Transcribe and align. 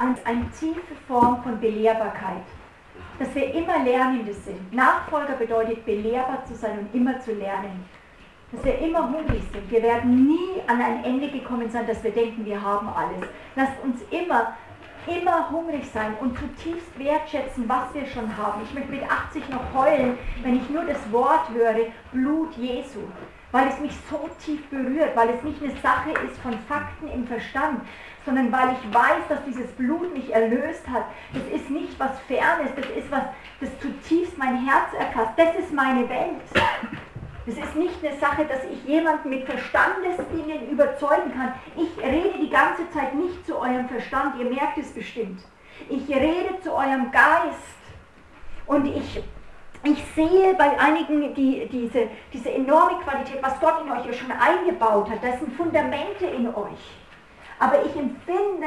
eine 0.00 0.50
tiefe 0.58 0.94
Form 1.06 1.42
von 1.42 1.60
Belehrbarkeit. 1.60 2.44
Dass 3.18 3.34
wir 3.34 3.54
immer 3.54 3.78
Lernende 3.84 4.32
sind. 4.32 4.72
Nachfolger 4.72 5.34
bedeutet, 5.34 5.84
belehrbar 5.84 6.44
zu 6.46 6.54
sein 6.54 6.80
und 6.80 6.94
immer 6.94 7.20
zu 7.20 7.32
lernen. 7.32 7.84
Dass 8.50 8.64
wir 8.64 8.78
immer 8.78 9.08
hungrig 9.08 9.42
sind. 9.52 9.70
Wir 9.70 9.82
werden 9.82 10.26
nie 10.26 10.60
an 10.66 10.80
ein 10.80 11.04
Ende 11.04 11.30
gekommen 11.30 11.70
sein, 11.70 11.86
dass 11.86 12.02
wir 12.02 12.10
denken, 12.10 12.44
wir 12.44 12.60
haben 12.60 12.88
alles. 12.88 13.28
Lasst 13.56 13.82
uns 13.82 14.00
immer, 14.10 14.54
immer 15.06 15.50
hungrig 15.50 15.84
sein 15.92 16.14
und 16.20 16.36
zutiefst 16.38 16.98
wertschätzen, 16.98 17.68
was 17.68 17.94
wir 17.94 18.06
schon 18.06 18.36
haben. 18.36 18.62
Ich 18.64 18.74
möchte 18.74 18.90
mit 18.90 19.02
80 19.02 19.48
noch 19.48 19.74
heulen, 19.74 20.18
wenn 20.42 20.56
ich 20.56 20.68
nur 20.70 20.84
das 20.84 21.12
Wort 21.12 21.48
höre, 21.50 21.86
Blut 22.12 22.52
Jesu 22.56 23.00
weil 23.54 23.68
es 23.68 23.78
mich 23.78 23.92
so 24.10 24.28
tief 24.44 24.68
berührt, 24.68 25.14
weil 25.14 25.30
es 25.30 25.44
nicht 25.44 25.62
eine 25.62 25.72
Sache 25.80 26.10
ist 26.26 26.36
von 26.42 26.58
Fakten 26.66 27.06
im 27.06 27.24
Verstand, 27.24 27.82
sondern 28.24 28.50
weil 28.50 28.72
ich 28.72 28.94
weiß, 28.94 29.28
dass 29.28 29.44
dieses 29.44 29.70
Blut 29.72 30.14
mich 30.14 30.32
erlöst 30.32 30.88
hat. 30.88 31.04
Das 31.32 31.42
ist 31.54 31.70
nicht 31.70 31.98
was 31.98 32.18
Fernes, 32.26 32.70
das 32.74 32.86
ist 32.86 33.10
was, 33.10 33.22
das 33.60 33.70
zutiefst 33.80 34.38
mein 34.38 34.64
Herz 34.66 34.92
erfasst. 34.98 35.32
Das 35.36 35.54
ist 35.56 35.72
meine 35.72 36.08
Welt. 36.08 36.40
Das 37.46 37.56
ist 37.56 37.76
nicht 37.76 38.02
eine 38.02 38.16
Sache, 38.16 38.46
dass 38.46 38.64
ich 38.64 38.84
jemanden 38.84 39.28
mit 39.28 39.44
Verstandesdingen 39.44 40.70
überzeugen 40.70 41.32
kann. 41.36 41.52
Ich 41.76 42.02
rede 42.02 42.38
die 42.40 42.48
ganze 42.48 42.90
Zeit 42.90 43.14
nicht 43.14 43.46
zu 43.46 43.58
eurem 43.58 43.86
Verstand, 43.88 44.36
ihr 44.38 44.46
merkt 44.46 44.78
es 44.78 44.92
bestimmt. 44.92 45.40
Ich 45.90 46.08
rede 46.08 46.58
zu 46.62 46.72
eurem 46.72 47.10
Geist. 47.10 47.74
Und 48.66 48.86
ich, 48.86 49.22
ich 49.82 50.04
sehe 50.14 50.54
bei 50.54 50.78
einigen 50.78 51.34
die, 51.34 51.68
diese, 51.70 52.08
diese 52.32 52.50
enorme 52.50 52.98
Qualität, 53.02 53.42
was 53.42 53.60
Gott 53.60 53.82
in 53.84 53.92
euch 53.92 54.06
ja 54.06 54.12
schon 54.14 54.32
eingebaut 54.32 55.10
hat. 55.10 55.22
Das 55.22 55.38
sind 55.38 55.52
Fundamente 55.54 56.24
in 56.24 56.48
euch. 56.54 57.03
Aber 57.58 57.84
ich 57.84 57.96
empfinde 57.96 58.66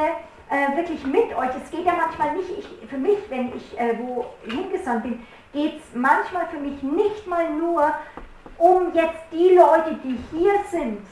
äh, 0.49 0.77
wirklich 0.77 1.05
mit 1.05 1.35
euch, 1.35 1.49
es 1.63 1.69
geht 1.71 1.85
ja 1.85 1.93
manchmal 1.93 2.35
nicht, 2.35 2.49
ich, 2.57 2.89
für 2.89 2.97
mich, 2.97 3.17
wenn 3.29 3.55
ich 3.55 3.79
äh, 3.79 3.97
wo 3.99 4.25
hingesandt 4.43 5.03
bin, 5.03 5.27
geht 5.53 5.77
es 5.77 5.95
manchmal 5.95 6.47
für 6.47 6.59
mich 6.59 6.81
nicht 6.83 7.27
mal 7.27 7.49
nur 7.49 7.91
um 8.57 8.93
jetzt 8.93 9.23
die 9.31 9.55
Leute, 9.55 9.95
die 10.03 10.17
hier 10.31 10.53
sind, 10.71 11.05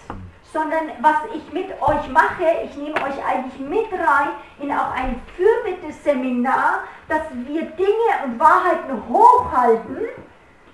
sondern 0.52 0.90
was 1.02 1.17
ich 1.34 1.54
mit 1.54 1.70
euch 1.82 2.09
mache, 2.09 2.45
ich 2.64 2.76
nehme 2.78 2.95
euch 2.95 3.23
eigentlich 3.26 3.59
mit 3.59 3.92
rein 3.92 4.30
in 4.60 4.72
auch 4.72 4.92
ein 4.92 5.22
Fürbitte-Seminar, 5.36 6.84
dass 7.10 7.23
wir 7.32 7.62
Dinge 7.62 8.23
und 8.23 8.39
Wahrheiten 8.39 9.04
hochhalten 9.10 10.08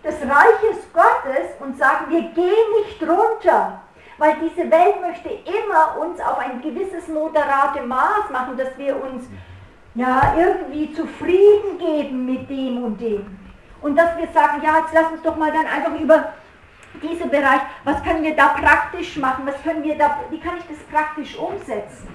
des 0.04 0.16
Reiches 0.22 0.88
Gottes 0.94 1.50
und 1.60 1.78
sagen, 1.78 2.06
wir 2.10 2.22
gehen 2.22 2.84
nicht 2.84 3.02
runter 3.02 3.82
weil 4.22 4.36
diese 4.36 4.70
Welt 4.70 5.02
möchte 5.02 5.30
immer 5.30 5.98
uns 6.00 6.22
auf 6.22 6.38
ein 6.38 6.62
gewisses 6.62 7.08
moderate 7.08 7.82
Maß 7.82 8.30
machen, 8.32 8.56
dass 8.56 8.78
wir 8.78 9.02
uns 9.04 9.24
ja 9.96 10.36
irgendwie 10.38 10.94
zufrieden 10.94 11.80
geben 11.80 12.28
mit 12.28 12.48
dem 12.48 12.84
und 12.84 13.02
dem. 13.02 13.40
Und 13.82 13.96
dass 13.96 14.16
wir 14.18 14.28
sagen, 14.28 14.62
ja, 14.64 14.78
jetzt 14.78 14.94
lass 14.94 15.12
uns 15.12 15.24
doch 15.24 15.36
mal 15.38 15.52
dann 15.52 15.66
einfach 15.66 16.00
über 16.00 16.34
diesen 17.02 17.32
Bereich, 17.32 17.62
was 17.84 18.04
können 18.04 18.22
wir 18.22 18.36
da 18.36 18.50
praktisch 18.50 19.18
machen, 19.18 19.48
was 19.48 19.60
können 19.64 19.84
wir 19.84 19.98
da, 19.98 20.20
wie 20.30 20.40
kann 20.40 20.58
ich 20.60 20.66
das 20.68 20.86
praktisch 20.92 21.36
umsetzen? 21.36 22.08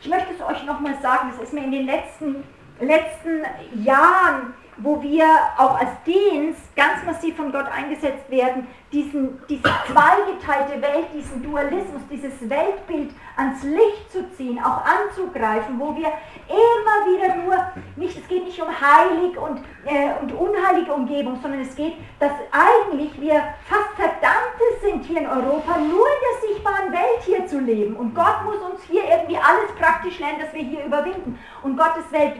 Ich 0.00 0.08
möchte 0.08 0.34
es 0.34 0.40
euch 0.40 0.64
nochmal 0.66 0.94
sagen, 1.02 1.32
das 1.32 1.42
ist 1.42 1.52
mir 1.52 1.64
in 1.64 1.72
den 1.72 1.86
letzten, 1.86 2.44
letzten 2.78 3.42
Jahren 3.82 4.54
wo 4.78 5.02
wir 5.02 5.24
auch 5.56 5.78
als 5.78 5.90
Dienst 6.06 6.60
ganz 6.76 7.04
massiv 7.04 7.36
von 7.36 7.52
Gott 7.52 7.66
eingesetzt 7.66 8.30
werden, 8.30 8.66
diesen, 8.92 9.38
diese 9.48 9.62
zweigeteilte 9.62 10.80
Welt, 10.80 11.06
diesen 11.14 11.42
Dualismus, 11.42 12.02
dieses 12.10 12.48
Weltbild 12.48 13.10
ans 13.38 13.62
Licht 13.62 14.10
zu 14.10 14.30
ziehen, 14.32 14.58
auch 14.58 14.82
anzugreifen, 14.84 15.78
wo 15.78 15.94
wir 15.94 16.08
immer 16.48 17.06
wieder 17.06 17.36
nur, 17.36 17.54
nicht, 17.94 18.18
es 18.18 18.26
geht 18.26 18.44
nicht 18.44 18.60
um 18.60 18.68
heilig 18.68 19.38
und, 19.38 19.60
äh, 19.84 20.10
und 20.20 20.32
unheilige 20.32 20.92
Umgebung, 20.92 21.38
sondern 21.40 21.60
es 21.60 21.74
geht, 21.76 21.94
dass 22.18 22.32
eigentlich 22.50 23.18
wir 23.20 23.40
fast 23.68 23.90
Verdammte 23.94 24.64
sind 24.82 25.04
hier 25.04 25.20
in 25.20 25.26
Europa, 25.28 25.78
nur 25.78 26.06
in 26.06 26.20
der 26.42 26.48
sichtbaren 26.48 26.92
Welt 26.92 27.22
hier 27.22 27.46
zu 27.46 27.60
leben. 27.60 27.94
Und 27.94 28.12
Gott 28.12 28.44
muss 28.44 28.56
uns 28.56 28.82
hier 28.82 29.04
irgendwie 29.04 29.36
alles 29.36 29.72
praktisch 29.78 30.18
lernen, 30.18 30.40
dass 30.40 30.52
wir 30.52 30.62
hier 30.62 30.84
überwinden. 30.84 31.38
Und 31.62 31.76
Gottes 31.76 32.10
Welt, 32.10 32.34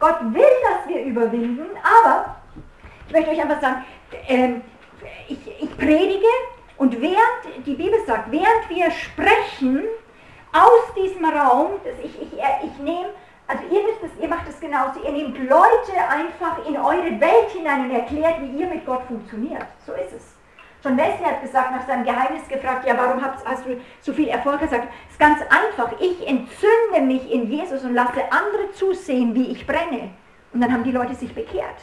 Gott 0.00 0.18
will, 0.34 0.42
dass 0.68 0.88
wir 0.88 1.04
überwinden, 1.04 1.66
aber 2.02 2.36
ich 3.06 3.12
möchte 3.12 3.30
euch 3.30 3.40
einfach 3.40 3.60
sagen, 3.60 3.84
ähm, 4.26 4.62
ich, 5.28 5.38
ich 5.60 5.76
predige 5.76 6.26
und 6.76 7.00
während, 7.00 7.66
die 7.66 7.74
Bibel 7.74 8.00
sagt, 8.06 8.32
während 8.32 8.68
wir 8.68 8.90
sprechen, 8.90 9.84
aus 10.52 10.94
diesem 10.96 11.24
Raum, 11.24 11.72
das 11.84 11.94
ich, 12.02 12.20
ich, 12.20 12.32
ich 12.32 12.78
nehme, 12.78 13.10
also 13.46 13.62
ihr 13.64 13.82
müsst 13.82 14.02
es, 14.02 14.22
ihr 14.22 14.28
macht 14.28 14.48
es 14.48 14.60
genauso, 14.60 15.00
ihr 15.04 15.12
nehmt 15.12 15.36
Leute 15.38 15.92
einfach 16.08 16.64
in 16.66 16.76
eure 16.76 17.20
Welt 17.20 17.50
hinein 17.52 17.86
und 17.86 17.90
erklärt, 17.90 18.40
wie 18.42 18.60
ihr 18.60 18.66
mit 18.66 18.86
Gott 18.86 19.02
funktioniert. 19.08 19.66
So 19.84 19.92
ist 19.92 20.12
es. 20.16 20.36
John 20.82 20.96
Wesley 20.96 21.24
hat 21.24 21.42
gesagt, 21.42 21.72
nach 21.72 21.86
seinem 21.86 22.04
Geheimnis 22.04 22.48
gefragt, 22.48 22.86
ja, 22.86 22.96
warum 22.96 23.22
hast, 23.22 23.66
du 23.66 23.76
so 24.00 24.12
viel 24.12 24.28
Erfolg? 24.28 24.62
Er 24.62 24.68
sagt, 24.68 24.88
es 25.06 25.12
ist 25.12 25.20
ganz 25.20 25.40
einfach, 25.42 25.92
ich 26.00 26.26
entzünde 26.26 27.00
mich 27.02 27.30
in 27.30 27.50
Jesus 27.50 27.84
und 27.84 27.94
lasse 27.94 28.22
andere 28.30 28.72
zusehen, 28.72 29.34
wie 29.34 29.50
ich 29.50 29.66
brenne. 29.66 30.10
Und 30.52 30.60
dann 30.62 30.72
haben 30.72 30.84
die 30.84 30.92
Leute 30.92 31.14
sich 31.14 31.34
bekehrt. 31.34 31.82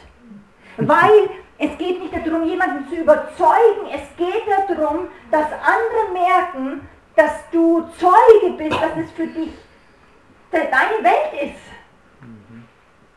Weil 0.78 1.30
es 1.58 1.76
geht 1.78 2.00
nicht 2.00 2.14
darum, 2.26 2.44
jemanden 2.44 2.88
zu 2.88 2.96
überzeugen, 2.96 3.86
es 3.92 4.16
geht 4.16 4.44
darum, 4.68 5.08
dass 5.30 5.46
andere 5.52 6.12
merken, 6.12 6.88
dass 7.18 7.50
du 7.50 7.84
Zeuge 7.98 8.54
bist, 8.56 8.80
dass 8.80 8.96
es 8.96 9.10
für 9.10 9.26
dich 9.26 9.50
deine 10.52 11.02
Welt 11.02 11.50
ist. 11.50 11.62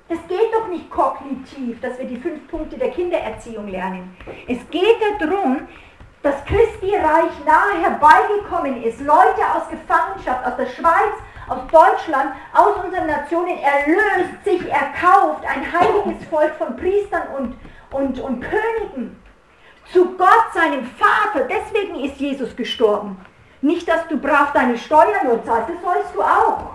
Es 0.10 0.28
geht 0.28 0.52
doch 0.54 0.68
nicht 0.68 0.90
kognitiv, 0.90 1.80
dass 1.82 2.00
wir 2.00 2.06
die 2.06 2.18
fünf 2.18 2.48
Punkte 2.48 2.78
der 2.80 2.90
Kindererziehung 2.90 3.68
lernen. 3.68 4.18
Es 4.48 4.58
geht 4.72 4.98
darum, 5.20 5.68
dass 6.24 6.44
Christi 6.46 6.96
Reich 6.96 7.46
nahe 7.46 7.80
herbeigekommen 7.80 8.84
ist. 8.84 9.00
Leute 9.02 9.42
aus 9.56 9.70
Gefangenschaft, 9.70 10.46
aus 10.46 10.58
der 10.58 10.66
Schweiz, 10.66 11.14
aus 11.48 11.60
Deutschland, 11.72 12.34
aus 12.54 12.84
unseren 12.84 13.06
Nationen 13.06 13.58
erlöst, 13.60 14.44
sich 14.44 14.68
erkauft, 14.68 15.46
ein 15.46 15.72
heiliges 15.72 16.28
Volk 16.28 16.56
von 16.56 16.76
Priestern 16.76 17.28
und, 17.38 17.56
und, 17.92 18.20
und 18.20 18.42
Königen. 18.42 19.22
Zu 19.94 20.18
Gott, 20.18 20.54
seinem 20.54 20.86
Vater. 20.86 21.48
Deswegen 21.48 22.04
ist 22.04 22.18
Jesus 22.18 22.56
gestorben. 22.56 23.18
Nicht, 23.62 23.88
dass 23.88 24.08
du 24.08 24.18
brav 24.18 24.54
deine 24.54 24.78
Steuern 24.78 25.26
nur 25.26 25.44
zahlst, 25.44 25.70
das 25.70 25.82
sollst 25.84 26.16
du 26.16 26.22
auch. 26.22 26.72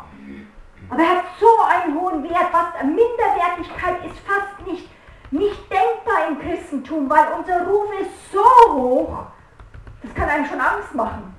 Aber 0.88 1.02
er 1.02 1.08
hat 1.08 1.24
so 1.41 1.47
einen 1.69 2.00
hohen 2.00 2.22
Wert, 2.22 2.48
fast 2.52 2.82
Minderwertigkeit 2.84 4.04
ist 4.04 4.19
fast 4.20 4.66
nicht, 4.66 4.88
nicht 5.32 5.60
denkbar 5.70 6.28
im 6.28 6.38
Christentum, 6.38 7.10
weil 7.10 7.26
unser 7.36 7.66
Ruf 7.66 7.86
ist 8.00 8.32
so 8.32 8.72
hoch, 8.72 9.19
das 10.02 10.14
kann 10.14 10.28
einem 10.28 10.47
schon 10.47 10.60
Angst 10.60 10.94
machen. 10.94 11.34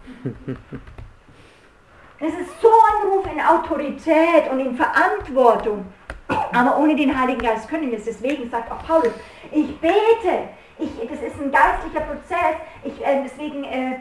Es 2.19 2.33
ist 2.33 2.61
so 2.61 2.67
ein 2.67 3.09
Ruf 3.09 3.25
in 3.31 3.39
Autorität 3.39 4.51
und 4.51 4.59
in 4.59 4.75
Verantwortung. 4.75 5.85
Aber 6.27 6.77
ohne 6.77 6.95
den 6.95 7.17
Heiligen 7.17 7.39
Geist 7.39 7.69
können 7.69 7.91
wir 7.91 7.99
es. 7.99 8.05
Deswegen 8.05 8.49
sagt 8.49 8.71
auch 8.71 8.83
Paulus, 8.85 9.13
ich 9.51 9.79
bete, 9.79 10.49
ich, 10.79 10.89
das 11.09 11.21
ist 11.21 11.39
ein 11.39 11.51
geistlicher 11.51 12.01
Prozess. 12.01 12.57
Ich, 12.83 13.05
äh, 13.05 13.21
deswegen 13.23 13.63
äh, 13.63 13.99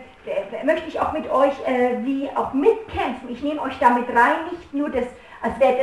möchte 0.65 0.89
ich 0.89 1.01
auch 1.01 1.13
mit 1.13 1.31
euch 1.31 1.53
äh, 1.67 2.05
wie 2.05 2.29
auch 2.35 2.53
mitkämpfen. 2.53 3.29
Ich 3.31 3.43
nehme 3.43 3.61
euch 3.63 3.79
damit 3.79 4.09
rein, 4.09 4.51
nicht 4.51 4.75
nur 4.75 4.91
das, 4.91 5.05
als, 5.43 5.59
wär 5.61 5.77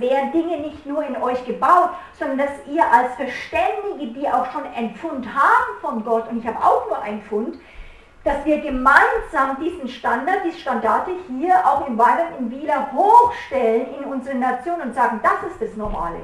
wären 0.00 0.32
Dinge 0.32 0.58
nicht 0.58 0.86
nur 0.86 1.04
in 1.04 1.16
euch 1.16 1.44
gebaut, 1.44 1.90
sondern 2.18 2.38
dass 2.38 2.66
ihr 2.70 2.84
als 2.84 3.14
Verständige, 3.14 4.18
die 4.18 4.28
auch 4.28 4.50
schon 4.52 4.64
einen 4.74 4.94
Fund 4.94 5.26
haben 5.26 5.80
von 5.80 6.04
Gott, 6.04 6.28
und 6.28 6.38
ich 6.38 6.46
habe 6.46 6.58
auch 6.58 6.86
nur 6.86 7.00
einen 7.02 7.22
Fund, 7.22 7.58
dass 8.24 8.44
wir 8.44 8.60
gemeinsam 8.60 9.56
diesen 9.60 9.88
Standard, 9.88 10.44
die 10.44 10.52
Standarte 10.52 11.12
hier 11.28 11.54
auch 11.66 11.86
in 11.88 11.96
Weiland, 11.96 12.38
in 12.38 12.50
Wieler 12.50 12.90
hochstellen 12.92 13.86
in 13.98 14.04
unsere 14.04 14.36
Nation 14.36 14.80
und 14.80 14.94
sagen, 14.94 15.20
das 15.22 15.52
ist 15.52 15.62
das 15.62 15.76
Normale. 15.76 16.20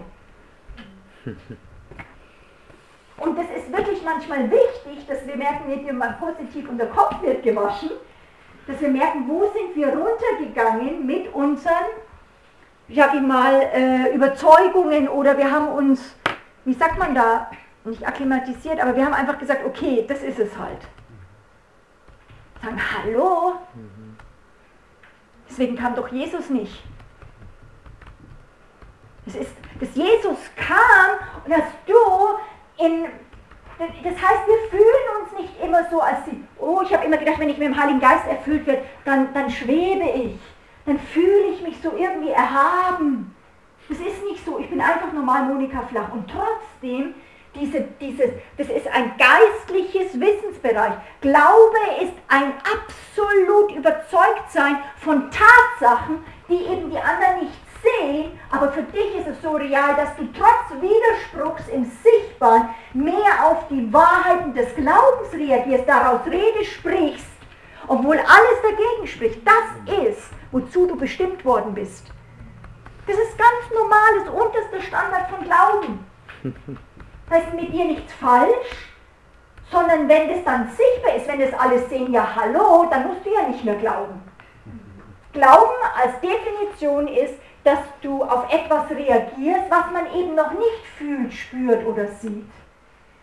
Und 3.18 3.38
das 3.38 3.46
ist 3.56 3.72
wirklich 3.72 4.02
manchmal 4.04 4.50
wichtig, 4.50 5.06
dass 5.08 5.26
wir 5.26 5.36
merken, 5.36 5.82
nur 5.82 5.92
mal 5.94 6.16
positiv 6.20 6.68
unser 6.68 6.86
Kopf 6.86 7.22
wird 7.22 7.42
gewaschen, 7.42 7.90
dass 8.66 8.80
wir 8.80 8.88
merken, 8.88 9.24
wo 9.26 9.42
sind 9.42 9.74
wir 9.74 9.88
runtergegangen 9.88 11.06
mit 11.06 11.32
unseren, 11.32 11.86
sag 12.88 13.14
ich 13.14 13.22
mal, 13.22 13.62
äh, 13.72 14.14
Überzeugungen 14.14 15.08
oder 15.08 15.38
wir 15.38 15.50
haben 15.50 15.68
uns, 15.68 16.14
wie 16.64 16.74
sagt 16.74 16.98
man 16.98 17.14
da, 17.14 17.50
nicht 17.84 18.06
akklimatisiert, 18.06 18.80
aber 18.80 18.96
wir 18.96 19.04
haben 19.04 19.14
einfach 19.14 19.38
gesagt, 19.38 19.64
okay, 19.64 20.04
das 20.06 20.22
ist 20.22 20.38
es 20.38 20.58
halt. 20.58 20.80
Sagen, 22.62 22.80
hallo? 22.94 23.54
Deswegen 25.48 25.76
kam 25.76 25.94
doch 25.94 26.08
Jesus 26.08 26.50
nicht. 26.50 26.82
Es 29.26 29.36
ist, 29.36 29.54
dass 29.80 29.94
Jesus 29.94 30.38
kam 30.56 31.44
und 31.44 31.50
dass 31.50 31.64
du 31.86 31.94
in, 32.78 33.06
das 33.78 34.14
heißt, 34.14 34.46
wir 34.46 34.70
fühlen 34.70 35.22
uns 35.22 35.40
nicht 35.40 35.62
immer 35.62 35.88
so, 35.90 36.00
als 36.00 36.24
sie, 36.24 36.42
oh, 36.58 36.80
ich 36.82 36.92
habe 36.92 37.04
immer 37.04 37.16
gedacht, 37.16 37.38
wenn 37.38 37.50
ich 37.50 37.58
mit 37.58 37.68
dem 37.68 37.80
Heiligen 37.80 38.00
Geist 38.00 38.26
erfüllt 38.28 38.66
werde, 38.66 38.84
dann, 39.04 39.32
dann 39.34 39.50
schwebe 39.50 40.04
ich, 40.04 40.38
dann 40.84 40.98
fühle 40.98 41.48
ich 41.52 41.62
mich 41.62 41.80
so 41.82 41.92
irgendwie 41.96 42.30
erhaben. 42.30 43.34
normal 45.12 45.44
Monika 45.44 45.82
Flach. 45.82 46.12
Und 46.12 46.30
trotzdem, 46.30 47.14
diese, 47.54 47.80
dieses, 48.00 48.30
das 48.58 48.68
ist 48.68 48.86
ein 48.88 49.12
geistliches 49.16 50.20
Wissensbereich. 50.20 50.92
Glaube 51.20 51.76
ist 52.02 52.12
ein 52.28 52.52
absolut 52.58 53.72
Überzeugtsein 53.72 54.78
von 54.98 55.30
Tatsachen, 55.30 56.24
die 56.48 56.64
eben 56.64 56.90
die 56.90 56.98
anderen 56.98 57.44
nicht 57.44 57.65
sehen, 57.86 58.38
aber 58.50 58.72
für 58.72 58.82
dich 58.82 59.16
ist 59.16 59.28
es 59.28 59.42
so 59.42 59.52
real, 59.52 59.94
dass 59.96 60.14
du 60.16 60.26
trotz 60.32 60.80
Widerspruchs 60.80 61.68
im 61.68 61.84
Sichtbaren 61.84 62.68
mehr 62.94 63.44
auf 63.44 63.68
die 63.68 63.92
Wahrheiten 63.92 64.54
des 64.54 64.74
Glaubens 64.74 65.32
reagierst, 65.32 65.88
daraus 65.88 66.20
Rede 66.26 66.64
sprichst, 66.64 67.26
obwohl 67.86 68.16
alles 68.16 68.62
dagegen 68.62 69.06
spricht. 69.06 69.40
Das 69.46 69.98
ist, 70.06 70.30
wozu 70.52 70.86
du 70.86 70.96
bestimmt 70.96 71.44
worden 71.44 71.74
bist. 71.74 72.06
Das 73.06 73.16
ist 73.16 73.38
ganz 73.38 73.74
normal, 73.74 74.24
das 74.24 74.28
unterste 74.34 74.82
Standard 74.82 75.30
von 75.30 75.44
Glauben. 75.44 76.06
Da 77.28 77.38
ist 77.38 77.54
mit 77.54 77.72
dir 77.72 77.84
nichts 77.86 78.12
falsch, 78.12 78.92
sondern 79.72 80.08
wenn 80.08 80.28
das 80.28 80.44
dann 80.44 80.70
sichtbar 80.70 81.16
ist, 81.16 81.26
wenn 81.26 81.40
das 81.40 81.52
alles 81.58 81.88
sehen, 81.88 82.12
ja 82.12 82.36
hallo, 82.36 82.86
dann 82.88 83.08
musst 83.08 83.26
du 83.26 83.34
ja 83.34 83.48
nicht 83.48 83.64
mehr 83.64 83.74
glauben. 83.74 84.22
Glauben 85.32 85.74
als 86.00 86.20
Definition 86.20 87.08
ist, 87.08 87.34
dass 87.66 87.80
du 88.00 88.22
auf 88.22 88.50
etwas 88.52 88.88
reagierst, 88.90 89.68
was 89.68 89.90
man 89.92 90.06
eben 90.14 90.36
noch 90.36 90.52
nicht 90.52 90.86
fühlt, 90.96 91.32
spürt 91.32 91.84
oder 91.84 92.06
sieht. 92.06 92.46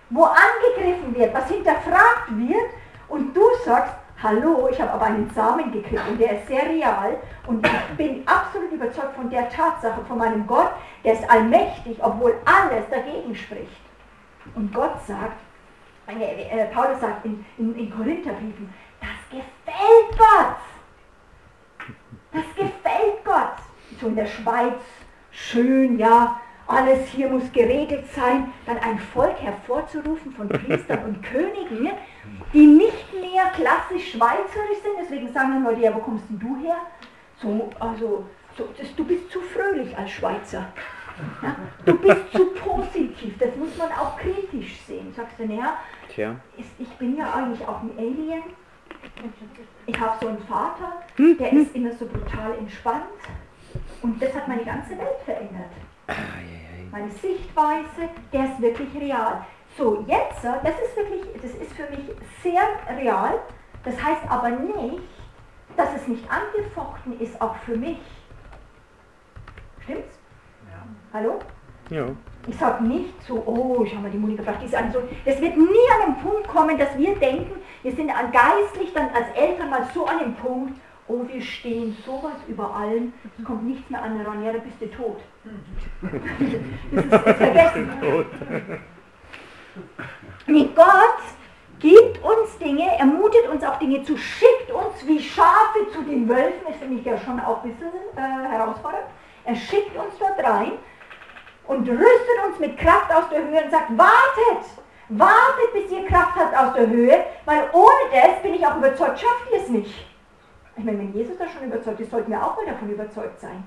Wo 0.09 0.25
angegriffen 0.25 1.15
wird, 1.15 1.33
was 1.33 1.47
hinterfragt 1.47 2.27
wird 2.27 2.69
und 3.07 3.33
du 3.33 3.41
sagst, 3.63 3.93
hallo, 4.21 4.67
ich 4.69 4.81
habe 4.81 4.91
aber 4.91 5.05
einen 5.05 5.29
Samen 5.33 5.71
gekriegt 5.71 6.01
und 6.09 6.19
der 6.19 6.39
ist 6.39 6.47
sehr 6.47 6.67
real 6.67 7.15
und 7.47 7.65
ich 7.65 7.97
bin 7.97 8.27
absolut 8.27 8.69
überzeugt 8.73 9.15
von 9.15 9.29
der 9.29 9.49
Tatsache, 9.49 10.03
von 10.05 10.17
meinem 10.17 10.45
Gott, 10.45 10.71
der 11.05 11.13
ist 11.13 11.29
allmächtig, 11.29 11.97
obwohl 12.01 12.35
alles 12.43 12.83
dagegen 12.91 13.33
spricht. 13.33 13.81
Und 14.55 14.73
Gott 14.73 15.05
sagt, 15.07 15.39
äh, 16.07 16.43
äh, 16.49 16.65
Paulus 16.65 16.99
sagt 16.99 17.23
in, 17.23 17.45
in, 17.57 17.73
in 17.77 17.95
Korintherbriefen, 17.95 18.73
das 18.99 19.09
gefällt 19.29 20.17
Gott. 20.17 20.57
Das 22.33 22.55
gefällt 22.55 23.23
Gott 23.23 23.62
so 23.99 24.07
in 24.07 24.15
der 24.15 24.25
Schweiz, 24.25 24.79
schön, 25.31 25.97
ja, 25.99 26.39
alles 26.67 27.07
hier 27.09 27.29
muss 27.29 27.51
geregelt 27.51 28.05
sein, 28.13 28.51
dann 28.65 28.77
ein 28.79 28.97
Volk 28.97 29.41
hervorzurufen 29.41 30.31
von 30.31 30.47
Priestern 30.49 31.03
und 31.05 31.23
Königen, 31.23 31.89
die 32.53 32.65
nicht 32.65 33.13
mehr 33.13 33.45
klassisch 33.55 34.11
schweizerisch 34.11 34.81
sind, 34.81 34.93
deswegen 35.01 35.31
sagen 35.33 35.53
dann 35.53 35.63
Leute, 35.63 35.81
ja, 35.81 35.93
wo 35.93 35.99
kommst 35.99 36.29
denn 36.29 36.39
du 36.39 36.55
her? 36.57 36.77
So, 37.41 37.69
also, 37.79 38.25
so, 38.57 38.69
das, 38.77 38.95
du 38.95 39.03
bist 39.03 39.29
zu 39.31 39.41
fröhlich 39.41 39.97
als 39.97 40.11
Schweizer. 40.11 40.67
Ja? 41.41 41.55
Du 41.85 41.97
bist 41.97 42.31
zu 42.31 42.45
positiv, 42.51 43.37
das 43.37 43.55
muss 43.55 43.77
man 43.77 43.91
auch 43.91 44.17
kritisch 44.17 44.79
sehen. 44.81 45.13
Sagst 45.15 45.39
du, 45.39 45.45
naja, 45.45 45.77
ich 46.77 46.89
bin 46.97 47.17
ja 47.17 47.33
eigentlich 47.33 47.67
auch 47.67 47.81
ein 47.81 47.91
Alien. 47.97 48.43
Ich 49.85 49.99
habe 49.99 50.17
so 50.21 50.27
einen 50.27 50.39
Vater, 50.39 51.01
hm? 51.17 51.37
der 51.37 51.53
ist 51.53 51.75
immer 51.75 51.91
so 51.91 52.05
brutal 52.05 52.57
entspannt. 52.57 53.03
Und 54.03 54.21
das 54.21 54.33
hat 54.35 54.47
meine 54.50 54.65
ganze 54.65 54.91
Welt 54.97 55.21
verändert. 55.25 55.71
Meine 56.91 57.09
Sichtweise, 57.09 58.09
der 58.31 58.44
ist 58.44 58.61
wirklich 58.61 58.89
real. 59.00 59.45
So, 59.77 60.05
jetzt, 60.05 60.44
das 60.44 60.75
ist 60.85 60.95
wirklich, 60.95 61.23
das 61.41 61.51
ist 61.51 61.73
für 61.73 61.89
mich 61.89 62.11
sehr 62.44 62.61
real. 62.95 63.39
Das 63.83 63.95
heißt 64.01 64.21
aber 64.29 64.50
nicht, 64.50 65.01
dass 65.75 65.95
es 65.95 66.07
nicht 66.07 66.23
angefochten 66.29 67.19
ist, 67.19 67.41
auch 67.41 67.55
für 67.65 67.75
mich. 67.75 67.97
Stimmt's? 69.81 70.19
Ja. 70.69 70.83
Hallo? 71.13 71.39
Ja. 71.89 72.05
Ich 72.47 72.57
sage 72.57 72.83
nicht 72.83 73.23
so, 73.23 73.41
oh, 73.45 73.85
schau 73.85 74.01
mal, 74.01 74.11
die 74.11 74.17
Monika 74.17 74.44
gebracht, 74.44 74.61
die 74.61 74.65
ist 74.65 74.75
so. 74.94 75.01
Das 75.25 75.39
wird 75.39 75.55
nie 75.57 75.88
an 75.95 76.13
den 76.13 76.21
Punkt 76.21 76.47
kommen, 76.47 76.77
dass 76.77 76.95
wir 76.97 77.15
denken, 77.15 77.61
wir 77.81 77.91
sind 77.94 78.07
geistlich 78.07 78.94
dann 78.94 79.09
als 79.09 79.29
Eltern 79.35 79.69
mal 79.69 79.88
so 79.94 80.05
an 80.05 80.19
dem 80.19 80.35
Punkt, 80.35 80.79
oh, 81.07 81.21
wir 81.27 81.41
stehen 81.41 81.95
sowas 82.05 82.38
über 82.47 82.73
allem, 82.73 83.13
es 83.38 83.45
kommt 83.45 83.63
nichts 83.63 83.89
mehr 83.89 84.01
an 84.01 84.17
heran, 84.17 84.44
ja, 84.44 84.53
da 84.53 84.59
bist 84.59 84.81
du 84.81 84.88
tot. 84.91 85.21
das 86.11 87.03
ist, 87.03 87.13
ist 87.13 87.38
vergessen. 87.38 87.89
Nee, 90.47 90.69
Gott 90.75 91.19
gibt 91.79 92.23
uns 92.23 92.57
Dinge, 92.59 92.97
ermutet 92.97 93.47
uns 93.51 93.63
auch 93.63 93.77
Dinge 93.79 94.03
zu, 94.03 94.17
schickt 94.17 94.71
uns 94.71 95.05
wie 95.05 95.19
Schafe 95.19 95.89
zu 95.91 96.01
den 96.03 96.27
Wölfen, 96.29 96.61
das 96.67 96.77
finde 96.77 97.00
ich 97.00 97.05
ja 97.05 97.17
schon 97.17 97.39
auch 97.39 97.63
ein 97.63 97.71
bisschen 97.71 97.91
äh, 98.15 98.50
herausfordernd. 98.50 99.07
Er 99.45 99.55
schickt 99.55 99.95
uns 99.97 100.17
dort 100.19 100.39
rein 100.44 100.73
und 101.67 101.88
rüstet 101.89 102.45
uns 102.47 102.59
mit 102.59 102.77
Kraft 102.77 103.13
aus 103.13 103.29
der 103.29 103.39
Höhe 103.39 103.63
und 103.63 103.71
sagt, 103.71 103.97
wartet, 103.97 104.65
wartet, 105.09 105.73
bis 105.73 105.91
ihr 105.91 106.05
Kraft 106.05 106.35
habt 106.35 106.55
aus 106.55 106.73
der 106.75 106.88
Höhe, 106.88 107.25
weil 107.45 107.69
ohne 107.73 108.09
das 108.11 108.41
bin 108.41 108.53
ich 108.53 108.65
auch 108.65 108.77
überzeugt, 108.77 109.19
schafft 109.19 109.51
ihr 109.51 109.59
es 109.59 109.69
nicht. 109.69 110.12
Ich 110.75 110.83
meine, 110.83 110.99
wenn 110.99 111.13
Jesus 111.13 111.37
da 111.37 111.47
schon 111.47 111.67
überzeugt 111.67 111.99
ist, 111.99 112.11
sollten 112.11 112.31
wir 112.31 112.43
auch 112.43 112.55
mal 112.55 112.65
davon 112.65 112.89
überzeugt 112.89 113.39
sein. 113.39 113.63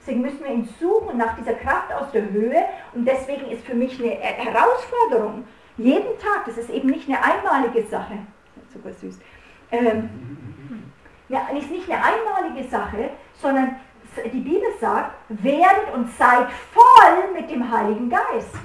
Deswegen 0.00 0.20
müssen 0.20 0.40
wir 0.40 0.50
ihn 0.50 0.68
suchen 0.80 1.16
nach 1.16 1.36
dieser 1.36 1.54
Kraft 1.54 1.92
aus 1.92 2.10
der 2.10 2.28
Höhe 2.30 2.64
und 2.92 3.04
deswegen 3.04 3.46
ist 3.50 3.64
für 3.64 3.74
mich 3.74 4.02
eine 4.02 4.10
Herausforderung, 4.10 5.44
jeden 5.76 6.18
Tag, 6.18 6.44
das 6.46 6.58
ist 6.58 6.70
eben 6.70 6.90
nicht 6.90 7.08
eine 7.08 7.22
einmalige 7.22 7.82
Sache, 7.84 8.18
super 8.72 8.92
süß, 8.92 9.18
ähm, 9.70 10.10
ja, 11.28 11.48
ist 11.56 11.70
nicht 11.70 11.88
eine 11.90 12.02
einmalige 12.04 12.68
Sache, 12.68 13.10
sondern 13.34 13.76
die 14.24 14.40
Bibel 14.40 14.68
sagt, 14.80 15.14
werdet 15.28 15.94
und 15.94 16.10
seid 16.10 16.48
voll 16.72 17.32
mit 17.32 17.50
dem 17.50 17.70
Heiligen 17.70 18.10
Geist. 18.10 18.58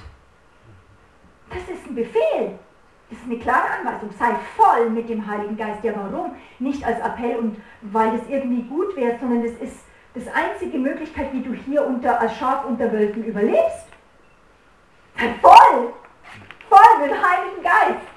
Das 1.50 1.63
ist 1.69 1.88
ein 1.88 1.95
Befehl. 1.95 2.60
Das 3.09 3.19
ist 3.19 3.25
eine 3.25 3.39
klare 3.39 3.69
Anweisung. 3.80 4.09
Sei 4.19 4.36
voll 4.56 4.89
mit 4.89 5.07
dem 5.09 5.25
Heiligen 5.25 5.56
Geist. 5.56 5.83
Ja, 5.83 5.94
warum? 5.95 6.36
Nicht 6.59 6.83
als 6.83 7.00
Appell 7.00 7.38
und 7.38 7.57
weil 7.81 8.18
das 8.18 8.27
irgendwie 8.27 8.63
gut 8.63 8.95
wäre, 8.95 9.18
sondern 9.19 9.44
das 9.44 9.54
ist 9.54 9.77
das 10.13 10.27
einzige 10.33 10.77
Möglichkeit, 10.77 11.31
wie 11.31 11.42
du 11.42 11.54
hier 11.54 11.86
unter, 11.86 12.19
als 12.19 12.36
Schaf 12.38 12.65
unter 12.65 12.92
Wölfen 12.92 13.24
überlebst. 13.24 13.88
Sei 15.18 15.33
voll! 15.42 15.94
Voll 16.69 17.01
mit 17.01 17.12
dem 17.12 17.18
Heiligen 17.18 17.63
Geist. 17.63 18.07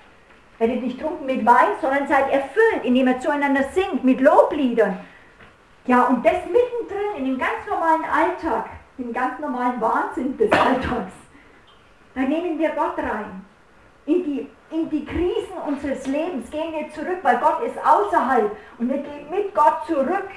Werdet 0.59 0.83
nicht 0.83 1.01
trunken 1.01 1.25
mit 1.25 1.47
Wein, 1.47 1.69
sondern 1.81 2.09
seid 2.09 2.31
erfüllt, 2.33 2.85
indem 2.85 3.07
er 3.07 3.21
zueinander 3.21 3.65
singt, 3.73 4.03
mit 4.03 4.21
Lobliedern. 4.21 4.99
Ja, 5.87 6.05
und 6.05 6.25
das 6.25 6.45
mittendrin 6.47 7.17
in 7.17 7.25
dem 7.25 7.39
ganz 7.39 7.67
normalen 7.69 8.05
Alltag, 8.05 8.69
im 8.99 9.13
ganz 9.13 9.39
normalen 9.39 9.81
Wahnsinn 9.81 10.37
des 10.37 10.53
Alltags. 10.53 11.13
Da 12.15 12.21
nehmen 12.23 12.59
wir 12.59 12.71
Gott 12.71 12.99
rein. 12.99 13.45
In 14.05 14.25
die 14.25 14.49
in 14.71 14.89
die 14.89 15.05
Krisen 15.05 15.59
unseres 15.67 16.07
Lebens 16.07 16.51
gehen 16.51 16.73
wir 16.73 16.91
zurück, 16.91 17.19
weil 17.23 17.39
Gott 17.39 17.63
ist 17.63 17.77
außerhalb. 17.85 18.57
Und 18.79 18.89
wir 18.89 18.99
gehen 18.99 19.29
mit 19.31 19.55
Gott 19.55 19.85
zurück, 19.87 20.29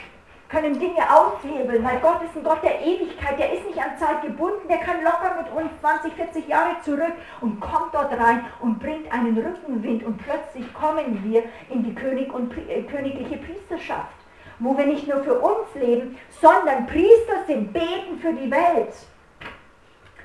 können 0.50 0.80
Dinge 0.80 1.02
aushebeln, 1.10 1.84
weil 1.84 2.00
Gott 2.00 2.22
ist 2.24 2.36
ein 2.36 2.44
Gott 2.44 2.64
der 2.64 2.80
Ewigkeit, 2.82 3.40
der 3.40 3.54
ist 3.54 3.66
nicht 3.66 3.80
an 3.80 3.98
Zeit 3.98 4.22
gebunden, 4.22 4.68
der 4.68 4.78
kann 4.78 5.04
locker 5.04 5.42
mit 5.42 5.52
uns 5.52 5.72
20, 5.82 6.14
40 6.14 6.48
Jahre 6.48 6.80
zurück 6.84 7.14
und 7.42 7.60
kommt 7.60 7.94
dort 7.94 8.12
rein 8.20 8.46
und 8.60 8.80
bringt 8.80 9.12
einen 9.12 9.36
Rückenwind 9.36 10.04
und 10.04 10.18
plötzlich 10.18 10.72
kommen 10.74 11.24
wir 11.24 11.44
in 11.70 11.84
die 11.84 11.96
König 11.96 12.32
und 12.34 12.56
äh, 12.70 12.84
königliche 12.84 13.38
Priesterschaft, 13.38 14.14
wo 14.60 14.78
wir 14.78 14.86
nicht 14.86 15.08
nur 15.08 15.24
für 15.24 15.40
uns 15.40 15.74
leben, 15.74 16.18
sondern 16.40 16.86
Priester 16.86 17.46
sind, 17.48 17.74
beten 17.74 18.20
für 18.22 18.34
die 18.34 18.52
Welt, 18.52 18.94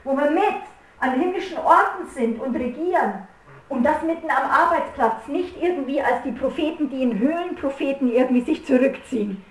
wo 0.05 0.15
wir 0.15 0.31
mit 0.31 0.61
an 1.01 1.21
himmlischen 1.21 1.59
Orten 1.59 2.07
sind 2.13 2.41
und 2.41 2.55
regieren 2.55 3.28
und 3.69 3.85
das 3.85 4.03
mitten 4.03 4.31
am 4.31 4.51
Arbeitsplatz, 4.51 5.27
nicht 5.29 5.61
irgendwie 5.63 6.01
als 6.01 6.23
die 6.25 6.33
Propheten, 6.33 6.89
die 6.91 7.03
in 7.03 7.19
Höhlenpropheten 7.19 8.11
irgendwie 8.13 8.41
sich 8.41 8.65
zurückziehen, 8.65 9.45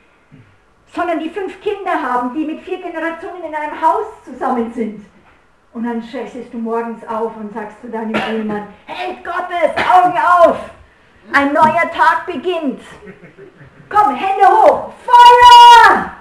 sondern 0.93 1.19
die 1.19 1.29
fünf 1.29 1.62
Kinder 1.62 2.01
haben, 2.01 2.33
die 2.33 2.45
mit 2.45 2.62
vier 2.62 2.81
Generationen 2.81 3.43
in 3.43 3.55
einem 3.55 3.79
Haus 3.81 4.05
zusammen 4.25 4.71
sind. 4.74 5.05
Und 5.74 5.83
dann 5.83 6.01
stehst 6.01 6.53
du 6.53 6.57
morgens 6.57 7.07
auf 7.07 7.36
und 7.38 7.53
sagst 7.53 7.79
zu 7.81 7.89
deinem 7.89 8.15
Ehemann, 8.15 8.67
Held 8.86 9.24
Gottes, 9.24 9.75
Augen 9.77 10.17
auf, 10.17 10.57
ein 11.33 11.53
neuer 11.53 11.91
Tag 11.91 12.25
beginnt. 12.25 12.81
Komm, 13.89 14.15
Hände 14.15 14.47
hoch, 14.47 14.91
Feuer! 15.05 16.16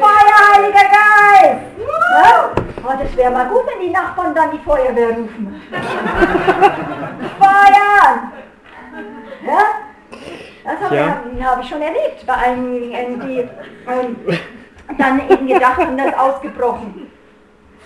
Feuer! 0.00 0.54
Heiliger 0.54 0.84
Geist! 0.84 1.60
Ja? 1.78 2.50
Oh, 2.82 2.92
das 2.98 3.16
wäre 3.16 3.30
mal 3.30 3.46
gut, 3.46 3.62
wenn 3.66 3.80
die 3.80 3.90
Nachbarn 3.90 4.34
dann 4.34 4.50
die 4.50 4.58
Feuerwehr 4.58 5.10
rufen. 5.10 5.62
Feuern! 7.38 8.32
Ja? 9.46 9.58
Das 10.64 10.80
habe 10.80 10.96
ja. 10.96 11.22
ich, 11.36 11.44
hab 11.44 11.62
ich 11.62 11.68
schon 11.68 11.82
erlebt 11.82 12.26
bei 12.26 12.34
einigen, 12.34 13.20
die 13.20 13.48
ähm, 13.86 14.16
dann 14.98 15.28
eben 15.28 15.46
gedacht 15.46 15.76
haben, 15.78 15.96
das 15.96 16.14
ausgebrochen. 16.14 17.10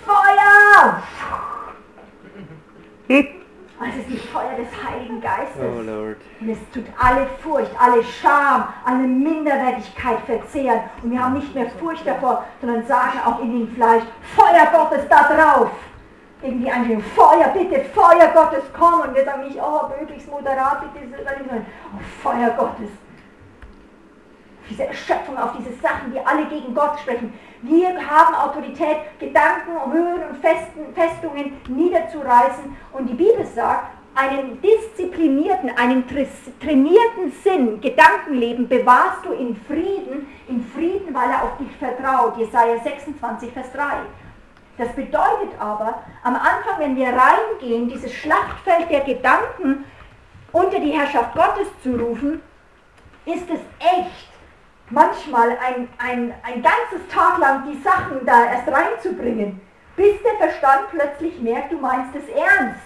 Feuer! 0.05 1.03
Also 3.81 3.99
es 4.01 4.09
ist 4.09 4.25
das 4.25 4.31
Feuer 4.31 4.57
des 4.57 4.69
Heiligen 4.83 5.21
Geistes. 5.21 5.63
Oh 5.63 5.81
Lord. 5.81 6.17
Und 6.41 6.49
es 6.49 6.59
tut 6.73 6.85
alle 6.99 7.27
Furcht, 7.41 7.71
alle 7.79 8.03
Scham, 8.03 8.69
alle 8.85 9.07
Minderwertigkeit 9.07 10.19
verzehren. 10.27 10.81
Und 11.03 11.13
wir 11.13 11.25
haben 11.25 11.35
nicht 11.35 11.55
mehr 11.55 11.71
Furcht 11.79 12.05
davor, 12.05 12.45
sondern 12.61 12.85
sagen 12.87 13.21
auch 13.25 13.41
in 13.41 13.53
den 13.53 13.75
Fleisch, 13.77 14.03
Feuer 14.35 14.67
Gottes 14.73 15.07
da 15.09 15.33
drauf. 15.33 15.71
Irgendwie 16.43 16.71
ein 16.71 17.03
Feuer, 17.15 17.49
bitte, 17.53 17.85
Feuer 17.95 18.29
Gottes, 18.35 18.65
komm. 18.77 19.01
Und 19.01 19.15
wir 19.15 19.25
sagen 19.25 19.45
nicht, 19.45 19.59
oh, 19.61 19.89
möglichst 19.99 20.29
moderat, 20.29 20.81
bitte, 20.81 21.07
oh, 21.15 22.01
Feuer 22.23 22.51
Gottes. 22.51 22.91
Diese 24.69 24.87
Erschöpfung, 24.87 25.39
auf 25.39 25.53
diese 25.59 25.73
Sachen, 25.81 26.13
die 26.13 26.21
alle 26.21 26.47
gegen 26.47 26.75
Gott 26.75 26.99
sprechen. 27.01 27.33
Wir 27.63 27.89
haben 27.89 28.35
Autorität, 28.35 28.99
Gedanken, 29.19 29.93
Höhen 29.93 30.23
und 30.29 30.37
Festen, 30.39 30.95
Festungen 30.95 31.61
niederzureißen. 31.69 32.77
Und 32.93 33.07
die 33.07 33.15
Bibel 33.15 33.45
sagt, 33.47 33.99
einen 34.15 34.61
disziplinierten, 34.61 35.71
einen 35.77 36.05
trainierten 36.61 37.33
Sinn, 37.45 37.81
Gedankenleben 37.81 38.69
bewahrst 38.69 39.25
du 39.25 39.33
in 39.33 39.55
Frieden, 39.55 40.27
in 40.49 40.65
Frieden, 40.75 41.15
weil 41.15 41.31
er 41.31 41.45
auf 41.45 41.57
dich 41.59 41.71
vertraut. 41.77 42.37
Jesaja 42.37 42.79
26, 42.79 43.53
Vers 43.53 43.73
3. 43.73 43.83
Das 44.77 44.89
bedeutet 44.93 45.51
aber, 45.59 46.03
am 46.23 46.35
Anfang, 46.35 46.79
wenn 46.79 46.97
wir 46.97 47.09
reingehen, 47.09 47.89
dieses 47.89 48.13
Schlachtfeld 48.13 48.91
der 48.91 49.01
Gedanken 49.01 49.85
unter 50.53 50.81
die 50.81 50.93
Herrschaft 50.93 51.35
Gottes 51.35 51.69
zu 51.83 51.97
rufen, 51.97 52.41
ist 53.25 53.49
es 53.51 53.61
echt, 53.81 54.28
manchmal 54.91 55.51
ein, 55.51 55.89
ein, 55.99 56.35
ein 56.43 56.63
ganzes 56.63 57.07
Tag 57.13 57.39
lang 57.39 57.65
die 57.71 57.81
Sachen 57.83 58.25
da 58.25 58.45
erst 58.47 58.69
reinzubringen, 58.69 59.61
bis 59.97 60.23
der 60.23 60.35
Verstand 60.35 60.91
plötzlich 60.91 61.39
merkt, 61.41 61.73
du 61.73 61.79
meinst 61.79 62.15
es 62.15 62.29
ernst. 62.29 62.81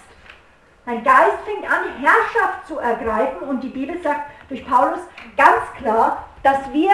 Dein 0.84 1.04
Geist 1.04 1.38
fängt 1.44 1.70
an, 1.70 1.84
Herrschaft 2.00 2.66
zu 2.66 2.78
ergreifen 2.78 3.48
und 3.48 3.60
die 3.62 3.68
Bibel 3.68 4.00
sagt 4.02 4.30
durch 4.48 4.66
Paulus 4.66 5.00
ganz 5.36 5.62
klar, 5.78 6.28
dass 6.42 6.72
wir 6.72 6.90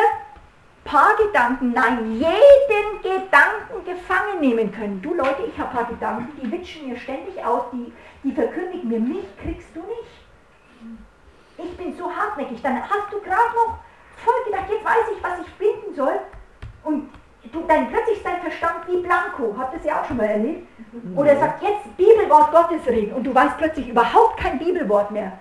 paar 0.84 1.16
Gedanken, 1.16 1.72
nein, 1.72 2.12
jeden 2.12 3.02
Gedanken 3.02 3.84
gefangen 3.84 4.40
nehmen 4.40 4.72
können. 4.72 5.00
Du 5.02 5.14
Leute, 5.14 5.42
ich 5.46 5.58
habe 5.58 5.74
paar 5.74 5.86
Gedanken, 5.86 6.28
die 6.40 6.50
witschen 6.50 6.88
mir 6.88 6.98
ständig 6.98 7.42
aus, 7.44 7.64
die, 7.72 7.92
die 8.24 8.32
verkündigen 8.32 8.88
mir, 8.88 9.00
mich 9.00 9.26
kriegst 9.42 9.68
du 9.74 9.80
nicht. 9.80 10.98
Ich 11.58 11.76
bin 11.76 11.96
so 11.96 12.10
hartnäckig. 12.10 12.62
Dann 12.62 12.82
hast 12.82 13.12
du 13.12 13.20
gerade 13.20 13.54
noch 13.54 13.78
voll 14.24 14.44
gedacht, 14.44 14.70
jetzt 14.70 14.84
weiß 14.84 15.16
ich, 15.16 15.22
was 15.22 15.40
ich 15.40 15.54
binden 15.54 15.94
soll. 15.94 16.20
Und 16.84 17.10
du, 17.52 17.62
dann 17.66 17.88
plötzlich 17.88 18.18
ist 18.18 18.26
dein 18.26 18.40
Verstand 18.40 18.86
wie 18.88 19.02
Blanko. 19.02 19.54
Habt 19.56 19.74
ihr 19.74 19.80
es 19.80 19.86
ja 19.86 20.00
auch 20.00 20.04
schon 20.04 20.16
mal 20.16 20.26
erlebt? 20.26 20.68
Oder 21.16 21.30
er 21.30 21.40
sagt 21.40 21.62
jetzt 21.62 21.96
Bibelwort 21.96 22.50
Gottes 22.52 22.86
reden 22.86 23.14
und 23.14 23.24
du 23.24 23.34
weißt 23.34 23.58
plötzlich 23.58 23.88
überhaupt 23.88 24.38
kein 24.38 24.58
Bibelwort 24.58 25.10
mehr. 25.10 25.32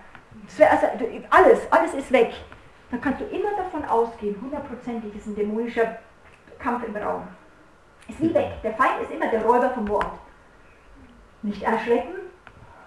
Also, 0.59 0.87
alles, 1.29 1.71
alles 1.71 1.93
ist 1.93 2.11
weg 2.11 2.33
dann 2.89 3.01
kannst 3.01 3.21
du 3.21 3.25
immer 3.25 3.51
davon 3.55 3.83
ausgehen, 3.85 4.39
hundertprozentig 4.41 5.15
ist 5.15 5.27
ein 5.27 5.35
dämonischer 5.35 5.97
Kampf 6.59 6.85
im 6.85 6.95
Raum. 6.95 7.27
Ist 8.07 8.21
wie 8.21 8.33
weg. 8.33 8.61
Der 8.63 8.73
Feind 8.73 9.01
ist 9.01 9.11
immer 9.11 9.27
der 9.27 9.43
Räuber 9.43 9.69
vom 9.71 9.87
Wort. 9.89 10.19
Nicht 11.41 11.61
erschrecken, 11.61 12.15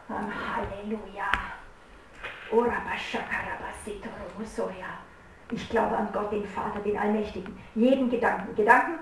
sondern 0.08 0.32
Halleluja. 0.56 1.30
Ich 5.52 5.68
glaube 5.68 5.96
an 5.96 6.08
Gott, 6.12 6.32
den 6.32 6.44
Vater, 6.44 6.80
den 6.80 6.96
Allmächtigen. 6.98 7.58
Jeden 7.74 8.10
Gedanken. 8.10 8.54
Gedanken 8.54 8.98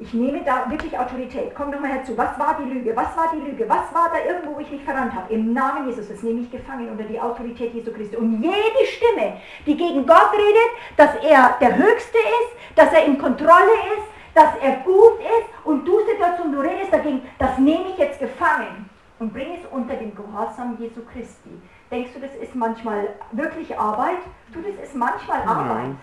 ich 0.00 0.14
nehme 0.14 0.42
da 0.44 0.70
wirklich 0.70 0.96
Autorität. 0.96 1.52
Komm 1.56 1.72
doch 1.72 1.80
mal 1.80 1.90
herzu. 1.90 2.16
Was 2.16 2.38
war 2.38 2.56
die 2.60 2.70
Lüge? 2.70 2.94
Was 2.94 3.16
war 3.16 3.32
die 3.34 3.50
Lüge? 3.50 3.68
Was 3.68 3.92
war 3.92 4.10
da 4.12 4.30
irgendwo, 4.30 4.54
wo 4.54 4.60
ich 4.60 4.70
mich 4.70 4.84
verrannt 4.84 5.12
habe? 5.12 5.32
Im 5.32 5.52
Namen 5.52 5.88
Jesus, 5.88 6.08
das 6.08 6.22
nehme 6.22 6.40
ich 6.40 6.50
gefangen 6.50 6.88
unter 6.88 7.02
die 7.02 7.20
Autorität 7.20 7.74
Jesu 7.74 7.92
Christi. 7.92 8.16
Und 8.16 8.40
jede 8.40 8.86
Stimme, 8.86 9.38
die 9.66 9.76
gegen 9.76 10.06
Gott 10.06 10.32
redet, 10.32 10.70
dass 10.96 11.16
er 11.16 11.56
der 11.60 11.76
Höchste 11.76 12.18
ist, 12.18 12.76
dass 12.76 12.92
er 12.92 13.06
in 13.06 13.18
Kontrolle 13.18 13.72
ist, 13.96 14.06
dass 14.34 14.50
er 14.62 14.76
gut 14.84 15.18
ist 15.18 15.48
und 15.64 15.84
du 15.84 15.98
Situation, 16.06 16.52
du 16.52 16.60
redest 16.60 16.92
dagegen, 16.92 17.22
das 17.38 17.58
nehme 17.58 17.86
ich 17.90 17.98
jetzt 17.98 18.20
gefangen 18.20 18.88
und 19.18 19.32
bringe 19.32 19.56
es 19.56 19.66
unter 19.72 19.94
den 19.94 20.14
Gehorsam 20.14 20.76
Jesu 20.78 21.00
Christi. 21.12 21.50
Denkst 21.90 22.10
du, 22.14 22.20
das 22.20 22.34
ist 22.34 22.54
manchmal 22.54 23.08
wirklich 23.32 23.78
Arbeit? 23.78 24.18
Du, 24.52 24.60
das 24.60 24.74
ist 24.84 24.94
manchmal 24.94 25.40
Arbeit. 25.42 25.96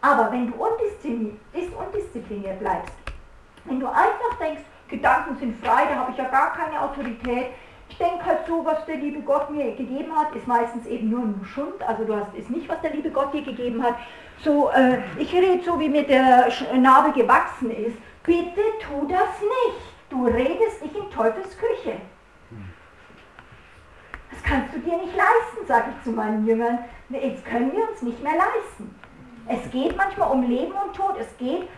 Aber 0.00 0.32
wenn 0.32 0.50
du 0.50 0.54
undiszipliniert 0.54 2.58
bleibst, 2.58 2.94
wenn 3.64 3.80
du 3.80 3.86
einfach 3.86 4.38
denkst, 4.40 4.62
Gedanken 4.88 5.36
sind 5.36 5.64
frei, 5.64 5.84
da 5.88 5.94
habe 5.96 6.10
ich 6.10 6.16
ja 6.16 6.24
gar 6.24 6.52
keine 6.54 6.80
Autorität, 6.80 7.50
ich 7.90 7.98
denke 7.98 8.24
halt 8.24 8.46
so, 8.46 8.64
was 8.64 8.84
der 8.86 8.96
liebe 8.96 9.20
Gott 9.20 9.50
mir 9.50 9.74
gegeben 9.74 10.16
hat, 10.16 10.34
ist 10.34 10.46
meistens 10.46 10.86
eben 10.86 11.10
nur 11.10 11.20
ein 11.20 11.44
Schund, 11.44 11.82
also 11.86 12.04
du 12.04 12.14
hast 12.14 12.34
ist 12.34 12.48
nicht, 12.48 12.68
was 12.68 12.80
der 12.80 12.92
liebe 12.92 13.10
Gott 13.10 13.34
dir 13.34 13.42
gegeben 13.42 13.82
hat. 13.82 13.96
So, 14.42 14.70
äh, 14.70 14.98
ich 15.18 15.32
rede 15.34 15.62
so, 15.64 15.78
wie 15.78 15.88
mir 15.88 16.06
der 16.06 16.48
Nabel 16.76 17.12
gewachsen 17.12 17.70
ist. 17.70 17.96
Bitte 18.24 18.60
tu 18.80 19.06
das 19.08 19.40
nicht. 19.40 19.80
Du 20.08 20.26
redest 20.26 20.82
nicht 20.82 20.96
in 20.96 21.10
Teufels 21.10 21.56
Küche. 21.58 21.96
Kannst 24.50 24.74
du 24.74 24.80
dir 24.80 24.96
nicht 24.96 25.14
leisten, 25.16 25.64
sage 25.68 25.90
ich 25.96 26.02
zu 26.02 26.10
meinen 26.10 26.44
Jüngern. 26.44 26.80
Jetzt 27.08 27.44
können 27.44 27.70
wir 27.70 27.88
uns 27.88 28.02
nicht 28.02 28.20
mehr 28.20 28.32
leisten. 28.32 28.92
Es 29.46 29.70
geht 29.70 29.96
manchmal 29.96 30.32
um 30.32 30.42
Leben 30.42 30.72
und 30.72 30.92
Tod. 30.92 31.14
Es 31.20 31.38
geht, 31.38 31.68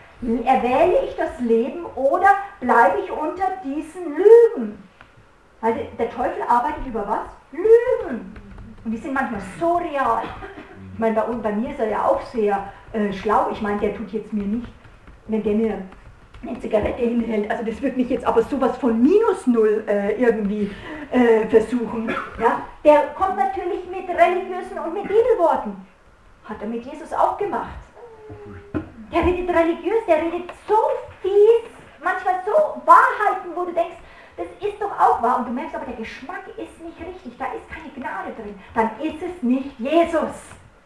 erwähle 0.43 1.05
ich 1.05 1.15
das 1.15 1.39
Leben 1.39 1.85
oder 1.95 2.29
bleibe 2.59 3.01
ich 3.03 3.11
unter 3.11 3.43
diesen 3.63 4.15
Lügen? 4.15 4.83
Weil 5.61 5.87
der 5.99 6.09
Teufel 6.09 6.41
arbeitet 6.47 6.87
über 6.87 7.07
was? 7.07 7.29
Lügen. 7.51 8.35
Und 8.83 8.91
die 8.91 8.97
sind 8.97 9.13
manchmal 9.13 9.41
so 9.59 9.75
real. 9.75 10.23
Ich 10.93 10.99
meine, 10.99 11.15
bei, 11.15 11.21
bei 11.21 11.51
mir 11.51 11.69
ist 11.69 11.79
er 11.79 11.89
ja 11.89 12.03
auch 12.07 12.23
sehr 12.23 12.73
äh, 12.91 13.13
schlau. 13.13 13.49
Ich 13.51 13.61
meine, 13.61 13.81
der 13.81 13.95
tut 13.95 14.11
jetzt 14.11 14.33
mir 14.33 14.45
nicht, 14.45 14.73
wenn 15.27 15.43
der 15.43 15.53
mir 15.53 15.77
eine 16.47 16.59
Zigarette 16.59 17.01
hinhält, 17.01 17.49
also 17.49 17.63
das 17.63 17.81
wird 17.81 17.97
mich 17.97 18.09
jetzt 18.09 18.25
aber 18.25 18.43
sowas 18.43 18.77
von 18.77 19.01
minus 19.01 19.47
null 19.47 19.83
äh, 19.87 20.21
irgendwie 20.21 20.71
äh, 21.11 21.47
versuchen. 21.47 22.09
Ja? 22.39 22.61
Der 22.83 23.07
kommt 23.15 23.37
natürlich 23.37 23.87
mit 23.89 24.09
religiösen 24.09 24.79
und 24.79 24.93
mit 24.93 25.03
Bibelworten. 25.03 25.75
Hat 26.45 26.57
er 26.61 26.67
mit 26.67 26.83
Jesus 26.85 27.13
auch 27.13 27.37
gemacht. 27.37 27.69
Der 29.11 29.25
redet 29.25 29.49
religiös, 29.49 30.05
der 30.07 30.17
redet 30.17 30.51
so 30.67 30.75
fies, 31.21 31.69
manchmal 32.03 32.35
so 32.45 32.81
Wahrheiten, 32.85 33.51
wo 33.55 33.65
du 33.65 33.71
denkst, 33.71 33.97
das 34.35 34.47
ist 34.59 34.81
doch 34.81 34.91
auch 34.99 35.21
wahr. 35.21 35.39
Und 35.39 35.47
du 35.47 35.51
merkst 35.51 35.75
aber, 35.75 35.85
der 35.85 35.95
Geschmack 35.95 36.47
ist 36.57 36.83
nicht 36.83 36.99
richtig, 36.99 37.37
da 37.37 37.45
ist 37.53 37.69
keine 37.69 37.89
Gnade 37.95 38.33
drin. 38.35 38.59
Dann 38.73 38.89
ist 39.01 39.21
es 39.21 39.43
nicht 39.43 39.79
Jesus. 39.79 40.35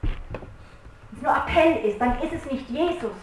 Wenn 0.01 1.17
es 1.17 1.21
nur 1.23 1.31
Appell 1.31 1.85
ist, 1.85 1.99
dann 1.99 2.21
ist 2.21 2.33
es 2.33 2.51
nicht 2.51 2.69
Jesus. 2.69 3.15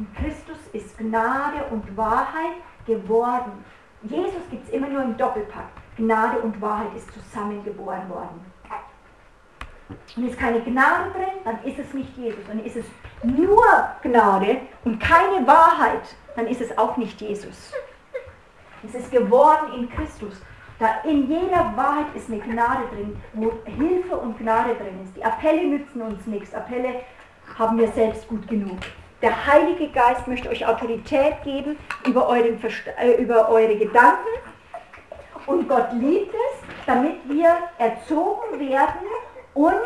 In 0.00 0.06
Christus 0.14 0.56
ist 0.72 0.96
Gnade 0.96 1.62
und 1.70 1.94
Wahrheit 1.94 2.56
geworden. 2.86 3.52
Jesus 4.02 4.40
gibt 4.50 4.66
es 4.66 4.72
immer 4.72 4.88
nur 4.88 5.02
im 5.02 5.14
Doppelpack. 5.18 5.66
Gnade 5.98 6.38
und 6.38 6.58
Wahrheit 6.58 6.94
ist 6.96 7.12
zusammengeboren 7.12 8.08
worden 8.08 8.40
und 10.16 10.26
ist 10.26 10.38
keine 10.38 10.62
Gnade 10.62 11.10
drin, 11.10 11.42
dann 11.44 11.62
ist 11.64 11.78
es 11.78 11.92
nicht 11.92 12.16
Jesus. 12.16 12.48
Und 12.50 12.64
ist 12.64 12.76
es 12.76 12.86
nur 13.22 13.62
Gnade 14.02 14.62
und 14.86 14.98
keine 15.00 15.46
Wahrheit, 15.46 16.16
dann 16.34 16.46
ist 16.46 16.62
es 16.62 16.78
auch 16.78 16.96
nicht 16.96 17.20
Jesus. 17.20 17.70
Es 18.82 18.94
ist 18.94 19.10
geworden 19.10 19.74
in 19.76 19.90
Christus. 19.90 20.40
Da 20.78 21.02
in 21.04 21.28
jeder 21.28 21.76
Wahrheit 21.76 22.06
ist 22.14 22.30
eine 22.30 22.40
Gnade 22.40 22.84
drin, 22.94 23.20
wo 23.34 23.52
Hilfe 23.66 24.16
und 24.16 24.38
Gnade 24.38 24.76
drin 24.76 25.02
ist. 25.04 25.14
Die 25.14 25.22
Appelle 25.22 25.66
nützen 25.66 26.00
uns 26.00 26.26
nichts. 26.26 26.54
Appelle 26.54 27.02
haben 27.58 27.76
wir 27.76 27.88
selbst 27.88 28.26
gut 28.28 28.48
genug. 28.48 28.78
Der 29.22 29.46
Heilige 29.46 29.88
Geist 29.88 30.26
möchte 30.26 30.48
euch 30.48 30.66
Autorität 30.66 31.42
geben 31.44 31.78
über, 32.06 32.26
euren 32.26 32.58
äh, 32.98 33.12
über 33.22 33.50
eure 33.50 33.76
Gedanken. 33.76 34.28
Und 35.46 35.68
Gott 35.68 35.92
liebt 35.92 36.32
es, 36.32 36.86
damit 36.86 37.16
wir 37.28 37.54
erzogen 37.78 38.58
werden 38.58 39.06
uns 39.54 39.76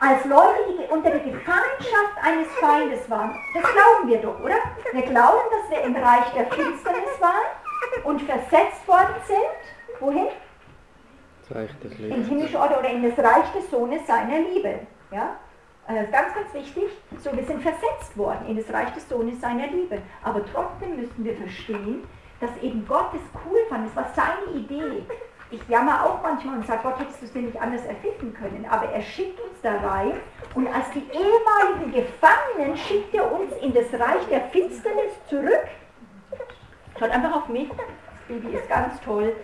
als 0.00 0.24
Leute, 0.26 0.58
die 0.68 0.92
unter 0.92 1.10
der 1.10 1.20
Gefangenschaft 1.20 2.16
eines 2.22 2.48
Feindes 2.60 3.08
waren. 3.10 3.34
Das 3.54 3.62
glauben 3.62 4.08
wir 4.08 4.18
doch, 4.18 4.38
oder? 4.40 4.56
Wir 4.92 5.02
glauben, 5.02 5.48
dass 5.50 5.70
wir 5.70 5.84
im 5.84 5.96
Reich 5.96 6.26
der 6.34 6.46
Finsternis 6.46 7.20
waren 7.20 8.04
und 8.04 8.22
versetzt 8.22 8.86
worden 8.86 9.14
sind. 9.26 10.00
Wohin? 10.00 10.28
In 12.14 12.24
himmlische 12.24 12.58
Orte 12.58 12.78
oder 12.78 12.90
in 12.90 13.02
das 13.02 13.18
Reich 13.24 13.50
des 13.52 13.70
Sohnes 13.70 14.06
seiner 14.06 14.38
Liebe. 14.38 14.80
Ja? 15.10 15.36
Äh, 15.88 16.04
ganz, 16.12 16.34
ganz 16.34 16.52
wichtig. 16.52 16.84
So, 17.18 17.34
wir 17.34 17.44
sind 17.44 17.62
versetzt 17.62 18.16
worden 18.16 18.46
in 18.46 18.58
das 18.58 18.70
Reich 18.70 18.92
des 18.92 19.08
Sohnes 19.08 19.40
seiner 19.40 19.68
Liebe. 19.68 20.02
Aber 20.22 20.44
trotzdem 20.44 20.96
müssen 20.96 21.24
wir 21.24 21.34
verstehen, 21.34 22.04
dass 22.40 22.50
eben 22.62 22.86
Gott 22.86 23.14
es 23.14 23.22
cool 23.46 23.58
fand. 23.70 23.88
Es 23.88 23.96
war 23.96 24.10
seine 24.14 24.58
Idee. 24.58 25.02
Ich 25.50 25.66
jammer 25.66 26.04
auch 26.04 26.22
manchmal 26.22 26.58
und 26.58 26.66
sage, 26.66 26.80
Gott, 26.82 26.98
hättest 26.98 27.22
du 27.22 27.24
es 27.24 27.32
denn 27.32 27.46
nicht 27.46 27.58
anders 27.58 27.86
erfinden 27.86 28.34
können. 28.34 28.66
Aber 28.68 28.90
er 28.90 29.00
schickt 29.00 29.40
uns 29.40 29.58
da 29.62 29.76
rein 29.76 30.12
und 30.54 30.66
als 30.66 30.90
die 30.90 31.06
ehemaligen 31.10 31.90
Gefangenen 31.90 32.76
schickt 32.76 33.14
er 33.14 33.32
uns 33.32 33.54
in 33.62 33.72
das 33.72 33.90
Reich 33.94 34.26
der 34.30 34.42
Finsternis 34.42 35.12
zurück. 35.26 35.68
Schaut 36.98 37.10
einfach 37.10 37.34
auf 37.34 37.48
mich. 37.48 37.70
Baby 38.28 38.56
ist 38.56 38.68
ganz 38.68 39.00
toll. 39.00 39.34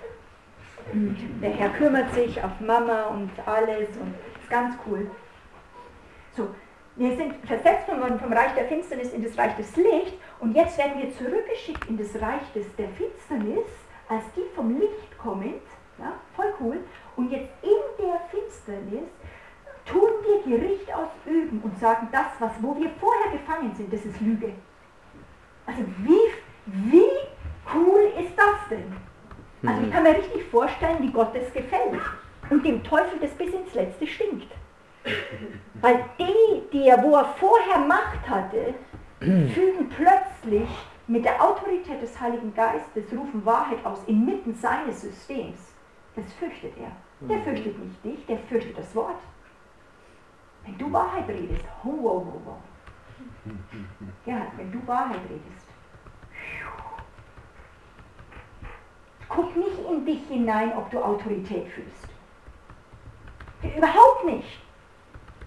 Und 0.92 1.16
der 1.40 1.50
Herr 1.52 1.70
kümmert 1.70 2.12
sich 2.12 2.44
auf 2.44 2.60
Mama 2.60 3.04
und 3.04 3.30
alles 3.46 3.88
und 3.96 4.14
ist 4.38 4.50
ganz 4.50 4.74
cool. 4.86 5.10
So, 6.36 6.48
wir 6.96 7.16
sind 7.16 7.34
versetzt 7.46 7.88
worden 7.88 8.18
vom 8.18 8.32
Reich 8.32 8.54
der 8.54 8.66
Finsternis 8.66 9.12
in 9.12 9.22
das 9.22 9.36
Reich 9.38 9.54
des 9.56 9.76
Lichts 9.76 10.12
und 10.40 10.54
jetzt 10.54 10.76
werden 10.78 11.00
wir 11.00 11.12
zurückgeschickt 11.12 11.88
in 11.88 11.96
das 11.96 12.14
Reich 12.20 12.52
des, 12.54 12.66
der 12.76 12.88
Finsternis, 12.88 13.66
als 14.08 14.24
die 14.36 14.42
vom 14.54 14.78
Licht 14.78 15.18
kommen. 15.18 15.54
Ja, 15.98 16.12
voll 16.34 16.52
cool. 16.60 16.78
Und 17.16 17.30
jetzt 17.30 17.50
in 17.62 18.04
der 18.04 18.20
Finsternis 18.30 19.08
tun 19.86 20.10
wir 20.24 20.58
Gericht 20.58 20.88
ausüben 20.92 21.60
und 21.62 21.78
sagen, 21.78 22.08
das, 22.10 22.26
was, 22.40 22.52
wo 22.60 22.76
wir 22.76 22.90
vorher 23.00 23.30
gefangen 23.32 23.72
sind, 23.76 23.92
das 23.92 24.04
ist 24.04 24.20
Lüge. 24.20 24.52
Also 25.66 25.82
wie, 25.98 26.90
wie 26.90 27.10
cool 27.74 28.12
ist 28.18 28.36
das 28.36 28.68
denn? 28.70 28.92
Also 29.64 29.80
ich 29.82 29.88
mhm. 29.88 29.92
kann 29.92 30.02
mir 30.02 30.16
richtig 30.16 30.44
vorstellen, 30.50 30.98
wie 31.00 31.12
Gott 31.12 31.34
das 31.34 31.52
gefällt 31.52 32.00
und 32.50 32.64
dem 32.64 32.82
Teufel 32.82 33.18
das 33.20 33.30
bis 33.30 33.54
ins 33.54 33.72
Letzte 33.74 34.06
stinkt. 34.06 34.52
Weil 35.80 36.04
die, 36.18 36.62
die 36.72 36.88
er, 36.88 37.02
wo 37.02 37.16
er 37.16 37.24
vorher 37.24 37.78
Macht 37.78 38.28
hatte, 38.28 38.74
fügen 39.20 39.88
plötzlich 39.90 40.68
mit 41.06 41.24
der 41.24 41.42
Autorität 41.42 42.00
des 42.00 42.18
Heiligen 42.18 42.54
Geistes, 42.54 43.04
rufen 43.12 43.44
Wahrheit 43.44 43.84
aus 43.84 44.02
inmitten 44.06 44.54
seines 44.54 45.02
Systems. 45.02 45.74
Das 46.16 46.32
fürchtet 46.34 46.72
er. 46.78 46.92
Der 47.28 47.38
mhm. 47.38 47.42
fürchtet 47.42 47.78
nicht 47.78 48.04
dich, 48.04 48.26
der 48.26 48.38
fürchtet 48.38 48.78
das 48.78 48.94
Wort. 48.94 49.20
Wenn 50.64 50.78
du 50.78 50.90
Wahrheit 50.92 51.28
redest, 51.28 51.64
ho, 51.82 51.90
ho, 51.90 52.26
ho, 52.26 52.40
ho. 52.46 52.56
Ja, 54.24 54.46
wenn 54.56 54.72
du 54.72 54.86
Wahrheit 54.86 55.20
redest. 55.28 55.68
Guck 59.28 59.56
nicht 59.56 59.78
in 59.90 60.06
dich 60.06 60.26
hinein, 60.28 60.72
ob 60.76 60.90
du 60.90 61.02
Autorität 61.02 61.68
fühlst. 61.68 62.08
Überhaupt 63.76 64.24
nicht. 64.24 64.63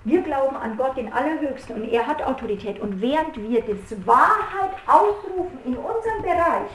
Wir 0.08 0.22
glauben 0.22 0.56
an 0.56 0.78
Gott 0.78 0.96
den 0.96 1.12
Allerhöchsten 1.12 1.76
und 1.76 1.90
er 1.90 2.08
hat 2.08 2.24
Autorität. 2.26 2.80
Und 2.80 3.02
während 3.02 3.36
wir 3.36 3.62
das 3.62 4.08
Wahrheit 4.08 4.72
ausrufen 4.88 5.60
in 5.66 5.76
unserem 5.76 6.22
Bereich, 6.22 6.72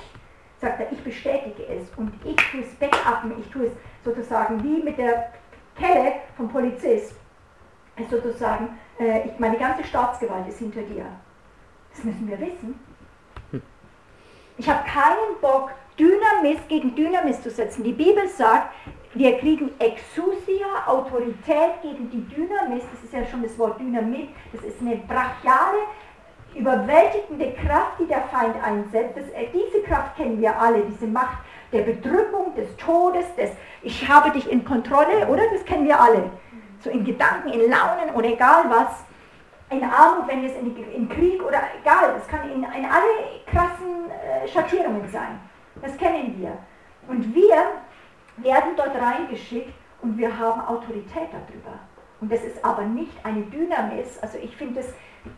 sagt 0.60 0.80
er, 0.80 0.92
ich 0.92 1.02
bestätige 1.02 1.66
es 1.66 1.88
und 1.96 2.12
ich 2.26 2.36
tue 2.36 2.60
es 2.60 2.74
backuppen, 2.74 3.32
ich 3.40 3.50
tue 3.50 3.68
es 3.68 3.72
sozusagen 4.04 4.62
wie 4.62 4.82
mit 4.82 4.98
der 4.98 5.32
Kelle 5.78 6.16
vom 6.36 6.50
Polizist. 6.50 7.14
Sozusagen, 8.10 8.78
äh, 9.00 9.26
ich, 9.26 9.38
meine 9.38 9.56
ganze 9.56 9.84
Staatsgewalt 9.84 10.46
ist 10.48 10.58
hinter 10.58 10.82
dir. 10.82 11.06
Das 11.94 12.04
müssen 12.04 12.28
wir 12.28 12.38
wissen. 12.38 12.78
Ich 14.58 14.68
habe 14.68 14.86
keinen 14.86 15.40
Bock, 15.40 15.70
Dynamis 15.98 16.58
gegen 16.68 16.94
Dynamis 16.94 17.42
zu 17.42 17.50
setzen. 17.50 17.82
Die 17.82 17.92
Bibel 17.92 18.28
sagt, 18.28 18.74
wir 19.14 19.38
kriegen 19.38 19.70
Exousia, 19.78 20.86
Autorität 20.86 21.82
gegen 21.82 22.10
die 22.10 22.26
Dynamis, 22.34 22.84
das 22.92 23.04
ist 23.04 23.12
ja 23.12 23.26
schon 23.26 23.42
das 23.42 23.58
Wort 23.58 23.78
Dynamit, 23.78 24.30
das 24.52 24.62
ist 24.62 24.80
eine 24.80 24.96
brachiale, 24.96 25.78
überwältigende 26.54 27.52
Kraft, 27.52 27.98
die 27.98 28.06
der 28.06 28.22
Feind 28.22 28.54
einsetzt. 28.62 29.16
Das, 29.16 29.28
äh, 29.30 29.48
diese 29.52 29.82
Kraft 29.82 30.16
kennen 30.16 30.40
wir 30.40 30.58
alle, 30.58 30.82
diese 30.82 31.06
Macht 31.06 31.38
der 31.72 31.82
Bedrückung, 31.82 32.54
des 32.54 32.74
Todes, 32.76 33.24
des 33.36 33.50
Ich 33.82 34.06
habe 34.08 34.30
dich 34.30 34.50
in 34.50 34.64
Kontrolle, 34.64 35.26
oder? 35.28 35.42
Das 35.52 35.64
kennen 35.64 35.86
wir 35.86 35.98
alle. 35.98 36.30
So 36.80 36.90
in 36.90 37.04
Gedanken, 37.04 37.48
in 37.48 37.70
Launen 37.70 38.14
oder 38.14 38.28
egal 38.28 38.64
was. 38.68 39.04
In 39.70 39.82
Armut, 39.82 40.28
wenn 40.28 40.44
es 40.44 40.52
in, 40.56 40.76
in 40.76 41.08
Krieg 41.08 41.42
oder 41.42 41.62
egal, 41.80 42.14
das 42.14 42.28
kann 42.28 42.50
in, 42.50 42.62
in 42.62 42.84
alle 42.84 43.40
krassen 43.46 44.10
äh, 44.10 44.46
Schattierungen 44.48 45.08
sein. 45.08 45.40
Das 45.80 45.96
kennen 45.96 46.34
wir. 46.38 46.58
Und 47.08 47.34
wir 47.34 47.64
werden 48.36 48.72
dort 48.76 48.94
reingeschickt 48.94 49.74
und 50.00 50.18
wir 50.18 50.36
haben 50.38 50.60
Autorität 50.60 51.28
darüber. 51.32 51.78
Und 52.20 52.30
das 52.30 52.42
ist 52.44 52.64
aber 52.64 52.82
nicht 52.82 53.12
eine 53.24 53.42
Dynamis. 53.42 54.18
Also 54.20 54.38
ich 54.38 54.56
finde 54.56 54.80
das, 54.80 54.92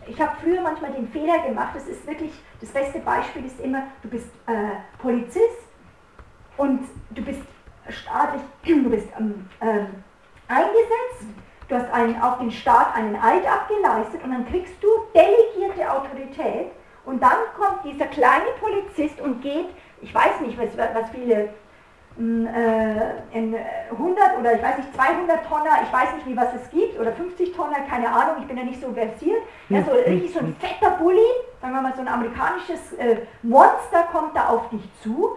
ich 0.07 0.21
habe 0.21 0.37
früher 0.43 0.61
manchmal 0.61 0.93
den 0.93 1.09
Fehler 1.09 1.39
gemacht, 1.41 1.71
das 1.75 1.87
ist 1.87 2.07
wirklich, 2.07 2.33
das 2.61 2.71
beste 2.71 3.01
Beispiel 3.01 3.45
ist 3.47 3.61
immer, 3.61 3.85
du 4.03 4.09
bist 4.09 4.29
äh, 4.47 4.99
Polizist 4.99 5.63
und 6.57 6.81
du 7.11 7.23
bist 7.23 7.41
staatlich, 7.89 8.43
du 8.65 8.91
bist 8.91 9.09
ähm, 9.19 9.49
äh, 9.61 9.87
eingesetzt, 10.49 11.27
du 11.69 11.75
hast 11.75 11.91
einen, 11.93 12.21
auf 12.21 12.39
den 12.39 12.51
Staat 12.51 12.95
einen 12.95 13.17
Eid 13.17 13.47
abgeleistet 13.47 14.23
und 14.23 14.31
dann 14.31 14.47
kriegst 14.47 14.75
du 14.83 14.89
delegierte 15.15 15.91
Autorität 15.91 16.71
und 17.05 17.23
dann 17.23 17.39
kommt 17.59 17.85
dieser 17.85 18.07
kleine 18.07 18.51
Polizist 18.61 19.21
und 19.21 19.43
geht, 19.43 19.69
ich 20.01 20.15
weiß 20.15 20.41
nicht, 20.43 20.59
was, 20.59 20.77
was 20.77 21.11
viele 21.11 21.51
in 22.17 22.47
100 23.33 23.59
äh, 23.59 24.39
oder 24.39 24.55
ich 24.55 24.63
weiß 24.63 24.79
nicht 24.79 24.95
200 24.95 25.49
Tonner, 25.49 25.83
ich 25.83 25.93
weiß 25.93 26.15
nicht, 26.15 26.27
wie 26.27 26.37
was 26.37 26.55
es 26.55 26.71
gibt, 26.71 26.99
oder 26.99 27.13
50 27.13 27.55
Tonner, 27.55 27.81
keine 27.89 28.09
Ahnung, 28.09 28.37
ich 28.41 28.47
bin 28.47 28.57
ja 28.57 28.63
nicht 28.63 28.81
so 28.81 28.93
versiert. 28.93 29.43
Ja, 29.69 29.83
so 29.83 29.93
richtig 29.93 30.33
so 30.33 30.39
ein 30.39 30.55
fetter 30.61 30.97
Bulli, 30.97 31.19
sagen 31.61 31.75
wir 31.75 31.83
mal 31.83 31.93
so 31.95 32.03
ein 32.03 32.09
amerikanisches 32.09 32.93
äh, 32.95 33.23
Monster 33.43 34.05
kommt 34.13 34.37
da 34.37 34.49
auf 34.49 34.69
dich 34.69 34.89
zu 35.03 35.37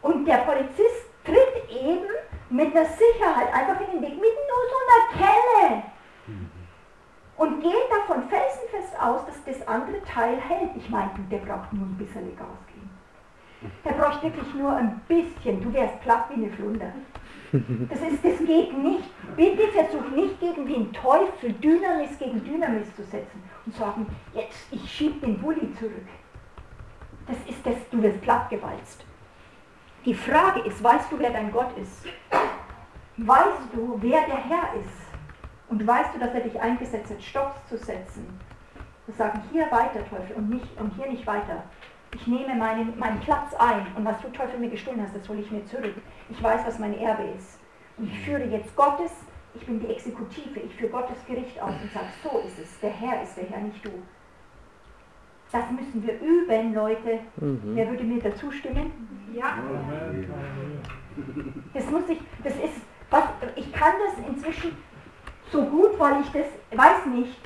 und 0.00 0.24
der 0.26 0.38
Polizist 0.38 1.10
tritt 1.24 1.70
eben 1.70 2.06
mit 2.48 2.74
einer 2.74 2.86
Sicherheit 2.86 3.52
einfach 3.52 3.80
in 3.80 4.00
den 4.00 4.02
Weg, 4.02 4.14
mit 4.14 4.22
nur 4.22 4.62
so 4.70 4.76
einer 4.86 5.26
Kelle 5.26 5.82
und 7.36 7.60
geht 7.60 7.90
davon 7.90 8.22
felsenfest 8.28 8.98
aus, 9.00 9.26
dass 9.26 9.44
das 9.44 9.66
andere 9.66 10.00
Teil 10.04 10.36
hält. 10.40 10.70
Ich 10.76 10.88
meine, 10.88 11.10
der 11.30 11.38
braucht 11.38 11.72
nur 11.72 11.86
ein 11.86 11.96
bisschen 11.98 12.36
Gas 12.36 12.46
der 13.84 13.92
braucht 13.92 14.22
wirklich 14.22 14.54
nur 14.54 14.74
ein 14.74 15.00
bisschen. 15.08 15.62
Du 15.62 15.72
wärst 15.72 16.00
platt 16.02 16.26
wie 16.30 16.44
eine 16.44 16.50
Flunder. 16.52 16.92
Das, 17.88 18.00
ist, 18.00 18.24
das 18.24 18.38
geht 18.38 18.76
nicht. 18.76 19.36
Bitte 19.36 19.68
versuch 19.68 20.10
nicht 20.10 20.40
gegen 20.40 20.66
den 20.66 20.92
Teufel 20.92 21.52
Dynamis 21.52 22.18
gegen 22.18 22.42
Dynamis 22.44 22.94
zu 22.96 23.04
setzen 23.04 23.42
und 23.64 23.74
sagen, 23.74 24.06
jetzt, 24.34 24.66
ich 24.72 24.90
schieb 24.90 25.20
den 25.20 25.40
Bulli 25.40 25.72
zurück. 25.74 26.08
Das 27.26 27.36
ist 27.48 27.64
das, 27.64 27.76
du 27.90 28.02
wirst 28.02 28.20
plattgewalzt. 28.22 29.04
Die 30.04 30.14
Frage 30.14 30.60
ist, 30.60 30.82
weißt 30.82 31.10
du, 31.10 31.18
wer 31.18 31.30
dein 31.30 31.50
Gott 31.50 31.76
ist? 31.78 32.04
Weißt 33.16 33.68
du, 33.72 33.98
wer 34.00 34.26
der 34.26 34.36
Herr 34.36 34.74
ist? 34.80 35.04
Und 35.68 35.86
weißt 35.86 36.14
du, 36.14 36.18
dass 36.18 36.34
er 36.34 36.40
dich 36.40 36.60
eingesetzt 36.60 37.10
hat, 37.10 37.22
Stopps 37.22 37.68
zu 37.68 37.78
setzen? 37.78 38.38
Wir 39.06 39.14
sagen, 39.14 39.42
hier 39.52 39.70
weiter, 39.70 40.00
Teufel, 40.08 40.36
und, 40.36 40.50
nicht, 40.50 40.80
und 40.80 40.94
hier 40.96 41.08
nicht 41.08 41.26
weiter. 41.26 41.62
Ich 42.14 42.26
nehme 42.26 42.54
meinen, 42.54 42.98
meinen 42.98 43.20
Platz 43.20 43.54
ein 43.54 43.86
und 43.96 44.04
was 44.04 44.20
du 44.22 44.28
Teufel 44.28 44.58
mir 44.58 44.70
gestohlen 44.70 45.02
hast, 45.02 45.16
das 45.16 45.28
hole 45.28 45.40
ich 45.40 45.50
mir 45.50 45.64
zurück. 45.66 45.94
Ich 46.30 46.42
weiß, 46.42 46.60
was 46.64 46.78
mein 46.78 46.98
Erbe 46.98 47.24
ist. 47.36 47.58
Und 47.98 48.06
ich 48.06 48.20
führe 48.20 48.44
jetzt 48.44 48.74
Gottes, 48.76 49.10
ich 49.54 49.66
bin 49.66 49.80
die 49.80 49.88
Exekutive, 49.88 50.60
ich 50.60 50.74
führe 50.74 50.90
Gottes 50.90 51.16
Gericht 51.26 51.60
aus 51.60 51.74
und 51.82 51.92
sage, 51.92 52.06
so 52.22 52.40
ist 52.46 52.58
es, 52.58 52.80
der 52.80 52.90
Herr 52.90 53.22
ist 53.22 53.36
der 53.36 53.44
Herr, 53.44 53.60
nicht 53.60 53.84
du. 53.84 53.90
Das 55.52 55.70
müssen 55.70 56.04
wir 56.04 56.20
üben, 56.20 56.74
Leute. 56.74 57.20
Mhm. 57.36 57.60
Wer 57.74 57.88
würde 57.88 58.02
mir 58.02 58.20
dazu 58.20 58.50
stimmen? 58.50 58.90
Ja. 59.32 59.58
Das 61.72 61.90
muss 61.90 62.08
ich, 62.08 62.18
das 62.42 62.54
ist, 62.54 62.80
was, 63.10 63.24
ich 63.54 63.72
kann 63.72 63.92
das 64.06 64.28
inzwischen 64.28 64.76
so 65.52 65.62
gut, 65.62 65.98
weil 65.98 66.20
ich 66.22 66.30
das, 66.30 66.46
weiß 66.76 67.06
nicht, 67.06 67.38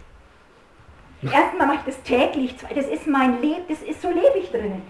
Erstmal 1.23 1.67
mache 1.67 1.79
ich 1.79 1.95
das 1.95 2.03
täglich, 2.03 2.55
das 2.75 2.87
ist 2.87 3.07
mein 3.09 3.41
Leben, 3.41 3.65
das 3.69 3.83
ist 3.83 4.01
so 4.01 4.09
lebe 4.09 4.39
ich 4.39 4.51
drinnen. 4.51 4.83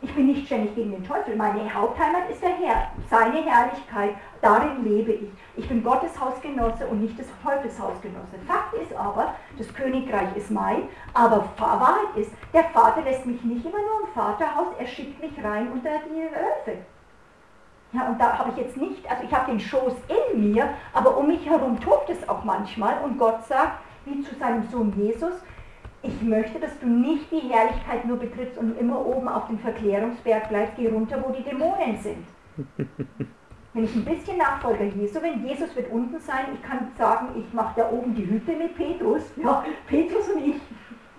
Ich 0.00 0.12
bin 0.14 0.26
nicht 0.26 0.46
ständig 0.46 0.74
gegen 0.74 0.90
den 0.90 1.06
Teufel. 1.06 1.36
Meine 1.36 1.72
Hauptheimat 1.72 2.28
ist 2.28 2.42
der 2.42 2.56
Herr, 2.56 2.90
seine 3.08 3.44
Herrlichkeit, 3.44 4.16
darin 4.40 4.82
lebe 4.82 5.12
ich. 5.12 5.30
Ich 5.56 5.68
bin 5.68 5.84
Gottes 5.84 6.18
Hausgenosse 6.18 6.86
und 6.88 7.02
nicht 7.02 7.16
des 7.18 7.28
Teufels 7.44 7.78
Hausgenosse. 7.78 8.34
Fakt 8.48 8.74
ist 8.74 8.92
aber, 8.96 9.34
das 9.58 9.72
Königreich 9.72 10.34
ist 10.34 10.50
mein, 10.50 10.88
aber 11.14 11.48
Wahrheit 11.56 12.16
ist, 12.16 12.32
der 12.52 12.64
Vater 12.64 13.02
lässt 13.02 13.26
mich 13.26 13.44
nicht 13.44 13.64
immer 13.64 13.78
nur 13.78 14.08
im 14.08 14.12
Vaterhaus, 14.12 14.68
er 14.76 14.86
schickt 14.86 15.20
mich 15.20 15.44
rein 15.44 15.70
unter 15.70 15.90
die 16.06 16.22
Wölfe. 16.22 16.82
Ja, 17.92 18.08
und 18.08 18.18
da 18.18 18.38
habe 18.38 18.50
ich 18.50 18.56
jetzt 18.56 18.76
nicht, 18.78 19.08
also 19.08 19.22
ich 19.22 19.32
habe 19.32 19.50
den 19.50 19.60
Schoß 19.60 19.92
in 20.32 20.52
mir, 20.52 20.70
aber 20.94 21.16
um 21.16 21.28
mich 21.28 21.46
herum 21.46 21.78
tobt 21.78 22.08
es 22.08 22.26
auch 22.26 22.42
manchmal 22.42 22.96
und 23.04 23.18
Gott 23.18 23.46
sagt, 23.46 23.81
wie 24.04 24.22
zu 24.22 24.34
seinem 24.34 24.68
Sohn 24.70 24.92
Jesus, 24.96 25.34
ich 26.02 26.20
möchte, 26.22 26.58
dass 26.58 26.78
du 26.80 26.86
nicht 26.86 27.30
die 27.30 27.48
Herrlichkeit 27.48 28.04
nur 28.06 28.18
betrittst 28.18 28.58
und 28.58 28.78
immer 28.78 29.04
oben 29.04 29.28
auf 29.28 29.46
dem 29.46 29.58
Verklärungsberg 29.58 30.48
bleibst, 30.48 30.74
geh 30.76 30.88
runter, 30.88 31.22
wo 31.24 31.32
die 31.32 31.44
Dämonen 31.44 31.96
sind. 32.00 32.26
Wenn 33.74 33.84
ich 33.84 33.94
ein 33.94 34.04
bisschen 34.04 34.36
Nachfolger 34.36 34.84
Jesu, 34.84 35.22
wenn 35.22 35.46
Jesus 35.46 35.74
wird 35.74 35.90
unten 35.90 36.20
sein, 36.20 36.44
ich 36.52 36.62
kann 36.62 36.88
sagen, 36.98 37.28
ich 37.38 37.54
mache 37.54 37.80
da 37.80 37.90
oben 37.90 38.14
die 38.14 38.26
Hütte 38.26 38.52
mit 38.52 38.76
Petrus, 38.76 39.22
ja, 39.42 39.64
Petrus 39.86 40.28
und 40.28 40.44
ich, 40.44 40.56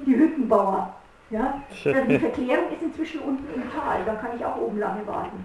die 0.05 0.15
Hüttenbauer. 0.15 0.93
Ja. 1.31 1.63
Die 1.83 2.19
Verklärung 2.19 2.71
ist 2.71 2.83
inzwischen 2.83 3.21
unten 3.21 3.51
im 3.55 3.63
Tal, 3.71 4.05
da 4.05 4.13
kann 4.13 4.35
ich 4.35 4.45
auch 4.45 4.55
oben 4.57 4.77
lange 4.77 5.07
warten. 5.07 5.43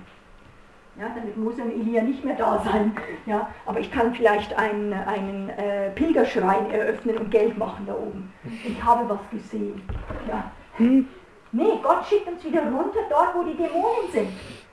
Ja, 0.98 1.08
damit 1.14 1.37
Mose 1.37 1.62
und 1.62 1.70
Elia 1.70 2.02
nicht 2.02 2.24
mehr 2.24 2.34
da 2.34 2.61
sein. 2.64 2.92
Ja, 3.24 3.48
aber 3.66 3.78
ich 3.78 3.90
kann 3.90 4.12
vielleicht 4.14 4.58
einen, 4.58 4.92
einen 4.92 5.48
äh, 5.50 5.90
Pilgerschrein 5.90 6.70
eröffnen 6.70 7.18
und 7.18 7.30
Geld 7.30 7.56
machen 7.56 7.87
da 7.87 7.94
oben. 7.94 8.32
Ich 8.64 8.82
habe 8.82 9.08
was 9.08 9.20
gesehen. 9.30 9.80
Ja. 10.28 10.50
Nee, 10.78 11.78
Gott 11.82 12.04
schickt 12.06 12.28
uns 12.28 12.44
wieder 12.44 12.62
runter 12.62 13.00
dort, 13.08 13.34
wo 13.34 13.42
die 13.44 13.56
Dämonen 13.56 14.11
sind. 14.12 14.28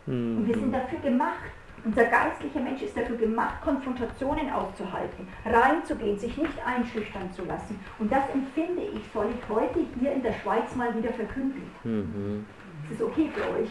Und 0.08 0.48
wir 0.48 0.56
sind 0.56 0.74
dafür 0.74 1.00
gemacht. 1.00 1.52
Unser 1.84 2.06
geistlicher 2.06 2.60
Mensch 2.62 2.82
ist 2.82 2.98
dafür 2.98 3.16
gemacht, 3.16 3.62
Konfrontationen 3.64 4.52
auszuhalten, 4.52 5.28
reinzugehen, 5.46 6.18
sich 6.18 6.36
nicht 6.36 6.66
einschüchtern 6.66 7.32
zu 7.32 7.46
lassen. 7.46 7.80
Und 8.00 8.12
das 8.12 8.24
empfinde 8.34 8.82
ich, 8.82 9.02
soll 9.14 9.28
ich 9.30 9.56
heute 9.56 9.82
hier 10.00 10.14
in 10.14 10.24
der 10.24 10.34
Schweiz 10.34 10.76
mal 10.76 10.96
wieder 10.98 11.14
verkünden. 11.14 11.62
Mhm. 11.84 12.46
Das 12.90 13.00
ist 13.00 13.04
okay 13.04 13.30
für 13.32 13.44
euch. 13.62 13.70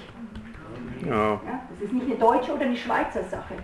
Ja. 1.09 1.41
Das 1.71 1.81
ist 1.83 1.93
nicht 1.93 2.07
eine 2.07 2.17
deutsche 2.17 2.55
oder 2.55 2.65
eine 2.65 2.77
Schweizer 2.77 3.23
Sache. 3.25 3.55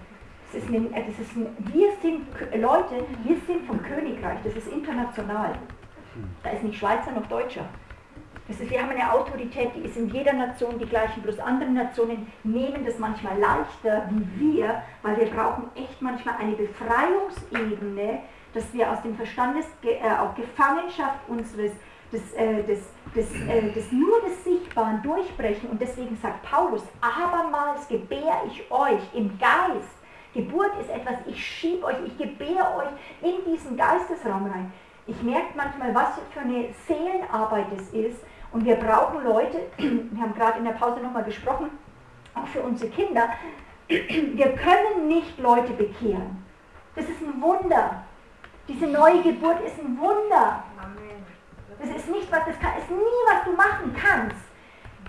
Das 0.52 0.62
ist 0.62 0.68
eine, 0.68 0.88
das 0.90 1.18
ist 1.18 1.36
ein, 1.36 1.46
wir 1.72 1.92
sind 2.02 2.26
Leute, 2.60 3.04
wir 3.24 3.36
sind 3.46 3.66
vom 3.66 3.80
Königreich, 3.82 4.38
das 4.42 4.54
ist 4.56 4.66
international. 4.68 5.52
Da 6.42 6.50
ist 6.50 6.64
nicht 6.64 6.78
Schweizer 6.78 7.12
noch 7.12 7.26
Deutscher. 7.26 7.64
Das 8.48 8.58
ist, 8.58 8.68
wir 8.68 8.82
haben 8.82 8.90
eine 8.90 9.12
Autorität, 9.12 9.70
die 9.76 9.82
ist 9.82 9.96
in 9.96 10.08
jeder 10.08 10.32
Nation 10.32 10.76
die 10.76 10.86
gleiche, 10.86 11.20
bloß 11.20 11.38
andere 11.38 11.70
Nationen 11.70 12.26
nehmen 12.42 12.84
das 12.84 12.98
manchmal 12.98 13.38
leichter 13.38 14.10
wie 14.10 14.56
wir, 14.56 14.82
weil 15.02 15.16
wir 15.18 15.26
brauchen 15.26 15.70
echt 15.76 16.02
manchmal 16.02 16.34
eine 16.40 16.54
Befreiungsebene, 16.54 18.18
dass 18.52 18.74
wir 18.74 18.90
aus 18.90 19.00
dem 19.02 19.14
Verstandes, 19.14 19.66
äh, 19.84 20.00
auch 20.18 20.34
Gefangenschaft 20.34 21.20
unseres, 21.28 21.70
des, 22.12 22.32
äh, 22.34 22.62
des, 22.64 22.80
des, 23.14 23.32
äh, 23.48 23.70
des 23.72 23.92
nur 23.92 24.20
des 24.22 24.44
Sichtbaren 24.44 25.02
durchbrechen. 25.02 25.70
Und 25.70 25.80
deswegen 25.80 26.16
sagt 26.16 26.42
Paulus, 26.42 26.82
abermals 27.00 27.86
gebär 27.88 28.42
ich 28.46 28.70
euch 28.70 29.02
im 29.14 29.38
Geist. 29.38 29.88
Geburt 30.32 30.70
ist 30.80 30.90
etwas, 30.90 31.14
ich 31.26 31.44
schiebe 31.44 31.86
euch, 31.86 31.96
ich 32.06 32.16
gebär 32.16 32.76
euch 32.76 33.28
in 33.28 33.52
diesen 33.52 33.76
Geistesraum 33.76 34.46
rein. 34.46 34.72
Ich 35.06 35.20
merke 35.22 35.48
manchmal, 35.56 35.92
was 35.94 36.10
für 36.32 36.40
eine 36.40 36.68
Seelenarbeit 36.86 37.66
es 37.76 37.88
ist, 37.90 38.24
und 38.52 38.64
wir 38.64 38.76
brauchen 38.76 39.22
Leute, 39.24 39.58
wir 39.78 40.22
haben 40.22 40.34
gerade 40.34 40.58
in 40.58 40.64
der 40.64 40.72
Pause 40.72 41.00
nochmal 41.00 41.24
gesprochen, 41.24 41.70
auch 42.34 42.46
für 42.46 42.60
unsere 42.60 42.90
Kinder, 42.90 43.28
wir 43.88 44.52
können 44.54 45.08
nicht 45.08 45.38
Leute 45.38 45.72
bekehren. 45.72 46.44
Das 46.94 47.04
ist 47.04 47.20
ein 47.22 47.40
Wunder. 47.40 48.04
Diese 48.68 48.86
neue 48.86 49.22
Geburt 49.22 49.60
ist 49.64 49.78
ein 49.78 49.98
Wunder. 49.98 50.64
Das 51.80 51.88
ist 51.90 52.08
nicht 52.10 52.30
was, 52.30 52.40
das 52.46 52.58
kann, 52.60 52.76
ist 52.78 52.90
nie, 52.90 53.20
was 53.28 53.44
du 53.44 53.52
machen 53.52 53.96
kannst. 53.96 54.36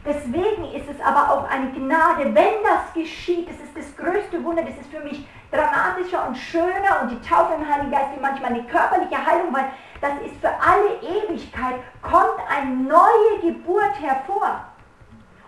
Deswegen 0.06 0.66
ist 0.74 0.90
es 0.90 1.00
aber 1.06 1.32
auch 1.32 1.50
eine 1.50 1.70
Gnade, 1.72 2.34
wenn 2.34 2.64
das 2.64 2.94
geschieht. 2.94 3.48
Das 3.50 3.58
ist 3.58 3.78
das 3.78 3.98
größte 3.98 4.44
Wunder. 4.44 4.64
Das 4.64 4.76
ist 4.78 4.90
für 4.90 5.02
mich 5.02 5.28
dramatischer 5.52 6.28
und 6.28 6.36
schöner 6.36 7.02
und 7.02 7.12
die 7.12 7.22
Taufe 7.28 7.54
im 7.56 7.68
Heiligen 7.68 7.92
Geist 7.92 8.16
wie 8.16 8.22
manchmal 8.22 8.54
eine 8.54 8.64
körperliche 8.64 9.24
Heilung, 9.24 9.54
weil 9.54 9.66
das 10.00 10.14
ist 10.26 10.40
für 10.40 10.50
alle 10.50 10.96
Ewigkeit, 11.02 11.76
kommt 12.02 12.40
eine 12.50 12.74
neue 12.74 13.40
Geburt 13.42 14.02
hervor. 14.02 14.66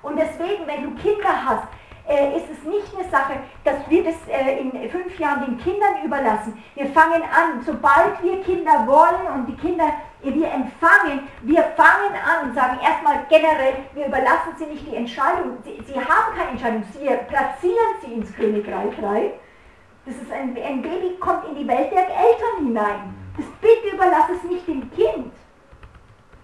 Und 0.03 0.17
deswegen, 0.17 0.67
wenn 0.67 0.83
du 0.83 1.01
Kinder 1.01 1.45
hast, 1.45 1.63
äh, 2.07 2.37
ist 2.37 2.45
es 2.51 2.63
nicht 2.67 2.93
eine 2.95 3.09
Sache, 3.09 3.33
dass 3.63 3.75
wir 3.89 4.03
das 4.03 4.15
äh, 4.27 4.59
in 4.59 4.89
fünf 4.89 5.17
Jahren 5.19 5.45
den 5.45 5.57
Kindern 5.57 6.03
überlassen. 6.03 6.61
Wir 6.75 6.87
fangen 6.87 7.21
an, 7.23 7.61
sobald 7.65 8.21
wir 8.21 8.41
Kinder 8.43 8.85
wollen 8.85 9.33
und 9.33 9.47
die 9.47 9.55
Kinder 9.55 9.85
äh, 10.23 10.33
wir 10.33 10.51
empfangen, 10.51 11.27
wir 11.41 11.63
fangen 11.75 12.13
an 12.13 12.49
und 12.49 12.55
sagen 12.55 12.79
erstmal 12.83 13.25
generell, 13.29 13.75
wir 13.93 14.07
überlassen 14.07 14.53
sie 14.57 14.65
nicht 14.65 14.87
die 14.87 14.95
Entscheidung. 14.95 15.57
Sie, 15.63 15.81
sie 15.85 15.99
haben 15.99 16.35
keine 16.35 16.51
Entscheidung, 16.51 16.83
sie 16.91 17.07
platzieren 17.27 17.95
sie 18.01 18.13
ins 18.13 18.33
Königreich 18.35 19.01
rein. 19.01 19.31
Das 20.05 20.15
ist 20.15 20.31
ein, 20.31 20.57
ein 20.61 20.81
Baby 20.81 21.15
kommt 21.19 21.47
in 21.49 21.55
die 21.55 21.67
Welt 21.67 21.91
der 21.91 22.07
Eltern 22.07 22.65
hinein. 22.65 23.15
Das 23.37 23.45
bitte 23.61 23.95
überlass 23.95 24.29
es 24.35 24.49
nicht 24.49 24.67
dem 24.67 24.91
Kind. 24.91 25.33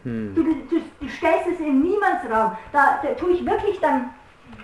Hm. 0.04 0.34
Du, 0.34 0.44
du, 0.44 0.82
du, 1.00 1.10
stellst 1.10 1.48
es 1.48 1.60
in 1.60 1.82
Niemandsraum. 1.82 2.58
Da, 2.72 3.00
da 3.04 3.10
tue 3.16 3.32
ich 3.32 3.46
wirklich 3.46 3.80
dann, 3.82 4.12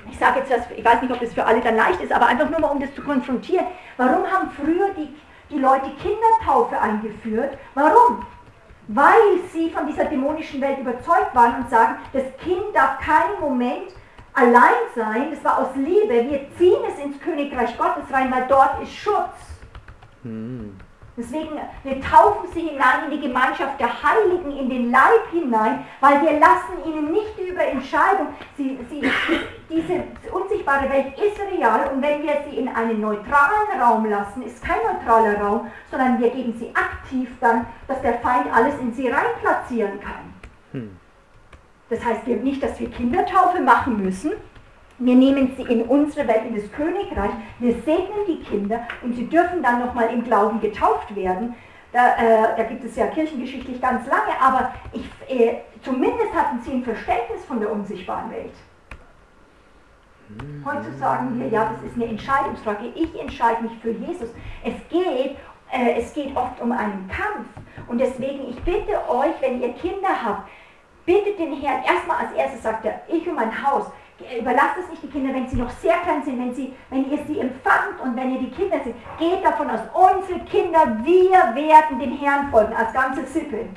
ich 0.10 0.18
sage 0.18 0.40
jetzt 0.40 0.72
ich 0.76 0.86
weiß 0.86 1.02
nicht, 1.02 1.12
ob 1.12 1.20
das 1.20 1.34
für 1.34 1.46
alle 1.46 1.62
dann 1.62 1.76
leicht 1.76 2.02
ist, 2.02 2.12
aber 2.12 2.28
einfach 2.28 2.50
nur 2.50 2.60
mal, 2.60 2.70
um 2.70 2.80
das 2.80 2.94
zu 2.96 3.02
konfrontieren. 3.02 3.66
Warum 3.98 4.26
haben 4.30 4.50
früher 4.52 4.90
die, 4.98 5.10
die 5.50 5.60
Leute 5.60 5.90
Kindertaufe 6.02 6.80
eingeführt? 6.80 7.58
Warum? 7.74 8.26
Weil 8.88 9.40
sie 9.52 9.70
von 9.72 9.88
dieser 9.88 10.06
dämonischen 10.06 10.62
Welt 10.62 10.80
überzeugt 10.80 11.34
waren 11.34 11.64
und 11.64 11.70
sagen, 11.70 11.96
das 12.14 12.24
Kind 12.38 12.64
darf 12.74 13.00
keinen 13.00 13.40
Moment 13.40 13.94
allein 14.34 14.74
sein, 14.96 15.32
das 15.32 15.44
war 15.44 15.60
aus 15.60 15.76
Liebe, 15.76 16.30
wir 16.30 16.42
ziehen 16.58 16.82
es 16.88 17.04
ins 17.04 17.20
Königreich 17.20 17.78
Gottes 17.78 18.04
rein, 18.12 18.32
weil 18.32 18.46
dort 18.48 18.82
ist 18.84 18.94
Schutz. 18.94 19.34
Hm. 20.24 20.78
Deswegen, 21.18 21.58
wir 21.84 22.02
taufen 22.02 22.50
sie 22.54 22.62
hinein 22.62 23.06
in 23.06 23.12
die 23.12 23.28
Gemeinschaft 23.28 23.80
der 23.80 23.88
Heiligen, 24.04 24.52
in 24.58 24.70
den 24.70 24.92
Leib 24.92 25.32
hinein, 25.32 25.86
weil 26.02 26.22
wir 26.22 26.40
lassen 26.40 26.84
ihnen 26.86 27.12
nicht 27.12 27.40
über 27.40 27.64
Entscheidung. 27.64 28.28
Sie, 28.58 28.78
sie, 28.90 29.10
diese 29.70 30.04
unsichtbare 30.34 30.90
Welt 30.90 31.18
ist 31.18 31.40
real 31.40 31.90
und 31.94 32.02
wenn 32.02 32.22
wir 32.22 32.44
sie 32.50 32.58
in 32.58 32.68
einen 32.68 33.00
neutralen 33.00 33.82
Raum 33.82 34.06
lassen, 34.10 34.42
ist 34.42 34.62
kein 34.62 34.80
neutraler 34.84 35.40
Raum, 35.40 35.72
sondern 35.90 36.20
wir 36.20 36.32
geben 36.32 36.54
sie 36.60 36.76
aktiv 36.76 37.30
dann, 37.40 37.66
dass 37.88 38.02
der 38.02 38.16
Feind 38.16 38.54
alles 38.54 38.78
in 38.80 38.94
sie 38.94 39.08
reinplatzieren 39.08 40.02
kann. 40.02 40.34
Hm. 40.74 40.98
Das 41.90 42.04
heißt 42.04 42.28
nicht, 42.28 42.62
dass 42.62 42.78
wir 42.78 42.90
Kindertaufe 42.90 43.62
machen 43.62 44.04
müssen, 44.04 44.34
wir 44.98 45.16
nehmen 45.16 45.54
sie 45.58 45.64
in 45.64 45.84
unsere 45.84 46.28
Welt, 46.28 46.46
in 46.48 46.56
das 46.56 46.72
Königreich, 46.72 47.32
wir 47.60 47.74
segnen 47.74 48.26
die 48.28 48.42
Kinder 48.44 48.82
und 49.02 49.14
sie 49.14 49.28
dürfen 49.28 49.62
dann 49.62 49.80
nochmal 49.80 50.14
im 50.14 50.24
Glauben 50.24 50.60
getauft 50.62 51.16
werden. 51.16 51.56
Da, 51.92 52.16
äh, 52.18 52.58
da, 52.58 52.64
gibt 52.64 52.84
es 52.84 52.96
ja 52.98 53.08
kirchengeschichtlich 53.08 53.82
ganz 53.82 54.06
lange, 54.08 54.40
aber 54.42 54.74
ich, 54.92 55.10
äh, 55.30 55.62
zumindest 55.82 56.34
hatten 56.34 56.62
sie 56.62 56.72
ein 56.72 56.84
Verständnis 56.84 57.46
von 57.48 57.60
der 57.60 57.72
unsichtbaren 57.72 58.32
Welt. 58.32 58.54
Heute 60.66 60.92
sagen 60.98 61.40
wir, 61.40 61.48
ja, 61.48 61.72
das 61.72 61.84
ist 61.84 61.96
eine 61.96 62.08
Entscheidungsfrage. 62.08 62.88
Ich 62.96 63.18
entscheide 63.20 63.62
mich 63.64 63.74
für 63.82 63.92
Jesus. 63.92 64.30
Es 64.64 64.74
geht, 64.90 65.38
äh, 65.72 65.98
es 65.98 66.14
geht 66.14 66.36
oft 66.36 66.60
um 66.62 66.72
einen 66.72 67.08
Kampf. 67.08 67.48
Und 67.88 68.00
deswegen, 68.00 68.50
ich 68.50 68.60
bitte 68.64 69.08
euch, 69.08 69.40
wenn 69.40 69.62
ihr 69.62 69.74
Kinder 69.74 70.10
habt, 70.10 70.50
bittet 71.06 71.38
den 71.38 71.62
Herrn, 71.62 71.84
erstmal 71.84 72.26
als 72.26 72.34
erstes 72.34 72.64
sagt 72.64 72.86
er, 72.86 73.02
ich 73.08 73.28
und 73.28 73.36
mein 73.36 73.64
Haus, 73.64 73.86
überlasst 74.40 74.78
es 74.82 74.90
nicht 74.90 75.04
die 75.04 75.10
Kinder, 75.10 75.34
wenn 75.34 75.48
sie 75.48 75.58
noch 75.58 75.70
sehr 75.70 75.96
klein 75.98 76.24
sind, 76.24 76.40
wenn, 76.40 76.54
sie, 76.54 76.74
wenn 76.90 77.10
ihr 77.12 77.20
sie 77.28 77.40
empfangt 77.40 78.00
und 78.02 78.16
wenn 78.16 78.34
ihr 78.34 78.40
die 78.40 78.52
Kinder 78.52 78.80
seht. 78.84 78.96
Geht 79.20 79.44
davon 79.44 79.70
aus, 79.70 79.82
unsere 79.94 80.40
Kinder, 80.46 80.98
wir 81.04 81.56
werden 81.56 82.00
dem 82.00 82.18
Herrn 82.18 82.50
folgen, 82.50 82.74
als 82.74 82.94
ganze 82.94 83.26
Sippe. 83.26 83.68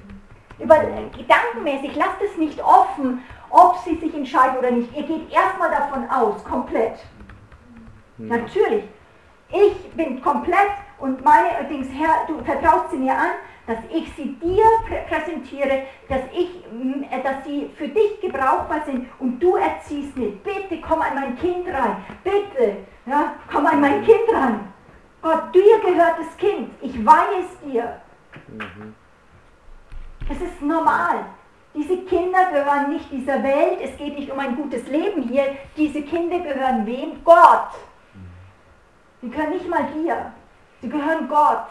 Über, 0.58 0.76
äh, 0.76 1.08
gedankenmäßig, 1.16 1.96
lasst 1.96 2.20
es 2.24 2.36
nicht 2.36 2.62
offen, 2.62 3.22
ob 3.50 3.78
sie 3.84 3.96
sich 3.96 4.14
entscheiden 4.14 4.58
oder 4.58 4.70
nicht. 4.70 4.94
Ihr 4.96 5.04
geht 5.04 5.32
erstmal 5.32 5.70
davon 5.70 6.08
aus, 6.10 6.44
komplett. 6.44 6.98
Mhm. 8.16 8.28
Natürlich. 8.28 8.84
Ich 9.50 9.90
bin 9.92 10.20
komplett 10.20 10.72
und 10.98 11.24
meine 11.24 11.66
Dings, 11.70 11.88
Herr, 11.96 12.26
du 12.26 12.44
vertraust 12.44 12.90
sie 12.90 12.98
mir 12.98 13.12
an, 13.12 13.30
dass 13.68 13.78
ich 13.90 14.10
sie 14.14 14.34
dir 14.36 14.64
präsentiere, 15.08 15.82
dass, 16.08 16.22
ich, 16.32 16.48
äh, 17.10 17.22
dass 17.22 17.44
sie 17.44 17.70
für 17.76 17.86
dich 17.86 18.18
gebrauchbar 18.20 18.82
sind 18.86 19.06
und 19.18 19.38
du 19.38 19.56
erziehst 19.56 20.16
mich. 20.16 20.42
Bitte 20.42 20.80
komm 20.80 21.02
an 21.02 21.14
mein 21.14 21.38
Kind 21.38 21.68
rein. 21.68 21.98
Bitte, 22.24 22.78
ja, 23.04 23.34
komm 23.52 23.66
an 23.66 23.80
mein 23.80 24.02
Kind 24.02 24.32
ran. 24.32 24.72
Gott, 25.20 25.54
dir 25.54 25.78
gehört 25.80 26.18
das 26.18 26.34
Kind. 26.38 26.70
Ich 26.80 27.04
weihe 27.04 27.42
es 27.42 27.60
dir. 27.60 28.00
Mhm. 28.48 28.94
Es 30.30 30.40
ist 30.40 30.62
normal. 30.62 31.26
Diese 31.74 31.98
Kinder 32.04 32.50
gehören 32.50 32.88
nicht 32.88 33.12
dieser 33.12 33.42
Welt. 33.42 33.80
Es 33.82 33.98
geht 33.98 34.18
nicht 34.18 34.30
um 34.30 34.38
ein 34.38 34.56
gutes 34.56 34.88
Leben 34.88 35.22
hier. 35.22 35.56
Diese 35.76 36.02
Kinder 36.02 36.38
gehören 36.38 36.86
wem? 36.86 37.22
Gott. 37.22 37.68
Sie 39.20 39.28
gehören 39.28 39.50
nicht 39.50 39.68
mal 39.68 39.84
dir. 39.92 40.32
Sie 40.80 40.88
gehören 40.88 41.28
Gott. 41.28 41.66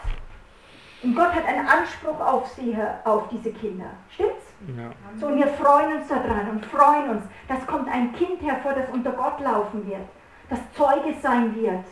Und 1.02 1.14
Gott 1.14 1.32
hat 1.32 1.46
einen 1.46 1.66
Anspruch 1.66 2.18
auf 2.20 2.48
sie, 2.48 2.76
auf 3.04 3.28
diese 3.28 3.52
Kinder. 3.52 3.86
Stimmt's? 4.10 4.46
Ja. 4.76 4.90
So, 5.16 5.28
und 5.28 5.36
wir 5.36 5.46
freuen 5.46 5.98
uns 5.98 6.08
daran 6.08 6.50
und 6.50 6.66
freuen 6.66 7.10
uns. 7.10 7.22
dass 7.46 7.64
kommt 7.66 7.88
ein 7.88 8.12
Kind 8.12 8.42
hervor, 8.42 8.72
das 8.72 8.88
unter 8.90 9.12
Gott 9.12 9.40
laufen 9.40 9.86
wird, 9.88 10.08
das 10.50 10.58
Zeuge 10.72 11.14
sein 11.22 11.54
wird. 11.54 11.84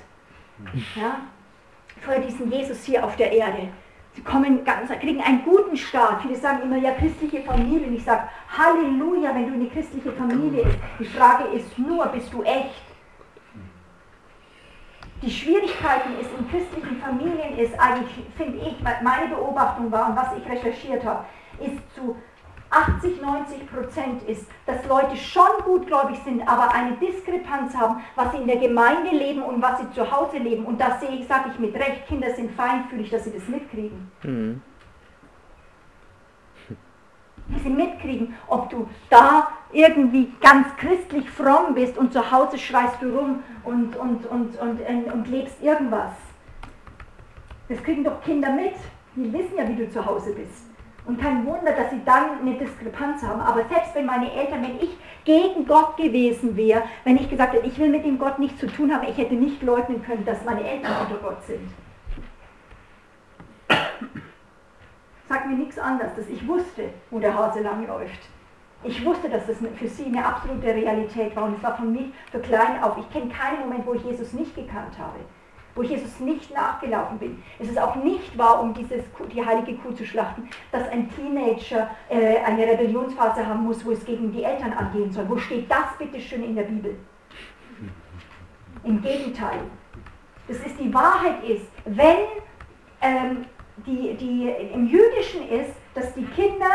Ja? 0.97 1.21
Vor 2.01 2.19
diesem 2.19 2.51
Jesus 2.51 2.85
hier 2.85 3.05
auf 3.05 3.15
der 3.17 3.31
Erde. 3.31 3.69
Sie 4.15 4.23
kommen 4.23 4.65
ganz, 4.65 4.91
kriegen 4.99 5.21
einen 5.21 5.45
guten 5.45 5.77
Start. 5.77 6.23
Viele 6.23 6.37
sagen 6.37 6.63
immer, 6.63 6.79
ja, 6.79 6.93
christliche 6.93 7.43
Familie. 7.43 7.87
Und 7.87 7.95
ich 7.95 8.05
sage, 8.05 8.23
Halleluja, 8.49 9.35
wenn 9.35 9.47
du 9.47 9.55
eine 9.55 9.69
christliche 9.69 10.11
Familie 10.13 10.65
bist. 10.65 10.79
Die 10.99 11.05
Frage 11.05 11.45
ist 11.49 11.79
nur, 11.79 12.07
bist 12.07 12.33
du 12.33 12.43
echt? 12.43 12.86
Die 15.23 15.31
Schwierigkeiten 15.31 16.19
ist 16.21 16.31
in 16.39 16.49
christlichen 16.51 17.01
Familien 17.01 17.59
ist 17.59 17.79
eigentlich, 17.79 18.11
finde 18.37 18.59
ich, 18.59 18.77
meine 19.03 19.29
Beobachtung 19.29 19.91
war 19.91 20.11
und 20.11 20.17
was 20.17 20.29
ich 20.37 20.49
recherchiert 20.49 21.05
habe, 21.05 21.25
ist 21.59 21.95
zu 21.95 22.17
80, 22.71 23.23
90 23.23 23.73
Prozent 23.73 24.23
ist, 24.25 24.47
dass 24.67 24.85
Leute 24.87 25.17
schon 25.17 25.47
gutgläubig 25.65 26.19
sind, 26.25 26.47
aber 26.47 26.75
eine 26.75 26.97
Diskrepanz 26.97 27.75
haben, 27.77 28.03
was 28.17 28.33
sie 28.33 28.39
in 28.39 28.47
der 28.47 28.57
Gemeinde 28.57 29.11
leben 29.11 29.43
und 29.43 29.63
was 29.63 29.81
sie 29.81 29.91
zu 29.93 30.11
Hause 30.11 30.39
leben. 30.39 30.65
Und 30.65 30.81
das 30.81 31.01
sehe 31.01 31.11
ich, 31.11 31.27
sage 31.27 31.51
ich 31.53 31.59
mit 31.59 31.75
Recht, 31.75 32.07
Kinder 32.07 32.35
sind 32.35 32.51
feinfühlig, 32.53 33.11
dass 33.11 33.25
sie 33.25 33.33
das 33.33 33.47
mitkriegen. 33.49 34.11
Mhm. 34.23 34.61
Dass 37.49 37.63
sie 37.63 37.71
mitkriegen, 37.71 38.35
ob 38.49 38.69
du 38.69 38.89
da 39.09 39.49
irgendwie 39.77 40.33
ganz 40.41 40.69
christlich 40.77 41.29
fromm 41.29 41.75
bist 41.75 41.99
und 41.99 42.13
zu 42.13 42.31
Hause 42.31 42.59
schreist 42.59 42.97
du 43.01 43.15
rum 43.17 43.43
und, 43.65 43.95
und, 43.97 44.25
und, 44.27 44.59
und, 44.59 44.81
und, 45.13 45.29
lebst 45.29 45.63
irgendwas. 45.63 46.13
Das 47.69 47.83
kriegen 47.83 48.05
doch 48.05 48.23
Kinder 48.23 48.51
mit. 48.51 48.75
Die 49.15 49.33
wissen 49.33 49.57
ja, 49.57 49.69
wie 49.69 49.77
du 49.77 49.91
zu 49.91 50.05
Hause 50.05 50.33
bist. 50.33 50.67
Und 51.05 51.21
kein 51.21 51.47
Wunder, 51.47 51.73
dass 51.73 51.91
sie 51.91 52.01
dann 52.05 52.41
eine 52.41 52.55
Diskrepanz 52.55 53.23
haben. 53.23 53.41
Aber 53.41 53.65
selbst 53.69 53.95
wenn 53.95 54.07
meine 54.07 54.33
Eltern, 54.33 54.63
wenn 54.63 54.77
ich 54.77 54.97
gegen 55.25 55.67
Gott 55.67 55.97
gewesen 55.97 56.57
wäre, 56.57 56.83
wenn 57.05 57.17
ich 57.17 57.29
gesagt 57.31 57.55
hätte, 57.55 57.67
ich 57.67 57.79
will 57.79 57.91
mit 57.91 58.05
dem 58.05 58.19
Gott 58.19 58.39
nichts 58.39 58.59
zu 58.59 58.67
tun 58.67 58.93
haben, 58.93 59.07
ich 59.09 59.17
hätte 59.17 59.35
nicht 59.35 59.63
leugnen 59.63 60.03
können, 60.03 60.25
dass 60.25 60.45
meine 60.45 60.69
Eltern 60.69 60.93
unter 61.03 61.23
Gott 61.23 61.43
sind. 61.45 61.69
Sagt 65.29 65.47
mir 65.47 65.57
nichts 65.57 65.79
anderes, 65.79 66.15
dass 66.17 66.29
ich 66.29 66.47
wusste, 66.47 66.91
wo 67.11 67.19
der 67.19 67.35
Hase 67.35 67.61
lang 67.61 67.87
läuft. 67.87 68.29
Ich 68.85 69.05
wusste, 69.05 69.29
dass 69.29 69.47
das 69.47 69.57
für 69.77 69.89
sie 69.89 70.05
eine 70.05 70.25
absolute 70.25 70.67
Realität 70.67 71.35
war 71.35 71.45
und 71.45 71.57
es 71.57 71.63
war 71.63 71.77
von 71.77 71.93
mir 71.93 72.07
für 72.31 72.41
klein 72.41 72.83
auf. 72.83 72.97
Ich 72.99 73.11
kenne 73.11 73.31
keinen 73.31 73.61
Moment, 73.61 73.87
wo 73.87 73.95
ich 73.95 74.05
Jesus 74.05 74.33
nicht 74.33 74.55
gekannt 74.55 74.99
habe 74.99 75.19
wo 75.77 75.83
Jesus 75.83 76.19
nicht 76.19 76.53
nachgelaufen 76.53 77.19
bin. 77.19 77.43
Es 77.59 77.69
ist 77.69 77.79
auch 77.79 77.95
nicht 77.97 78.37
wahr, 78.37 78.61
um 78.61 78.75
dieses, 78.75 79.05
die 79.33 79.45
heilige 79.45 79.75
Kuh 79.75 79.93
zu 79.93 80.05
schlachten, 80.05 80.49
dass 80.73 80.89
ein 80.89 81.09
Teenager 81.15 81.91
äh, 82.09 82.39
eine 82.39 82.67
Rebellionsphase 82.67 83.47
haben 83.47 83.65
muss, 83.65 83.85
wo 83.85 83.93
es 83.93 84.05
gegen 84.05 84.33
die 84.33 84.43
Eltern 84.43 84.73
angehen 84.73 85.13
soll. 85.13 85.29
Wo 85.29 85.37
steht 85.37 85.71
das 85.71 85.97
bitte 85.99 86.19
schön 86.19 86.43
in 86.43 86.57
der 86.57 86.63
Bibel? 86.63 86.97
Im 88.83 89.03
Gegenteil. 89.03 89.61
Das 90.49 90.57
ist 90.59 90.81
die 90.81 90.93
Wahrheit 90.93 91.45
ist, 91.45 91.67
wenn 91.85 92.17
ähm, 93.03 93.45
die, 93.85 94.15
die 94.15 94.49
im 94.73 94.87
Jüdischen 94.87 95.47
ist, 95.49 95.75
dass 95.95 96.15
die 96.15 96.25
Kinder 96.25 96.71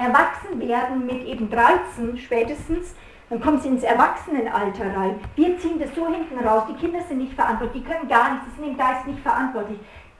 erwachsen 0.00 0.58
werden 0.60 1.06
mit 1.06 1.24
eben 1.26 1.50
13 1.50 2.16
spätestens, 2.18 2.94
dann 3.28 3.40
kommen 3.40 3.60
sie 3.60 3.68
ins 3.68 3.84
Erwachsenenalter 3.84 4.96
rein. 4.96 5.20
Wir 5.36 5.56
ziehen 5.58 5.78
das 5.78 5.94
so 5.94 6.08
hinten 6.08 6.38
raus. 6.44 6.64
Die 6.68 6.74
Kinder 6.74 7.00
sind 7.02 7.18
nicht 7.18 7.34
verantwortlich, 7.34 7.82
die 7.82 7.88
können 7.88 8.08
gar 8.08 8.32
nichts, 8.32 8.46
sie 8.46 8.60
sind 8.60 8.70
im 8.72 8.78
Geist 8.78 9.06
nicht 9.06 9.20
verantwortlich. 9.20 9.78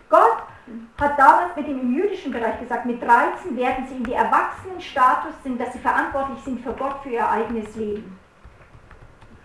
Gott 0.08 0.42
hat 1.00 1.18
damals 1.18 1.56
mit 1.56 1.66
dem 1.66 1.80
im 1.80 1.94
jüdischen 1.94 2.32
Bereich 2.32 2.60
gesagt, 2.60 2.86
mit 2.86 3.02
13 3.02 3.56
werden 3.56 3.86
sie 3.88 3.96
in 3.96 4.04
die 4.04 4.12
Erwachsenenstatus 4.12 5.32
sind, 5.42 5.60
dass 5.60 5.72
sie 5.72 5.78
verantwortlich 5.80 6.38
sind 6.44 6.60
für 6.60 6.72
Gott, 6.72 6.96
für 7.02 7.10
ihr 7.10 7.28
eigenes 7.28 7.74
Leben. 7.74 8.18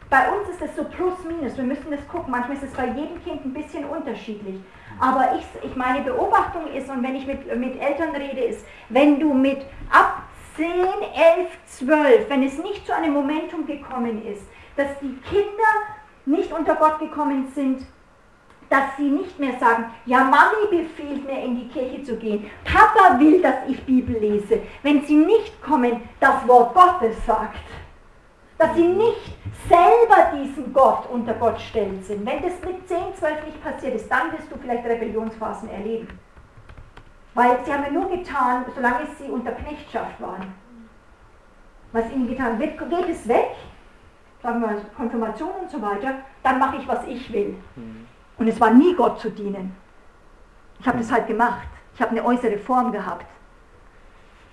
Bei 0.10 0.30
uns 0.30 0.50
ist 0.50 0.62
es 0.62 0.76
so 0.76 0.84
plus 0.84 1.24
minus, 1.28 1.58
wir 1.58 1.64
müssen 1.64 1.90
das 1.90 2.08
gucken, 2.08 2.30
manchmal 2.30 2.58
ist 2.58 2.64
es 2.64 2.74
bei 2.74 2.86
jedem 2.88 3.24
Kind 3.24 3.44
ein 3.46 3.54
bisschen 3.54 3.86
unterschiedlich. 3.86 4.62
Aber 5.00 5.38
ich, 5.38 5.70
ich 5.70 5.76
meine 5.76 6.02
Beobachtung 6.02 6.68
ist, 6.74 6.90
und 6.90 7.04
wenn 7.04 7.16
ich 7.16 7.26
mit, 7.26 7.56
mit 7.58 7.82
Eltern 7.82 8.16
rede, 8.16 8.42
ist, 8.42 8.66
wenn 8.90 9.20
du 9.20 9.34
mit 9.34 9.66
ab 9.92 10.24
10, 10.56 10.68
11, 10.68 11.50
12, 11.66 12.30
wenn 12.30 12.44
es 12.44 12.58
nicht 12.58 12.86
zu 12.86 12.96
einem 12.96 13.14
Momentum 13.14 13.66
gekommen 13.66 14.26
ist, 14.26 14.44
dass 14.78 14.88
die 15.02 15.18
Kinder 15.30 15.72
nicht 16.26 16.52
unter 16.52 16.76
Gott 16.76 17.00
gekommen 17.00 17.52
sind, 17.54 17.86
dass 18.70 18.98
sie 18.98 19.10
nicht 19.10 19.40
mehr 19.40 19.60
sagen, 19.60 19.86
ja, 20.06 20.24
Mami 20.24 20.68
befiehlt 20.72 21.26
mir 21.26 21.44
in 21.44 21.56
die 21.56 21.68
Kirche 21.68 22.04
zu 22.04 22.16
gehen, 22.18 22.50
Papa 22.64 23.20
will, 23.20 23.42
dass 23.42 23.56
ich 23.68 23.84
Bibel 23.86 24.18
lese, 24.18 24.62
wenn 24.82 25.04
sie 25.04 25.16
nicht 25.16 25.62
kommen, 25.62 26.02
das 26.20 26.48
Wort 26.48 26.74
Gottes 26.74 27.16
sagt, 27.26 27.60
dass 28.58 28.76
sie 28.76 28.88
nicht 28.88 29.36
selber 29.68 30.32
diesen 30.38 30.74
Gott 30.74 31.10
unter 31.10 31.34
Gott 31.34 31.60
stellen 31.60 32.02
sind. 32.04 32.26
Wenn 32.26 32.42
das 32.42 32.54
mit 32.66 32.88
10, 32.88 33.16
12 33.18 33.46
nicht 33.46 33.64
passiert 33.64 33.96
ist, 33.96 34.10
dann 34.10 34.32
wirst 34.32 34.52
du 34.52 34.56
vielleicht 34.58 34.86
Rebellionsphasen 34.86 35.70
erleben. 35.70 36.08
Weil 37.34 37.60
sie 37.66 37.74
haben 37.74 37.84
ja 37.84 37.92
nur 37.92 38.10
getan, 38.10 38.66
solange 38.74 39.08
sie 39.18 39.30
unter 39.30 39.52
Knechtschaft 39.52 40.22
waren. 40.22 40.54
Was 41.92 42.10
ihnen 42.12 42.28
getan 42.28 42.60
wird, 42.60 42.78
geht 42.78 43.10
es 43.10 43.28
weg, 43.28 43.52
sagen 44.42 44.62
wir 44.62 44.82
Konfirmation 44.96 45.52
und 45.62 45.70
so 45.70 45.82
weiter, 45.82 46.16
dann 46.44 46.60
mache 46.60 46.78
ich, 46.78 46.88
was 46.88 47.06
ich 47.08 47.32
will. 47.32 47.58
Mhm. 47.76 48.08
Und 48.38 48.48
es 48.48 48.60
war 48.60 48.72
nie 48.72 48.94
Gott 48.96 49.20
zu 49.20 49.32
dienen. 49.32 49.76
Ich 50.80 50.88
habe 50.88 50.98
das 50.98 51.12
halt 51.12 51.28
gemacht. 51.28 51.68
Ich 51.94 52.02
habe 52.02 52.12
eine 52.12 52.24
äußere 52.24 52.58
Form 52.58 52.92
gehabt. 52.92 53.26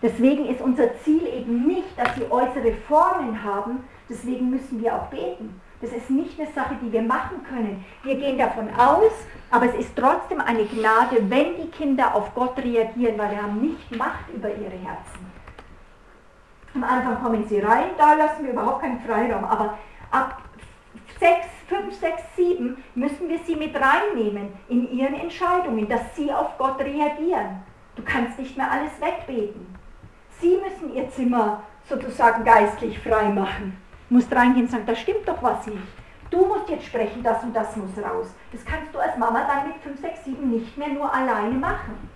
Deswegen 0.03 0.47
ist 0.47 0.61
unser 0.61 0.97
Ziel 0.99 1.25
eben 1.27 1.67
nicht, 1.67 1.97
dass 1.97 2.15
sie 2.17 2.29
äußere 2.29 2.73
Formen 2.89 3.43
haben, 3.43 3.85
deswegen 4.09 4.51
müssen 4.51 4.83
wir 4.83 4.95
auch 4.95 5.07
beten. 5.07 5.61
Das 5.81 5.93
ist 5.93 6.11
nicht 6.11 6.39
eine 6.39 6.51
Sache, 6.53 6.77
die 6.83 6.93
wir 6.93 7.03
machen 7.03 7.45
können. 7.49 7.85
Wir 8.03 8.17
gehen 8.17 8.37
davon 8.37 8.69
aus, 8.77 9.13
aber 9.51 9.67
es 9.67 9.75
ist 9.75 9.97
trotzdem 9.97 10.41
eine 10.41 10.65
Gnade, 10.65 11.19
wenn 11.29 11.57
die 11.57 11.71
Kinder 11.71 12.15
auf 12.15 12.35
Gott 12.35 12.57
reagieren, 12.59 13.17
weil 13.17 13.31
wir 13.31 13.43
haben 13.43 13.61
nicht 13.61 13.97
Macht 13.97 14.29
über 14.33 14.49
ihre 14.49 14.77
Herzen. 14.79 15.33
Am 16.75 16.85
Anfang 16.85 17.23
kommen 17.23 17.47
sie 17.49 17.61
rein, 17.61 17.91
da 17.99 18.15
lassen 18.15 18.45
wir 18.45 18.53
überhaupt 18.53 18.81
keinen 18.81 19.01
Freiraum, 19.01 19.45
aber 19.45 19.79
ab 20.11 20.43
6, 21.21 21.47
5, 21.69 21.95
6, 21.95 22.23
7 22.37 22.85
müssen 22.95 23.29
wir 23.29 23.39
sie 23.41 23.57
mit 23.57 23.75
reinnehmen 23.77 24.53
in 24.69 24.91
ihren 24.91 25.15
Entscheidungen, 25.15 25.89
dass 25.89 26.17
sie 26.17 26.33
auf 26.33 26.57
Gott 26.59 26.81
reagieren. 26.81 27.63
Du 27.95 28.03
kannst 28.03 28.39
nicht 28.39 28.57
mehr 28.57 28.71
alles 28.71 28.93
wegbeten. 29.01 29.72
Sie 30.43 30.59
müssen 30.59 30.95
ihr 30.95 31.09
Zimmer 31.11 31.63
sozusagen 31.89 32.45
geistlich 32.45 32.99
frei 32.99 33.31
machen 33.31 33.79
musst 34.13 34.35
reingehen 34.35 34.67
und 34.67 34.71
sagen, 34.71 34.87
da 34.87 34.95
stimmt 34.95 35.27
doch 35.27 35.43
was 35.43 35.67
nicht. 35.67 35.83
Du 36.31 36.47
musst 36.47 36.69
jetzt 36.69 36.87
sprechen, 36.87 37.23
das 37.23 37.43
und 37.43 37.55
das 37.55 37.75
muss 37.77 37.91
raus. 37.99 38.29
Das 38.53 38.65
kannst 38.65 38.95
du 38.95 38.99
als 38.99 39.17
Mama 39.17 39.45
dann 39.47 39.69
mit 39.69 39.77
5, 39.83 40.01
6, 40.01 40.25
7 40.25 40.51
nicht 40.51 40.79
mehr 40.79 40.89
nur 40.89 41.13
alleine 41.13 41.55
machen. 41.55 42.11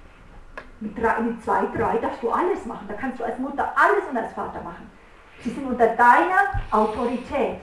Mit, 0.80 0.96
drei, 0.96 1.20
mit 1.20 1.42
zwei, 1.42 1.64
drei 1.74 1.96
darfst 1.98 2.22
du 2.22 2.30
alles 2.30 2.64
machen. 2.66 2.86
Da 2.88 2.94
kannst 2.94 3.18
du 3.18 3.24
als 3.24 3.38
Mutter 3.38 3.72
alles 3.74 4.04
und 4.10 4.16
als 4.16 4.32
Vater 4.32 4.62
machen. 4.62 4.90
Sie 5.40 5.50
sind 5.50 5.66
unter 5.66 5.86
deiner 5.86 6.60
Autorität. 6.70 7.60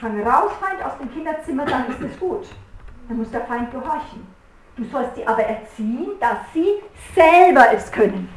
Sagen, 0.00 0.22
raus, 0.26 0.52
Feind, 0.60 0.84
aus 0.84 0.98
dem 0.98 1.12
Kinderzimmer, 1.12 1.64
dann 1.64 1.88
ist 1.88 2.00
es 2.00 2.18
gut. 2.18 2.46
Dann 3.08 3.18
muss 3.18 3.30
der 3.30 3.42
Feind 3.42 3.70
gehorchen. 3.70 4.26
Du 4.76 4.84
sollst 4.84 5.14
sie 5.14 5.26
aber 5.26 5.42
erziehen, 5.42 6.10
dass 6.20 6.38
sie 6.52 6.82
selber 7.14 7.72
es 7.72 7.90
können. 7.90 8.28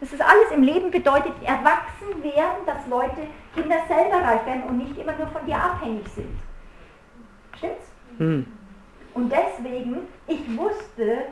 Das 0.00 0.12
ist 0.12 0.20
alles 0.20 0.50
im 0.52 0.62
Leben 0.62 0.90
bedeutet, 0.90 1.32
erwachsen 1.42 2.22
werden, 2.22 2.66
dass 2.66 2.86
Leute, 2.88 3.28
Kinder 3.54 3.76
selber 3.88 4.22
reif 4.22 4.44
werden 4.44 4.64
und 4.64 4.78
nicht 4.78 4.96
immer 4.98 5.12
nur 5.12 5.26
von 5.28 5.44
dir 5.46 5.56
abhängig 5.56 6.06
sind. 6.08 6.38
Stimmt's? 7.56 7.86
Hm. 8.18 8.46
Und 9.14 9.32
deswegen, 9.32 10.06
ich 10.26 10.56
wusste, 10.56 11.22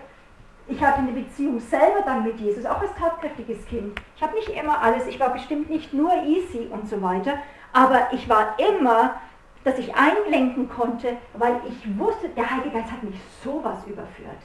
ich 0.67 0.83
hatte 0.83 1.01
eine 1.01 1.13
Beziehung 1.13 1.61
selber 1.61 2.01
dann 2.07 2.25
mit 2.25 2.41
Jesus, 2.41 2.65
auch 2.65 2.81
als 2.81 2.95
tatkräftiges 2.95 3.67
Kind. 3.67 4.01
Ich 4.17 4.23
habe 4.23 4.35
nicht 4.35 4.49
immer 4.49 4.81
alles, 4.81 5.07
ich 5.07 5.21
war 5.21 5.31
bestimmt 5.31 5.69
nicht 5.69 5.93
nur 5.93 6.11
easy 6.25 6.69
und 6.71 6.89
so 6.89 7.03
weiter, 7.03 7.35
aber 7.75 8.09
ich 8.13 8.27
war 8.29 8.57
immer, 8.59 9.21
dass 9.65 9.79
ich 9.79 9.95
einlenken 9.95 10.69
konnte, 10.71 11.17
weil 11.35 11.61
ich 11.69 11.99
wusste, 11.99 12.31
der 12.31 12.51
Heilige 12.51 12.71
Geist 12.71 12.91
hat 12.91 13.03
mich 13.03 13.21
sowas 13.43 13.79
überführt. 13.87 14.41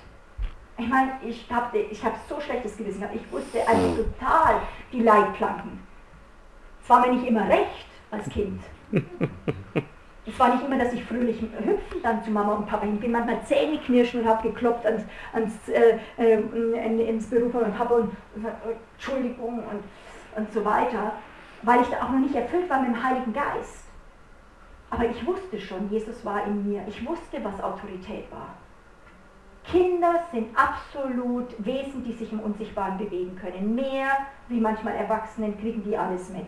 Ich 0.80 0.88
meine, 0.88 1.12
ich 1.24 1.46
habe 1.52 1.78
ich 1.78 2.04
hab 2.04 2.13
so 2.28 2.39
schlechtes 2.39 2.78
Gewissen 2.78 3.02
gehabt. 3.02 3.15
Ich 3.15 3.32
wusste 3.32 3.68
also 3.68 4.04
total 4.04 4.62
die 4.94 5.02
Leitplanken. 5.02 5.80
Es 6.82 6.89
war 6.89 7.02
mir 7.06 7.13
nicht 7.13 7.28
immer 7.28 7.48
recht 7.50 7.86
als 8.12 8.30
Kind. 8.30 8.62
Es 10.26 10.38
war 10.38 10.54
nicht 10.54 10.63
immer, 10.63 10.78
dass 10.78 10.94
ich 10.94 11.04
fröhlich 11.04 11.42
hüpfen 11.42 12.04
dann 12.04 12.24
zu 12.24 12.30
Mama 12.30 12.54
und 12.54 12.68
Papa 12.68 12.86
hin 12.86 13.00
bin. 13.00 13.12
Manchmal 13.12 13.44
Zähne 13.46 13.80
knirschen 13.80 14.22
und 14.22 14.28
habe 14.28 14.50
geklopft 14.50 14.86
ans, 14.86 15.02
ans, 15.34 15.70
äh, 15.70 15.98
äh, 16.20 17.10
ins 17.10 17.28
Büro 17.28 17.50
von 17.50 17.62
meinem 17.62 17.74
Papa 17.74 17.96
und, 17.96 18.12
und 18.36 18.46
äh, 18.46 18.76
Entschuldigung 18.94 19.63
und, 19.63 19.84
und 20.36 20.54
so 20.54 20.63
weiter, 20.63 21.13
weil 21.63 21.82
ich 21.82 21.88
da 21.88 22.04
auch 22.04 22.10
noch 22.10 22.20
nicht 22.20 22.36
erfüllt 22.36 22.70
war 22.70 22.80
mit 22.82 22.92
dem 22.92 23.04
Heiligen 23.04 23.34
Geist. 23.34 23.86
Aber 24.92 25.06
ich 25.06 25.26
wusste 25.26 25.60
schon, 25.60 25.89
Jesus 25.89 26.24
war 26.24 26.46
in 26.46 26.70
mir. 26.70 26.84
Ich 26.88 27.04
wusste, 27.08 27.44
was 27.44 27.60
Autorität 27.63 28.32
war. 28.32 28.50
Kinder 29.71 30.23
sind 30.32 30.47
absolut 30.58 31.53
Wesen, 31.63 32.03
die 32.03 32.13
sich 32.13 32.32
im 32.32 32.39
Unsichtbaren 32.39 32.97
bewegen 32.97 33.36
können. 33.36 33.75
Mehr 33.75 34.10
wie 34.47 34.60
manchmal 34.60 34.95
Erwachsenen 34.95 35.60
kriegen 35.60 35.84
die 35.84 35.95
alles 35.95 36.29
mit. 36.29 36.47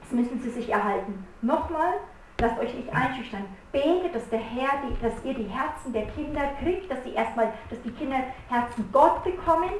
Das 0.00 0.12
müssen 0.12 0.40
sie 0.42 0.50
sich 0.50 0.68
erhalten. 0.68 1.26
Nochmal, 1.40 1.94
lasst 2.38 2.58
euch 2.58 2.74
nicht 2.74 2.94
einschüchtern. 2.94 3.44
Betet, 3.72 4.14
dass 4.14 4.28
der 4.28 4.40
Herr, 4.40 4.82
die, 4.82 5.00
dass 5.00 5.24
ihr 5.24 5.32
die 5.32 5.48
Herzen 5.48 5.94
der 5.94 6.06
Kinder 6.08 6.50
kriegt, 6.62 6.90
dass 6.90 7.02
sie 7.02 7.14
erstmal, 7.14 7.52
dass 7.70 7.80
die 7.80 7.92
Kinder 7.92 8.18
Herzen 8.48 8.90
Gott 8.92 9.24
bekommen. 9.24 9.70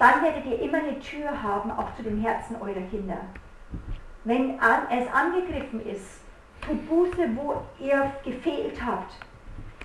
Dann 0.00 0.20
werdet 0.22 0.44
ihr 0.46 0.60
immer 0.60 0.78
eine 0.78 0.98
Tür 0.98 1.42
haben, 1.42 1.70
auch 1.70 1.94
zu 1.94 2.02
den 2.02 2.20
Herzen 2.20 2.56
eurer 2.60 2.88
Kinder. 2.90 3.18
Wenn 4.24 4.58
es 4.58 5.14
angegriffen 5.14 5.80
ist, 5.86 6.22
tut 6.60 6.88
Buße, 6.88 7.36
wo 7.36 7.62
ihr 7.78 8.10
gefehlt 8.24 8.84
habt 8.84 9.14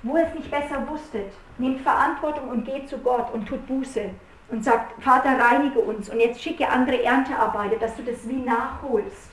wo 0.03 0.17
ihr 0.17 0.27
es 0.27 0.33
nicht 0.33 0.51
besser 0.51 0.88
wusstet, 0.88 1.31
nehmt 1.57 1.81
Verantwortung 1.81 2.49
und 2.49 2.65
geht 2.65 2.88
zu 2.89 2.97
Gott 2.99 3.33
und 3.33 3.47
tut 3.47 3.65
Buße 3.67 4.10
und 4.49 4.63
sagt, 4.63 5.01
Vater, 5.01 5.38
reinige 5.39 5.79
uns 5.79 6.10
und 6.10 6.19
jetzt 6.19 6.41
schicke 6.41 6.69
andere 6.69 7.03
Erntearbeiter, 7.03 7.77
dass 7.77 7.95
du 7.95 8.03
das 8.03 8.27
wie 8.27 8.41
nachholst. 8.41 9.31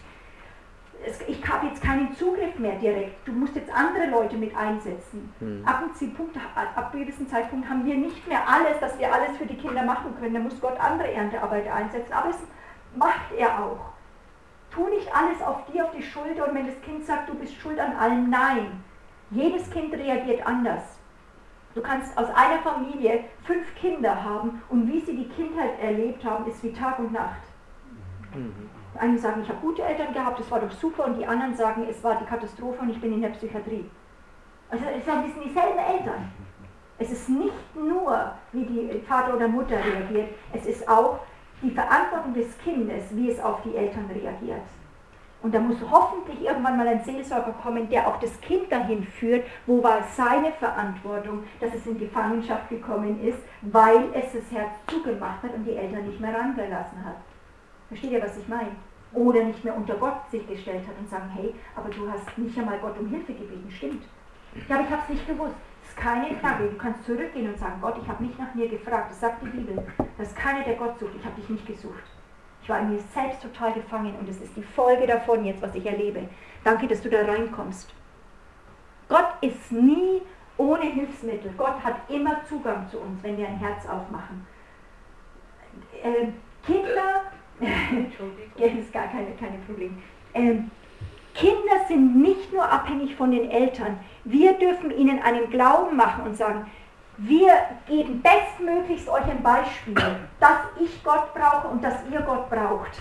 ich 1.27 1.47
habe 1.47 1.67
jetzt 1.67 1.83
keinen 1.83 2.15
Zugriff 2.17 2.59
mehr 2.59 2.77
direkt. 2.77 3.29
Du 3.29 3.33
musst 3.33 3.55
jetzt 3.55 3.71
andere 3.73 4.07
Leute 4.07 4.37
mit 4.37 4.57
einsetzen. 4.57 5.33
Mhm. 5.39 5.63
Ab, 5.67 5.83
einem 5.83 6.15
Punkt, 6.15 6.37
ab 6.57 6.93
gewissen 6.93 7.29
Zeitpunkt 7.29 7.69
haben 7.69 7.85
wir 7.85 7.95
nicht 7.95 8.27
mehr 8.27 8.41
alles, 8.49 8.81
dass 8.81 8.99
wir 8.99 9.13
alles 9.13 9.37
für 9.37 9.47
die 9.47 9.57
Kinder 9.57 9.83
machen 9.83 10.15
können. 10.19 10.35
Da 10.35 10.41
muss 10.41 10.61
Gott 10.61 10.81
andere 10.81 11.13
Erntearbeiter 11.13 11.75
einsetzen. 11.75 12.13
Aber 12.13 12.31
es 12.31 12.39
macht 12.97 13.33
er 13.37 13.63
auch. 13.63 13.93
Tu 14.71 14.89
nicht 14.89 15.15
alles 15.15 15.41
auf 15.43 15.67
dir, 15.67 15.85
auf 15.85 15.93
die 15.93 16.03
Schulter 16.03 16.49
und 16.49 16.55
wenn 16.55 16.67
das 16.67 16.81
Kind 16.81 17.05
sagt, 17.05 17.29
du 17.29 17.35
bist 17.35 17.55
schuld 17.55 17.79
an 17.79 17.95
allem, 17.97 18.31
nein. 18.31 18.83
Jedes 19.35 19.69
Kind 19.71 19.93
reagiert 19.93 20.47
anders. 20.47 20.83
Du 21.75 21.83
kannst 21.83 22.17
aus 22.17 22.29
einer 22.29 22.61
Familie 22.61 23.25
fünf 23.43 23.75
Kinder 23.75 24.25
haben 24.25 24.63
und 24.69 24.87
wie 24.87 25.01
sie 25.01 25.17
die 25.17 25.29
Kindheit 25.29 25.81
erlebt 25.83 26.25
haben, 26.25 26.47
ist 26.47 26.63
wie 26.63 26.73
Tag 26.73 27.01
und 27.01 27.13
Nacht. 27.13 27.43
Mhm. 28.33 28.71
Einige 28.97 29.19
sagen, 29.19 29.43
ich 29.43 29.49
habe 29.49 29.59
gute 29.59 29.83
Eltern 29.83 30.15
gehabt, 30.15 30.39
das 30.39 30.49
war 30.53 30.61
doch 30.61 30.71
super, 30.71 31.07
und 31.07 31.19
die 31.19 31.27
anderen 31.27 31.57
sagen, 31.57 31.85
es 31.91 32.03
war 32.05 32.15
die 32.15 32.27
Katastrophe 32.27 32.81
und 32.81 32.91
ich 32.91 33.01
bin 33.01 33.13
in 33.13 33.23
der 33.23 33.31
Psychiatrie. 33.31 33.91
Also 34.71 34.85
es 34.97 35.05
sind 35.05 35.25
dieselben 35.45 35.79
Eltern. 35.79 36.31
Es 37.01 37.11
ist 37.11 37.29
nicht 37.29 37.75
nur, 37.75 38.33
wie 38.53 38.65
die 38.65 39.01
Vater 39.01 39.35
oder 39.35 39.49
Mutter 39.49 39.77
reagiert, 39.77 40.29
es 40.53 40.65
ist 40.65 40.89
auch 40.89 41.19
die 41.61 41.73
Verantwortung 41.73 42.35
des 42.35 42.57
Kindes, 42.59 43.05
wie 43.11 43.33
es 43.33 43.41
auf 43.41 43.63
die 43.63 43.75
Eltern 43.75 44.09
reagiert. 44.15 44.63
Und 45.45 45.55
da 45.55 45.61
muss 45.61 45.77
hoffentlich 45.91 46.41
irgendwann 46.41 46.79
mal 46.79 46.89
ein 46.89 47.05
Seelsorger 47.05 47.53
kommen, 47.63 47.87
der 47.91 48.09
auch 48.09 48.19
das 48.19 48.41
Kind 48.41 48.73
dahin 48.73 49.05
führt, 49.05 49.45
wo 49.67 49.83
war 49.83 50.03
seine 50.17 50.51
Verantwortung, 50.53 51.45
dass 51.61 51.75
es 51.75 51.87
in 51.87 51.99
Gefangenschaft 51.99 52.71
gekommen 52.71 53.23
ist, 53.23 53.37
weil 53.61 54.09
es 54.15 54.33
das 54.33 54.51
Herz 54.51 54.71
zugemacht 54.87 55.43
hat 55.43 55.53
und 55.55 55.65
die 55.65 55.77
Eltern 55.77 56.07
nicht 56.07 56.19
mehr 56.19 56.35
rangelassen 56.35 57.05
hat. 57.05 57.17
Versteht 57.89 58.13
ihr, 58.13 58.23
was 58.23 58.39
ich 58.39 58.49
meine? 58.49 58.71
Oder 59.13 59.45
nicht 59.45 59.63
mehr 59.63 59.77
unter 59.77 59.97
Gott 59.97 60.31
sich 60.31 60.49
gestellt 60.49 60.87
hat 60.87 60.99
und 60.99 61.11
sagen, 61.11 61.29
hey, 61.35 61.55
aber 61.77 61.91
du 61.91 62.11
hast 62.11 62.39
nicht 62.39 62.59
einmal 62.59 62.79
Gott 62.79 62.99
um 62.99 63.11
Hilfe 63.11 63.35
gebeten. 63.35 63.71
Stimmt. 63.71 64.03
Ja, 64.67 64.77
aber 64.77 64.85
ich 64.85 64.91
habe 64.91 65.03
es 65.03 65.09
nicht 65.11 65.27
gewusst. 65.27 65.57
Das 65.83 65.91
ist 65.91 65.99
keine 65.99 66.35
Frage. 66.37 66.69
Du 66.69 66.79
kannst 66.79 67.05
zurückgehen 67.05 67.51
und 67.51 67.59
sagen, 67.59 67.83
Gott, 67.83 67.97
ich 68.03 68.09
habe 68.09 68.25
nicht 68.25 68.39
nach 68.39 68.55
mir 68.55 68.71
gefragt. 68.71 69.11
Das 69.11 69.21
sagt 69.21 69.43
die 69.43 69.51
Bibel. 69.51 69.87
Das 70.17 70.29
ist 70.29 70.37
keiner, 70.37 70.65
der 70.65 70.77
Gott 70.77 70.99
sucht. 70.99 71.13
Ich 71.21 71.25
habe 71.25 71.39
dich 71.39 71.51
nicht 71.51 71.67
gesucht. 71.67 72.14
Ich 72.65 72.71
war 72.71 72.81
in 72.81 72.95
mir 72.95 73.01
selbst 73.13 73.43
total 73.43 73.75
gefangen 73.75 74.15
und 74.19 74.27
es 74.27 74.41
ist 74.41 74.57
die 74.57 74.63
Folge 74.63 75.07
davon 75.07 75.45
jetzt, 75.45 75.61
was 75.61 75.75
ich 75.75 75.85
erlebe. 75.85 76.27
Danke, 76.65 76.87
dass 76.87 77.03
du 77.03 77.11
da 77.11 77.21
reinkommst. 77.21 77.93
Gott 79.07 79.35
ist 79.43 79.71
nie 79.71 80.23
ohne 80.57 80.87
Hilfsmittel. 80.87 81.53
Gott 81.59 81.85
hat 81.85 81.97
immer 82.09 82.43
Zugang 82.49 82.89
zu 82.89 83.01
uns, 83.01 83.23
wenn 83.23 83.37
wir 83.37 83.47
ein 83.47 83.59
Herz 83.59 83.87
aufmachen. 83.87 84.47
Äh, 86.03 86.29
Kinder, 86.65 87.25
das 88.59 88.73
ist 88.73 88.93
gar 88.95 89.09
keine, 89.09 89.33
keine 89.39 89.59
Problem. 89.67 90.03
Ähm, 90.33 90.71
Kinder 91.35 91.85
sind 91.87 92.17
nicht 92.17 92.51
nur 92.51 92.67
abhängig 92.67 93.15
von 93.15 93.31
den 93.31 93.51
Eltern. 93.51 93.99
Wir 94.25 94.55
dürfen 94.55 94.91
ihnen 94.91 95.21
einen 95.21 95.51
Glauben 95.51 95.97
machen 95.97 96.25
und 96.25 96.35
sagen, 96.35 96.71
wir 97.17 97.53
geben 97.87 98.23
bestmöglichst 98.23 99.09
euch 99.09 99.25
ein 99.25 99.43
Beispiel, 99.43 99.95
dass 100.41 100.59
ich 100.81 101.03
Gott 101.05 101.33
brauche 101.35 101.69
und 101.69 101.83
dass 101.83 101.95
ihr 102.11 102.21
Gott 102.21 102.51
braucht. 102.51 103.01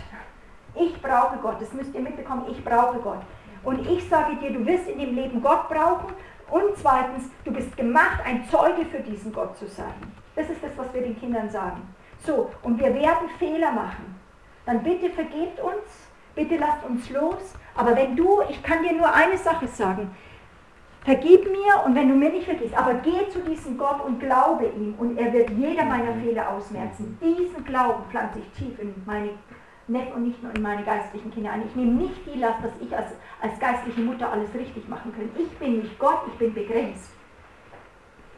Ich 0.75 1.01
brauche 1.01 1.37
Gott, 1.37 1.61
das 1.61 1.73
müsst 1.73 1.93
ihr 1.93 2.01
mitbekommen, 2.01 2.45
ich 2.49 2.63
brauche 2.63 2.99
Gott. 2.99 3.21
Und 3.63 3.87
ich 3.87 4.07
sage 4.09 4.35
dir, 4.37 4.51
du 4.51 4.65
wirst 4.65 4.87
in 4.87 4.99
dem 4.99 5.15
Leben 5.15 5.41
Gott 5.41 5.69
brauchen 5.69 6.13
und 6.49 6.75
zweitens, 6.75 7.29
du 7.45 7.51
bist 7.51 7.75
gemacht, 7.77 8.19
ein 8.25 8.47
Zeuge 8.49 8.85
für 8.85 8.99
diesen 8.99 9.31
Gott 9.31 9.57
zu 9.57 9.67
sein. 9.67 9.93
Das 10.35 10.49
ist 10.49 10.63
das, 10.63 10.71
was 10.75 10.93
wir 10.93 11.01
den 11.01 11.19
Kindern 11.19 11.49
sagen. 11.49 11.81
So, 12.25 12.51
und 12.63 12.79
wir 12.79 12.93
werden 12.93 13.29
Fehler 13.39 13.71
machen. 13.71 14.19
Dann 14.65 14.83
bitte 14.83 15.09
vergebt 15.09 15.59
uns, 15.59 15.83
bitte 16.35 16.57
lasst 16.57 16.83
uns 16.85 17.09
los. 17.09 17.53
Aber 17.75 17.95
wenn 17.95 18.15
du, 18.15 18.41
ich 18.49 18.61
kann 18.63 18.83
dir 18.83 18.93
nur 18.93 19.13
eine 19.13 19.37
Sache 19.37 19.67
sagen, 19.67 20.15
Vergib 21.03 21.51
mir 21.51 21.85
und 21.85 21.95
wenn 21.95 22.07
du 22.07 22.15
mir 22.15 22.29
nicht 22.29 22.45
vergisst, 22.45 22.77
aber 22.77 22.93
geh 22.95 23.27
zu 23.29 23.39
diesem 23.41 23.77
Gott 23.77 24.05
und 24.05 24.19
glaube 24.19 24.67
ihm 24.67 24.95
und 24.97 25.17
er 25.17 25.33
wird 25.33 25.49
jeder 25.49 25.83
meiner 25.83 26.13
Fehler 26.15 26.49
ausmerzen. 26.49 27.17
Diesen 27.21 27.65
Glauben 27.65 28.03
pflanze 28.09 28.39
ich 28.39 28.49
tief 28.57 28.79
in 28.79 28.93
meine 29.05 29.31
Neffen 29.87 30.13
und 30.13 30.27
nicht 30.27 30.41
nur 30.41 30.55
in 30.55 30.61
meine 30.61 30.83
geistlichen 30.83 31.29
Kinder 31.31 31.51
ein. 31.51 31.63
Ich 31.67 31.75
nehme 31.75 31.91
nicht 31.91 32.21
die 32.25 32.39
Last, 32.39 32.63
dass 32.63 32.71
ich 32.79 32.95
als, 32.95 33.11
als 33.41 33.59
geistliche 33.59 33.99
Mutter 33.99 34.31
alles 34.31 34.53
richtig 34.53 34.87
machen 34.87 35.13
kann. 35.13 35.29
Ich 35.37 35.51
bin 35.57 35.79
nicht 35.79 35.99
Gott, 35.99 36.21
ich 36.27 36.33
bin 36.35 36.53
begrenzt. 36.53 37.11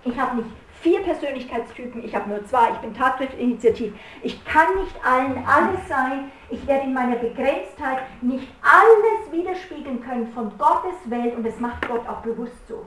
Ich 0.04 0.19
habe 0.19 0.38
nicht 0.38 0.49
vier 0.86 1.02
Persönlichkeitstypen, 1.02 2.06
ich 2.06 2.15
habe 2.15 2.30
nur 2.30 2.45
zwei, 2.45 2.69
ich 2.69 2.78
bin 2.78 2.93
Tatkräftinitiativ. 2.93 3.91
Ich 4.21 4.45
kann 4.45 4.67
nicht 4.76 4.95
allen 5.04 5.43
alles 5.48 5.88
sein, 5.89 6.32
ich 6.52 6.67
werde 6.67 6.86
in 6.86 6.93
meiner 6.93 7.15
Begrenztheit 7.15 8.04
nicht 8.21 8.48
alles 8.62 9.32
widerspiegeln 9.32 10.00
können 10.04 10.32
von 10.32 10.56
Gottes 10.60 11.10
Welt 11.10 11.36
und 11.36 11.43
das 11.43 11.60
macht 11.60 11.88
Gott 11.88 12.08
auch 12.08 12.21
bewusst 12.21 12.67
so. 12.67 12.86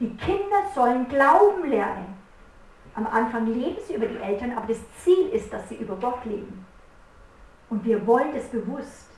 Die 0.00 0.12
Kinder 0.16 0.62
sollen 0.74 1.08
Glauben 1.08 1.70
lernen. 1.70 2.16
Am 2.96 3.06
Anfang 3.06 3.46
leben 3.46 3.76
sie 3.86 3.94
über 3.94 4.06
die 4.06 4.18
Eltern, 4.18 4.52
aber 4.56 4.66
das 4.66 4.80
Ziel 5.04 5.28
ist, 5.28 5.52
dass 5.52 5.68
sie 5.68 5.76
über 5.76 5.94
Gott 5.94 6.24
leben. 6.24 6.66
Und 7.68 7.84
wir 7.84 8.04
wollen 8.04 8.34
das 8.34 8.48
bewusst. 8.48 9.10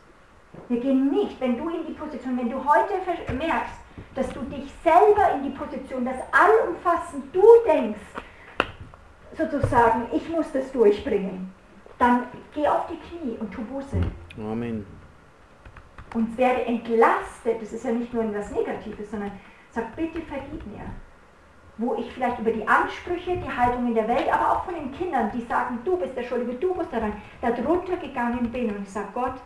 Wir 0.69 0.79
gehen 0.79 1.11
nicht, 1.11 1.41
wenn 1.41 1.57
du 1.57 1.71
in 1.71 1.87
die 1.87 1.95
Position, 1.95 2.37
wenn 2.37 2.51
du 2.51 2.63
heute 2.63 3.33
merkst, 3.33 3.82
dass 4.15 4.29
du 4.31 4.41
dich 4.43 4.73
selber 4.83 5.35
in 5.35 5.45
die 5.45 5.57
Position, 5.57 6.05
dass 6.05 6.17
allumfassend 6.33 7.35
du 7.35 7.43
denkst, 7.67 8.01
sozusagen, 9.37 10.07
ich 10.13 10.29
muss 10.29 10.51
das 10.53 10.71
durchbringen, 10.73 11.53
dann 11.99 12.25
geh 12.55 12.67
auf 12.67 12.87
die 12.87 12.99
Knie 12.99 13.37
und 13.39 13.53
tu 13.53 13.63
Buße. 13.63 13.97
Amen. 14.39 14.87
Und 16.15 16.37
werde 16.37 16.63
entlastet, 16.67 17.63
das 17.63 17.73
ist 17.73 17.85
ja 17.85 17.93
nicht 17.93 18.13
nur 18.13 18.25
etwas 18.25 18.51
Negatives, 18.51 19.11
sondern 19.11 19.33
sag, 19.71 19.97
bitte 19.97 20.21
vergib 20.23 20.67
mir. 20.67 20.85
Wo 21.79 21.95
ich 21.95 22.13
vielleicht 22.13 22.39
über 22.39 22.51
die 22.51 22.69
Ansprüche, 22.69 23.39
die 23.39 23.57
Haltung 23.57 23.87
in 23.87 23.95
der 23.95 24.07
Welt, 24.07 24.31
aber 24.31 24.53
auch 24.53 24.65
von 24.65 24.75
den 24.75 24.93
Kindern, 24.93 25.31
die 25.35 25.41
sagen, 25.43 25.79
du 25.85 25.97
bist 25.97 26.15
der 26.15 26.23
Schuldige, 26.23 26.55
du 26.55 26.75
musst 26.75 26.93
daran, 26.93 27.15
da 27.41 27.51
drunter 27.51 27.97
gegangen 27.97 28.51
bin 28.53 28.77
und 28.77 28.83
ich 28.83 28.91
sage, 28.91 29.09
Gott, 29.15 29.41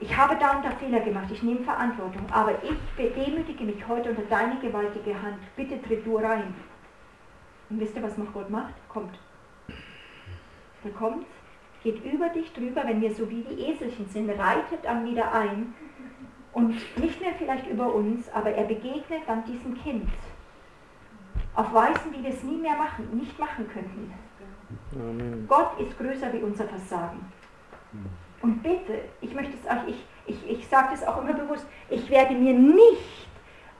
ich 0.00 0.16
habe 0.16 0.36
da 0.36 0.56
und 0.56 0.64
da 0.64 0.70
Fehler 0.72 1.00
gemacht, 1.00 1.28
ich 1.30 1.42
nehme 1.42 1.60
Verantwortung, 1.60 2.24
aber 2.30 2.52
ich 2.62 2.76
demütige 2.96 3.64
mich 3.64 3.86
heute 3.88 4.10
unter 4.10 4.22
deine 4.22 4.58
gewaltige 4.60 5.14
Hand. 5.20 5.38
Bitte 5.56 5.80
tritt 5.82 6.06
du 6.06 6.16
rein. 6.16 6.54
Und 7.70 7.80
wisst 7.80 7.96
ihr, 7.96 8.02
was 8.02 8.16
noch 8.16 8.32
Gott 8.32 8.48
macht? 8.48 8.74
Kommt. 8.88 9.18
Er 10.84 10.90
kommt, 10.92 11.26
geht 11.82 12.04
über 12.04 12.28
dich 12.28 12.52
drüber, 12.52 12.82
wenn 12.86 13.00
wir 13.00 13.12
so 13.12 13.28
wie 13.28 13.42
die 13.42 13.70
Eselchen 13.70 14.08
sind, 14.08 14.30
reitet 14.30 14.86
an 14.86 15.04
wieder 15.04 15.32
ein 15.32 15.74
und 16.52 16.70
nicht 16.98 17.20
mehr 17.20 17.32
vielleicht 17.36 17.66
über 17.66 17.92
uns, 17.92 18.30
aber 18.32 18.50
er 18.50 18.64
begegnet 18.64 19.22
dann 19.26 19.44
diesem 19.44 19.76
Kind 19.82 20.08
auf 21.54 21.74
Weisen, 21.74 22.12
die 22.16 22.22
wir 22.22 22.30
es 22.30 22.42
nie 22.44 22.56
mehr 22.56 22.76
machen, 22.76 23.08
nicht 23.16 23.36
machen 23.38 23.68
könnten. 23.68 24.14
Amen. 24.94 25.46
Gott 25.48 25.78
ist 25.80 25.98
größer 25.98 26.32
wie 26.32 26.38
unser 26.38 26.68
Versagen. 26.68 27.20
Und 28.42 28.62
bitte, 28.62 29.00
ich 29.20 29.34
möchte 29.34 29.54
es 29.54 29.68
auch, 29.68 29.86
ich, 29.86 30.04
ich, 30.26 30.50
ich 30.50 30.68
sage 30.68 30.88
das 30.92 31.06
auch 31.06 31.22
immer 31.22 31.32
bewusst, 31.32 31.66
ich 31.90 32.08
werde 32.10 32.34
mir 32.34 32.54
nicht, 32.54 33.28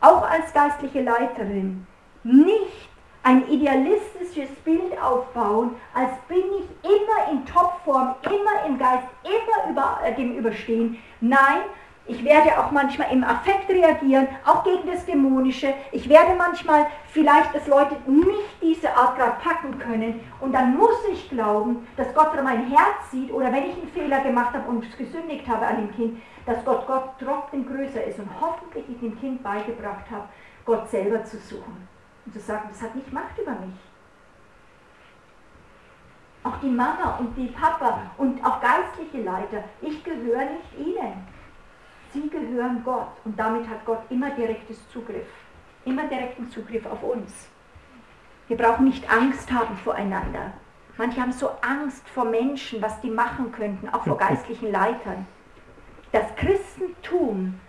auch 0.01 0.29
als 0.29 0.53
geistliche 0.53 1.03
Leiterin, 1.03 1.87
nicht 2.23 2.89
ein 3.23 3.49
idealistisches 3.49 4.51
Bild 4.65 5.01
aufbauen, 5.03 5.73
als 5.95 6.13
bin 6.29 6.39
ich 6.39 6.91
immer 6.91 7.33
in 7.33 7.45
Topform, 7.45 8.15
immer 8.23 8.67
im 8.67 8.79
Geist, 8.79 9.07
immer 9.25 9.71
über 9.71 9.99
äh, 10.05 10.15
dem 10.15 10.37
Überstehen. 10.37 10.99
Nein, 11.21 11.63
ich 12.09 12.25
werde 12.25 12.59
auch 12.59 12.71
manchmal 12.71 13.13
im 13.13 13.23
Affekt 13.23 13.69
reagieren, 13.69 14.29
auch 14.47 14.65
gegen 14.65 14.91
das 14.91 15.05
Dämonische. 15.05 15.75
Ich 15.93 16.09
werde 16.09 16.35
manchmal 16.37 16.87
vielleicht, 17.09 17.55
dass 17.55 17.67
Leute 17.67 17.97
nicht 18.07 18.63
diese 18.63 18.97
Art 18.97 19.17
gerade 19.17 19.37
packen 19.43 19.79
können. 19.79 20.19
Und 20.41 20.53
dann 20.53 20.75
muss 20.75 20.97
ich 21.13 21.29
glauben, 21.29 21.87
dass 21.99 22.13
Gott 22.15 22.33
mein 22.43 22.67
Herz 22.71 23.11
sieht 23.11 23.31
oder 23.31 23.53
wenn 23.53 23.65
ich 23.65 23.77
einen 23.77 23.93
Fehler 23.93 24.21
gemacht 24.21 24.55
habe 24.55 24.67
und 24.71 24.97
gesündigt 24.97 25.47
habe 25.47 25.67
an 25.67 25.77
dem 25.77 25.95
Kind, 25.95 26.23
dass 26.47 26.65
Gott, 26.65 26.87
Gott 26.87 27.11
trotzdem 27.23 27.67
größer 27.67 28.03
ist 28.05 28.19
und 28.19 28.31
hoffentlich 28.41 28.85
ich 28.89 29.01
dem 29.01 29.21
Kind 29.21 29.43
beigebracht 29.43 30.11
habe, 30.11 30.29
Gott 30.65 30.89
selber 30.89 31.23
zu 31.25 31.37
suchen. 31.37 31.89
Und 32.25 32.33
zu 32.33 32.41
sagen, 32.41 32.71
das 32.71 32.81
hat 32.81 32.95
nicht 32.95 33.13
Macht 33.13 33.39
über 33.39 33.53
mich. 33.53 33.77
Auch 36.43 36.57
die 36.63 36.71
Mama 36.71 37.19
und 37.19 37.37
die 37.37 37.49
Papa 37.49 38.01
und 38.17 38.43
auch 38.43 38.63
geistliche 38.63 39.25
Leiter, 39.25 39.65
ich 39.83 40.03
gehöre 40.03 40.45
nicht 40.45 40.79
ihnen. 40.79 41.38
Sie 42.13 42.29
gehören 42.29 42.83
Gott 42.85 43.13
und 43.25 43.39
damit 43.39 43.69
hat 43.69 43.85
Gott 43.85 44.03
immer 44.11 44.31
direktes 44.31 44.89
Zugriff, 44.91 45.27
immer 45.85 46.07
direkten 46.09 46.49
Zugriff 46.51 46.87
auf 46.87 47.03
uns. 47.03 47.49
Wir 48.49 48.57
brauchen 48.57 48.87
nicht 48.87 49.11
Angst 49.11 49.53
haben 49.53 49.77
voreinander. 49.77 50.53
Manche 50.97 51.21
haben 51.21 51.33
so 51.33 51.51
Angst 51.61 52.09
vor 52.09 52.25
Menschen, 52.25 52.81
was 52.81 53.01
die 53.03 53.11
machen 53.11 53.53
könnten, 53.53 53.89
auch 53.91 54.05
vor 54.05 54.17
geistlichen 54.27 54.73
Leitern. 54.73 55.27
Das 56.13 56.35
Christentum 56.37 57.61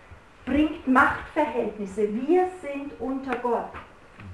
bringt 0.45 0.87
Machtverhältnisse. 0.87 2.07
Wir 2.13 2.47
sind 2.61 2.93
unter 2.99 3.35
Gott. 3.37 3.71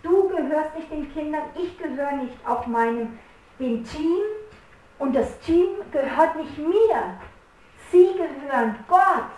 Du 0.03 0.30
gehörst 0.30 0.76
nicht 0.76 0.91
den 0.91 1.12
Kindern, 1.12 1.41
ich 1.56 1.78
gehöre 1.80 2.18
nicht 2.18 2.38
auf 2.45 2.68
meinem 2.68 3.18
dem 3.60 3.84
Team 3.84 4.22
und 4.99 5.16
das 5.16 5.39
Team 5.39 5.68
gehört 5.91 6.36
nicht 6.36 6.58
mir. 6.58 7.20
Sie 7.91 8.12
gehören 8.14 8.76
Gott. 8.88 9.32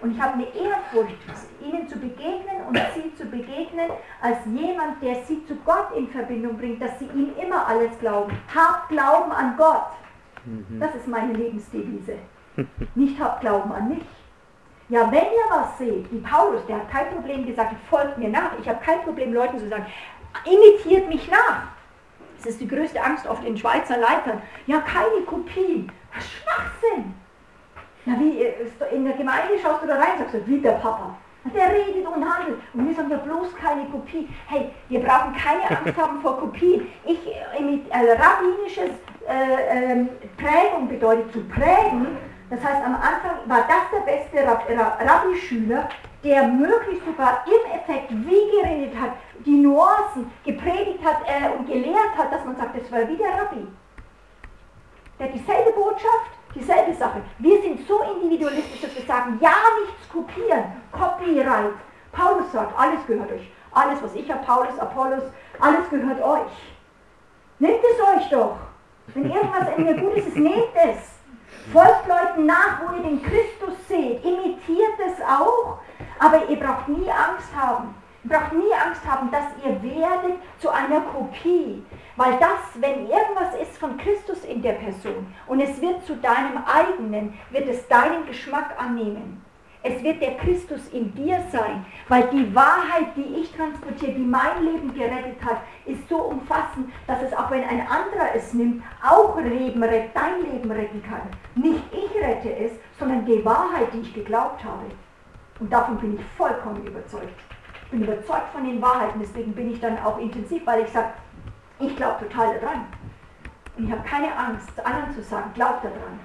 Und 0.00 0.14
ich 0.14 0.20
habe 0.20 0.34
eine 0.34 0.46
Ehrfurcht, 0.46 1.16
ihnen 1.60 1.88
zu 1.88 1.98
begegnen 1.98 2.66
und 2.68 2.80
sie 2.94 3.14
zu 3.14 3.26
begegnen 3.26 3.90
als 4.20 4.38
jemand, 4.46 5.02
der 5.02 5.16
sie 5.24 5.44
zu 5.46 5.54
Gott 5.64 5.94
in 5.96 6.08
Verbindung 6.08 6.56
bringt, 6.56 6.80
dass 6.82 6.98
sie 6.98 7.06
ihm 7.06 7.32
immer 7.40 7.66
alles 7.66 7.98
glauben. 8.00 8.36
Habt 8.54 8.88
Glauben 8.88 9.32
an 9.32 9.56
Gott. 9.56 9.90
Mhm. 10.44 10.80
Das 10.80 10.94
ist 10.94 11.06
meine 11.06 11.32
Lebensdevise. 11.34 12.16
Nicht 12.94 13.20
habt 13.20 13.40
Glauben 13.40 13.72
an 13.72 13.88
mich. 13.88 14.04
Ja, 14.88 15.10
wenn 15.12 15.22
ihr 15.22 15.50
was 15.50 15.78
seht, 15.78 16.10
wie 16.10 16.18
Paulus, 16.18 16.66
der 16.66 16.76
hat 16.76 16.90
kein 16.90 17.10
Problem 17.10 17.46
gesagt, 17.46 17.74
folgt 17.88 18.18
mir 18.18 18.28
nach. 18.28 18.58
Ich 18.60 18.68
habe 18.68 18.84
kein 18.84 19.00
Problem, 19.02 19.32
Leuten 19.32 19.58
zu 19.58 19.68
sagen, 19.68 19.86
imitiert 20.44 21.08
mich 21.08 21.30
nach. 21.30 21.68
Das 22.38 22.46
ist 22.46 22.60
die 22.60 22.66
größte 22.66 23.00
Angst 23.02 23.26
oft 23.26 23.44
in 23.44 23.56
Schweizer 23.56 23.98
Leitern. 23.98 24.42
Ja, 24.66 24.80
keine 24.80 25.24
Kopien. 25.26 25.92
Was 26.12 26.28
Schwachsinn. 26.28 27.14
Ja, 28.06 28.14
wie 28.18 28.42
äh, 28.42 28.54
in 28.94 29.04
der 29.04 29.14
Gemeinde 29.14 29.58
schaust 29.62 29.82
du 29.82 29.86
da 29.86 29.94
rein 29.94 30.18
und 30.18 30.30
sagst, 30.30 30.46
wie 30.46 30.60
der 30.60 30.72
Papa. 30.72 31.14
Der 31.54 31.70
redet 31.70 32.06
und 32.06 32.22
handelt. 32.22 32.58
Und 32.74 32.86
wir 32.86 32.94
sagen 32.94 33.10
ja 33.10 33.16
bloß 33.16 33.54
keine 33.56 33.86
Kopie. 33.86 34.28
Hey, 34.46 34.70
wir 34.88 35.00
brauchen 35.00 35.34
keine 35.34 35.78
Angst 35.78 35.98
haben 35.98 36.20
vor 36.20 36.38
Kopien. 36.38 36.86
Ich, 37.04 37.18
äh, 37.26 37.62
mit 37.62 37.88
äh, 37.90 38.12
rabbinisches 38.12 38.90
äh, 39.26 39.92
äh, 39.92 40.06
Prägung 40.36 40.88
bedeutet 40.88 41.32
zu 41.32 41.40
prägen. 41.44 42.18
Das 42.50 42.62
heißt, 42.62 42.84
am 42.84 42.94
Anfang 42.94 43.38
war 43.46 43.64
das 43.68 43.90
der 43.92 44.12
beste 44.12 44.46
Rab 44.46 44.66
Rabbi-Schüler, 44.68 45.88
der 46.24 46.48
möglichst 46.48 47.06
sogar 47.06 47.44
im 47.46 47.72
Effekt 47.72 48.10
wie 48.10 48.60
geredet 48.60 49.00
hat, 49.00 49.12
die 49.46 49.56
Nuancen 49.56 50.30
gepredigt 50.44 50.98
hat 51.04 51.18
äh, 51.26 51.56
und 51.56 51.66
gelehrt 51.66 52.16
hat, 52.18 52.32
dass 52.32 52.44
man 52.44 52.56
sagt, 52.56 52.76
das 52.76 52.90
war 52.92 53.08
wie 53.08 53.16
der 53.16 53.30
Rabbi. 53.30 53.66
Der 55.18 55.28
hat 55.28 55.34
dieselbe 55.34 55.72
Botschaft, 55.72 56.32
dieselbe 56.54 56.94
Sache. 56.94 57.22
Wir 57.38 57.60
sind 57.62 57.86
so 57.86 58.00
individualistisch, 58.14 58.80
dass 58.80 58.94
wir 58.94 59.02
sagen, 59.02 59.38
ja, 59.40 59.52
nichts 59.84 60.08
kopieren, 60.10 60.64
Copyright. 60.92 61.74
Paulus 62.12 62.50
sagt, 62.52 62.78
alles 62.78 63.06
gehört 63.06 63.30
euch. 63.32 63.50
Alles, 63.72 64.02
was 64.02 64.14
ich 64.14 64.30
habe, 64.30 64.44
Paulus, 64.44 64.78
Apollos, 64.78 65.22
alles 65.60 65.88
gehört 65.90 66.20
euch. 66.20 66.52
Nehmt 67.60 67.80
es 67.84 68.00
euch 68.00 68.28
doch. 68.30 68.56
Wenn 69.14 69.30
irgendwas 69.30 69.68
in 69.76 69.84
mir 69.84 69.94
gut 69.94 70.16
ist, 70.16 70.36
nehmt 70.36 70.74
es. 70.74 71.20
Folgt 71.72 72.08
Leuten 72.08 72.46
nach, 72.46 72.80
wo 72.80 72.96
ihr 72.96 73.02
den 73.02 73.22
Christus 73.22 73.74
seht. 73.86 74.24
Imitiert 74.24 74.98
es 75.06 75.20
auch. 75.22 75.78
Aber 76.18 76.48
ihr 76.48 76.58
braucht 76.58 76.88
nie 76.88 77.08
Angst 77.10 77.48
haben. 77.56 77.94
Braucht 78.24 78.52
nie 78.52 78.72
Angst 78.86 79.02
haben, 79.06 79.30
dass 79.30 79.44
ihr 79.64 79.82
werdet 79.82 80.38
zu 80.58 80.68
einer 80.68 81.00
Kopie. 81.00 81.82
Weil 82.16 82.38
das, 82.38 82.80
wenn 82.80 83.08
irgendwas 83.08 83.54
ist 83.60 83.78
von 83.78 83.96
Christus 83.96 84.44
in 84.44 84.60
der 84.60 84.74
Person 84.74 85.26
und 85.46 85.60
es 85.60 85.80
wird 85.80 86.04
zu 86.04 86.16
deinem 86.16 86.62
eigenen, 86.66 87.34
wird 87.50 87.68
es 87.68 87.88
deinen 87.88 88.26
Geschmack 88.26 88.74
annehmen. 88.78 89.42
Es 89.82 90.02
wird 90.02 90.20
der 90.20 90.36
Christus 90.36 90.88
in 90.92 91.14
dir 91.14 91.42
sein, 91.50 91.86
weil 92.08 92.28
die 92.28 92.54
Wahrheit, 92.54 93.16
die 93.16 93.40
ich 93.40 93.50
transportiere, 93.56 94.12
die 94.12 94.20
mein 94.24 94.62
Leben 94.62 94.92
gerettet 94.92 95.42
hat, 95.42 95.62
ist 95.86 96.06
so 96.06 96.18
umfassend, 96.18 96.90
dass 97.06 97.22
es 97.22 97.32
auch 97.32 97.50
wenn 97.50 97.64
ein 97.64 97.80
anderer 97.88 98.34
es 98.34 98.52
nimmt, 98.52 98.82
auch 99.02 99.40
Leben 99.40 99.82
rettet, 99.82 100.10
dein 100.14 100.42
Leben 100.42 100.70
retten 100.70 101.02
kann. 101.02 101.22
Nicht 101.54 101.82
ich 101.92 102.22
rette 102.22 102.54
es, 102.54 102.72
sondern 102.98 103.24
die 103.24 103.42
Wahrheit, 103.42 103.88
die 103.94 104.00
ich 104.00 104.12
geglaubt 104.12 104.62
habe. 104.62 104.84
Und 105.60 105.72
davon 105.72 105.96
bin 105.96 106.16
ich 106.16 106.24
vollkommen 106.36 106.86
überzeugt. 106.86 107.40
Ich 107.90 107.98
bin 107.98 108.04
überzeugt 108.04 108.52
von 108.52 108.62
den 108.62 108.80
Wahrheiten, 108.80 109.18
deswegen 109.18 109.52
bin 109.52 109.72
ich 109.72 109.80
dann 109.80 109.98
auch 109.98 110.16
intensiv, 110.18 110.64
weil 110.64 110.84
ich 110.84 110.90
sage, 110.90 111.08
ich 111.80 111.96
glaube 111.96 112.24
total 112.24 112.60
daran. 112.60 112.86
Und 113.76 113.86
ich 113.86 113.90
habe 113.90 114.06
keine 114.08 114.36
Angst, 114.36 114.78
anderen 114.78 115.12
zu 115.12 115.24
sagen, 115.24 115.50
glaub 115.54 115.82
daran. 115.82 116.20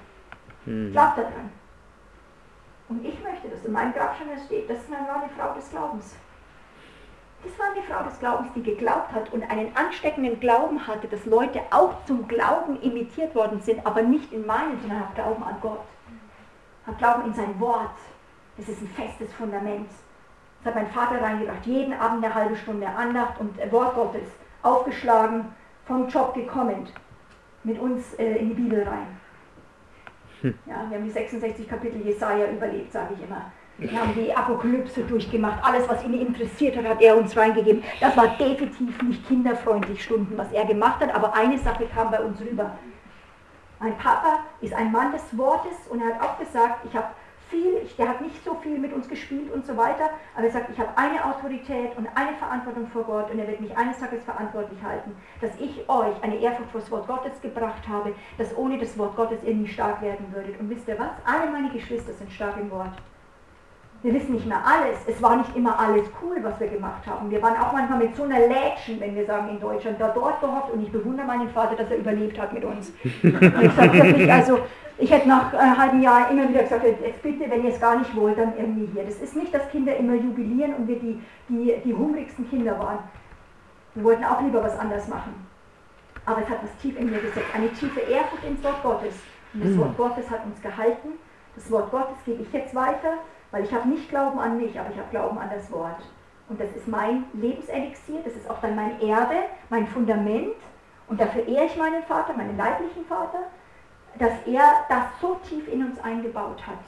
Mhm. 0.65 0.91
Glaub 0.91 1.15
daran. 1.15 1.49
Und 2.87 3.03
ich 3.03 3.19
möchte, 3.23 3.47
dass 3.49 3.65
in 3.65 3.71
meinem 3.71 3.93
Grabstein 3.93 4.27
steht, 4.45 4.69
das 4.69 4.77
war 4.91 5.23
eine 5.23 5.29
Frau 5.35 5.55
des 5.55 5.67
Glaubens. 5.71 6.15
Das 7.43 7.57
war 7.57 7.65
eine 7.71 7.81
Frau 7.81 8.03
des 8.07 8.19
Glaubens, 8.19 8.53
die 8.53 8.61
geglaubt 8.61 9.11
hat 9.11 9.33
und 9.33 9.41
einen 9.49 9.75
ansteckenden 9.75 10.39
Glauben 10.39 10.85
hatte, 10.85 11.07
dass 11.07 11.25
Leute 11.25 11.61
auch 11.71 12.05
zum 12.05 12.27
Glauben 12.27 12.79
imitiert 12.81 13.33
worden 13.33 13.59
sind, 13.61 13.83
aber 13.87 14.03
nicht 14.03 14.31
in 14.31 14.45
meinen, 14.45 14.79
sondern 14.81 14.99
hat 14.99 15.15
Glauben 15.15 15.43
an 15.43 15.55
Gott. 15.61 15.85
Hat 16.85 16.99
Glauben 16.99 17.25
in 17.25 17.33
sein 17.33 17.59
Wort. 17.59 17.97
Das 18.55 18.69
ist 18.69 18.83
ein 18.83 18.87
festes 18.89 19.33
Fundament. 19.33 19.89
Das 20.65 20.73
hat 20.73 20.81
mein 20.81 20.91
Vater 20.91 21.21
reingebracht. 21.21 21.63
Jeden 21.65 21.93
Abend 21.93 22.25
eine 22.25 22.33
halbe 22.33 22.55
Stunde 22.55 22.87
Andacht 22.87 23.39
und 23.39 23.55
Wort 23.71 23.93
Gottes 23.93 24.27
aufgeschlagen, 24.63 25.45
vom 25.85 26.07
Job 26.07 26.33
gekommen, 26.33 26.87
mit 27.63 27.79
uns 27.79 28.15
äh, 28.15 28.37
in 28.37 28.49
die 28.49 28.55
Bibel 28.55 28.81
rein. 28.81 29.05
Hm. 30.41 30.55
Ja, 30.65 30.87
wir 30.89 30.97
haben 30.97 31.05
die 31.05 31.11
66 31.11 31.69
Kapitel 31.69 32.01
Jesaja 32.01 32.47
überlebt, 32.49 32.91
sage 32.91 33.13
ich 33.13 33.23
immer. 33.23 33.51
Wir 33.77 33.91
haben 33.91 34.15
die 34.15 34.33
Apokalypse 34.33 35.03
durchgemacht. 35.03 35.63
Alles, 35.63 35.87
was 35.87 36.03
ihn 36.03 36.15
interessiert 36.15 36.75
hat, 36.77 36.85
hat 36.85 37.01
er 37.01 37.15
uns 37.15 37.37
reingegeben. 37.37 37.83
Das 37.99 38.17
war 38.17 38.29
definitiv 38.29 38.99
nicht 39.03 39.27
kinderfreundlich 39.27 40.03
Stunden, 40.03 40.35
was 40.35 40.51
er 40.51 40.65
gemacht 40.65 40.99
hat, 40.99 41.13
aber 41.13 41.35
eine 41.35 41.59
Sache 41.59 41.85
kam 41.93 42.09
bei 42.09 42.21
uns 42.21 42.41
rüber. 42.41 42.71
Mein 43.79 43.95
Papa 43.99 44.39
ist 44.61 44.73
ein 44.73 44.91
Mann 44.91 45.11
des 45.11 45.37
Wortes 45.37 45.87
und 45.89 46.01
er 46.01 46.15
hat 46.15 46.21
auch 46.23 46.39
gesagt, 46.39 46.85
ich 46.85 46.95
habe 46.95 47.09
viel, 47.49 47.87
der 47.97 48.09
hat 48.09 48.21
nicht 48.21 48.43
so 48.43 48.55
viel 48.55 48.77
mit 48.77 48.93
uns 48.93 49.07
gespielt 49.07 49.51
und 49.51 49.65
so 49.65 49.75
weiter, 49.77 50.09
aber 50.35 50.45
er 50.45 50.51
sagt, 50.51 50.69
ich 50.71 50.79
habe 50.79 50.97
eine 50.97 51.23
Autorität 51.25 51.95
und 51.97 52.07
eine 52.15 52.35
Verantwortung 52.37 52.87
vor 52.87 53.03
Gott 53.03 53.31
und 53.31 53.39
er 53.39 53.47
wird 53.47 53.61
mich 53.61 53.75
eines 53.77 53.99
Tages 53.99 54.23
verantwortlich 54.23 54.81
halten, 54.83 55.15
dass 55.41 55.51
ich 55.59 55.87
euch 55.89 56.23
eine 56.23 56.37
Ehrfurcht 56.37 56.71
vor 56.71 56.81
das 56.81 56.91
Wort 56.91 57.07
Gottes 57.07 57.41
gebracht 57.41 57.87
habe, 57.87 58.13
dass 58.37 58.55
ohne 58.57 58.77
das 58.77 58.97
Wort 58.97 59.15
Gottes 59.15 59.43
ihr 59.43 59.53
nie 59.53 59.67
stark 59.67 60.01
werden 60.01 60.25
würdet. 60.33 60.59
Und 60.59 60.69
wisst 60.69 60.87
ihr 60.87 60.99
was? 60.99 61.11
Alle 61.25 61.51
meine 61.51 61.69
Geschwister 61.69 62.13
sind 62.13 62.31
stark 62.31 62.57
im 62.57 62.71
Wort. 62.71 62.93
Wir 64.05 64.13
wissen 64.13 64.33
nicht 64.33 64.45
mehr 64.45 64.61
alles. 64.63 64.99
Es 65.07 65.19
war 65.19 65.35
nicht 65.35 65.55
immer 65.55 65.79
alles 65.79 66.05
cool, 66.21 66.37
was 66.43 66.59
wir 66.59 66.67
gemacht 66.67 67.07
haben. 67.07 67.31
Wir 67.31 67.41
waren 67.41 67.57
auch 67.57 67.73
manchmal 67.73 67.97
mit 67.97 68.15
so 68.15 68.21
einer 68.21 68.37
Lätschen, 68.37 68.99
wenn 68.99 69.15
wir 69.15 69.25
sagen 69.25 69.49
in 69.49 69.59
Deutschland, 69.59 69.99
da 69.99 70.09
dort 70.09 70.39
gehofft 70.41 70.71
und 70.71 70.83
ich 70.83 70.91
bewundere 70.91 71.25
meinen 71.25 71.49
Vater, 71.49 71.75
dass 71.75 71.89
er 71.89 71.97
überlebt 71.97 72.39
hat 72.39 72.53
mit 72.53 72.63
uns. 72.63 72.93
Ich 73.03 73.73
sage 73.73 74.03
wirklich, 74.03 74.31
also 74.31 74.59
ich 74.99 75.09
hätte 75.09 75.27
nach 75.27 75.51
einem 75.51 75.75
halben 75.75 76.01
Jahr 76.03 76.29
immer 76.29 76.47
wieder 76.47 76.61
gesagt, 76.61 76.85
jetzt 76.85 77.23
bitte, 77.23 77.49
wenn 77.49 77.63
ihr 77.63 77.71
es 77.71 77.79
gar 77.79 77.97
nicht 77.97 78.15
wollt, 78.15 78.37
dann 78.37 78.53
irgendwie 78.55 78.87
hier. 78.93 79.05
Das 79.05 79.19
ist 79.19 79.35
nicht, 79.35 79.51
dass 79.51 79.67
Kinder 79.71 79.97
immer 79.97 80.13
jubilieren 80.13 80.75
und 80.75 80.87
wir 80.87 80.99
die, 80.99 81.19
die, 81.49 81.73
die 81.83 81.93
hungrigsten 81.95 82.47
Kinder 82.47 82.77
waren. 82.77 82.99
Wir 83.95 84.03
wollten 84.03 84.23
auch 84.23 84.39
lieber 84.39 84.63
was 84.63 84.77
anders 84.77 85.07
machen. 85.07 85.47
Aber 86.27 86.43
es 86.43 86.49
hat 86.49 86.61
was 86.61 86.77
tief 86.77 86.95
in 86.99 87.09
mir 87.09 87.17
gesetzt, 87.17 87.47
eine 87.55 87.69
tiefe 87.69 88.01
Ehrfurcht 88.01 88.43
ins 88.47 88.63
Wort 88.63 88.83
Gottes. 88.83 89.15
Und 89.55 89.63
das 89.63 89.71
mhm. 89.71 89.79
Wort 89.79 89.97
Gottes 89.97 90.29
hat 90.29 90.45
uns 90.45 90.61
gehalten. 90.61 91.09
Das 91.55 91.71
Wort 91.71 91.89
Gottes 91.89 92.17
gebe 92.23 92.43
ich 92.43 92.53
jetzt 92.53 92.75
weiter, 92.75 93.17
weil 93.55 93.63
ich 93.63 93.73
habe 93.73 93.87
nicht 93.87 94.09
Glauben 94.09 94.37
an 94.37 94.57
mich, 94.57 94.77
aber 94.77 94.89
ich 94.91 94.97
habe 94.97 95.09
Glauben 95.11 95.37
an 95.37 95.49
das 95.49 95.71
Wort. 95.71 96.01
Und 96.49 96.59
das 96.59 96.69
ist 96.75 96.87
mein 96.87 97.23
Lebenselixier, 97.33 98.19
das 98.23 98.35
ist 98.35 98.49
auch 98.49 98.59
dann 98.59 98.75
mein 98.75 99.01
Erbe, 99.01 99.43
mein 99.69 99.87
Fundament. 99.87 100.57
Und 101.07 101.21
dafür 101.21 101.47
ehre 101.47 101.65
ich 101.65 101.77
meinen 101.77 102.03
Vater, 102.03 102.33
meinen 102.33 102.57
leiblichen 102.57 103.05
Vater 103.05 103.39
dass 104.19 104.31
er 104.45 104.85
das 104.89 105.03
so 105.19 105.39
tief 105.47 105.67
in 105.67 105.85
uns 105.85 105.99
eingebaut 106.01 106.65
hat. 106.65 106.79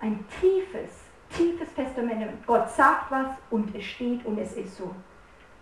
Ein 0.00 0.24
tiefes, 0.40 0.90
tiefes 1.36 1.72
Testament. 1.74 2.46
Gott 2.46 2.70
sagt 2.70 3.10
was 3.10 3.26
und 3.50 3.74
es 3.74 3.84
steht 3.84 4.24
und 4.24 4.38
es 4.38 4.54
ist 4.54 4.76
so. 4.76 4.94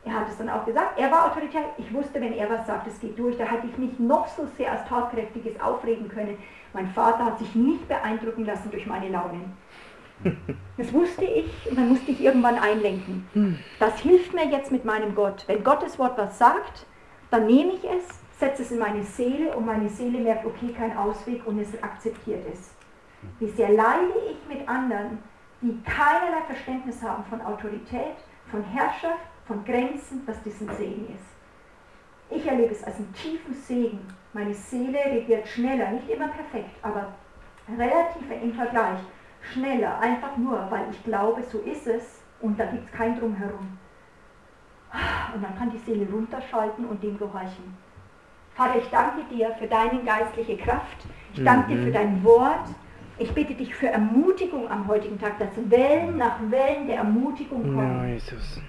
Er 0.05 0.15
hat 0.15 0.29
es 0.29 0.39
dann 0.39 0.49
auch 0.49 0.65
gesagt, 0.65 0.99
er 0.99 1.11
war 1.11 1.31
autoritär. 1.31 1.63
Ich 1.77 1.93
wusste, 1.93 2.21
wenn 2.21 2.33
er 2.33 2.49
was 2.49 2.67
sagt, 2.67 2.87
es 2.87 2.99
geht 3.01 3.19
durch. 3.19 3.37
Da 3.37 3.47
hatte 3.47 3.67
ich 3.67 3.77
mich 3.77 3.99
noch 3.99 4.27
so 4.29 4.47
sehr 4.57 4.73
als 4.73 4.89
tatkräftiges 4.89 5.61
aufregen 5.61 6.09
können. 6.09 6.39
Mein 6.73 6.89
Vater 6.89 7.27
hat 7.27 7.39
sich 7.39 7.55
nicht 7.55 7.87
beeindrucken 7.87 8.47
lassen 8.47 8.71
durch 8.71 8.87
meine 8.87 9.11
Launen. 9.11 9.57
Das 10.77 10.93
wusste 10.93 11.25
ich 11.25 11.71
und 11.71 11.79
dann 11.79 11.89
musste 11.91 12.11
ich 12.11 12.23
irgendwann 12.23 12.59
einlenken. 12.59 13.59
Das 13.79 14.01
hilft 14.01 14.35
mir 14.35 14.47
jetzt 14.49 14.73
mit 14.73 14.85
meinem 14.85 15.15
Gott. 15.15 15.45
Wenn 15.47 15.63
Gottes 15.63 15.99
Wort 15.99 16.17
was 16.17 16.39
sagt, 16.39 16.87
dann 17.31 17.47
nehme 17.47 17.73
ich 17.73 17.85
es 17.85 18.21
setze 18.41 18.63
es 18.63 18.73
in 18.73 18.79
meine 18.79 19.05
Seele 19.05 19.55
und 19.55 19.67
meine 19.67 19.89
Seele 19.89 20.19
merkt, 20.19 20.47
okay, 20.47 20.73
kein 20.73 20.97
Ausweg 20.97 21.47
und 21.47 21.59
es 21.61 21.81
akzeptiert 21.83 22.43
es. 22.53 22.71
Wie 23.39 23.49
sehr 23.49 23.69
leide 23.69 24.15
ich 24.31 24.57
mit 24.57 24.67
anderen, 24.67 25.19
die 25.61 25.79
keinerlei 25.83 26.43
Verständnis 26.47 27.03
haben 27.03 27.23
von 27.25 27.43
Autorität, 27.43 28.17
von 28.51 28.65
Herrschaft, 28.65 29.21
von 29.47 29.63
Grenzen, 29.65 30.23
was 30.27 30.43
diesen 30.43 30.69
Segen 30.77 31.15
ist. 31.15 32.35
Ich 32.35 32.47
erlebe 32.47 32.73
es 32.73 32.83
als 32.83 32.97
einen 32.97 33.13
tiefen 33.13 33.55
Segen. 33.55 34.01
Meine 34.33 34.55
Seele 34.55 34.99
regiert 35.05 35.47
schneller, 35.47 35.91
nicht 35.91 36.09
immer 36.09 36.29
perfekt, 36.29 36.77
aber 36.81 37.13
relativ 37.69 38.23
im 38.43 38.55
Vergleich 38.55 39.01
schneller, 39.53 39.99
einfach 40.01 40.37
nur, 40.37 40.71
weil 40.71 40.85
ich 40.91 41.03
glaube, 41.05 41.43
so 41.43 41.59
ist 41.61 41.87
es 41.87 42.23
und 42.41 42.59
da 42.59 42.67
gibt 42.67 42.87
es 42.87 42.93
kein 42.93 43.19
Drumherum. 43.19 43.79
Und 45.35 45.43
dann 45.43 45.57
kann 45.57 45.71
die 45.71 45.79
Seele 45.79 46.11
runterschalten 46.11 46.85
und 46.85 47.03
dem 47.03 47.19
gehorchen. 47.19 47.77
Vater, 48.55 48.79
ich 48.79 48.91
danke 48.91 49.23
dir 49.33 49.55
für 49.59 49.67
deine 49.67 50.03
geistliche 50.03 50.57
Kraft. 50.57 51.07
Ich 51.33 51.45
danke 51.45 51.71
mhm. 51.73 51.77
dir 51.77 51.85
für 51.85 51.93
dein 51.93 52.25
Wort. 52.25 52.69
Ich 53.19 53.33
bitte 53.33 53.55
dich 53.55 53.75
für 53.75 53.89
Ermutigung 53.89 54.69
am 54.71 54.89
heutigen 54.89 55.21
Tag, 55.21 55.39
dass 55.39 55.51
Wellen 55.71 56.17
nach 56.17 56.39
Wellen 56.49 56.87
der 56.87 56.97
Ermutigung 56.97 57.63
kommen. 57.63 58.09
Ja, 58.09 58.15
Jesus. 58.15 58.61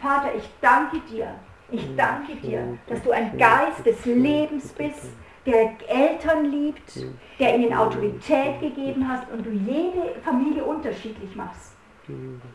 Vater, 0.00 0.34
ich 0.36 0.48
danke 0.60 1.00
dir. 1.00 1.34
Ich 1.70 1.94
danke 1.96 2.36
dir, 2.36 2.78
dass 2.86 3.02
du 3.02 3.10
ein 3.10 3.36
Geist 3.36 3.84
des 3.84 4.06
Lebens 4.06 4.72
bist, 4.72 5.12
der 5.50 5.72
Eltern 5.88 6.44
liebt, 6.44 7.06
der 7.38 7.56
ihnen 7.56 7.74
Autorität 7.74 8.60
gegeben 8.60 9.08
hat 9.08 9.30
und 9.32 9.46
du 9.46 9.50
jede 9.50 10.20
Familie 10.22 10.64
unterschiedlich 10.64 11.34
machst. 11.34 11.74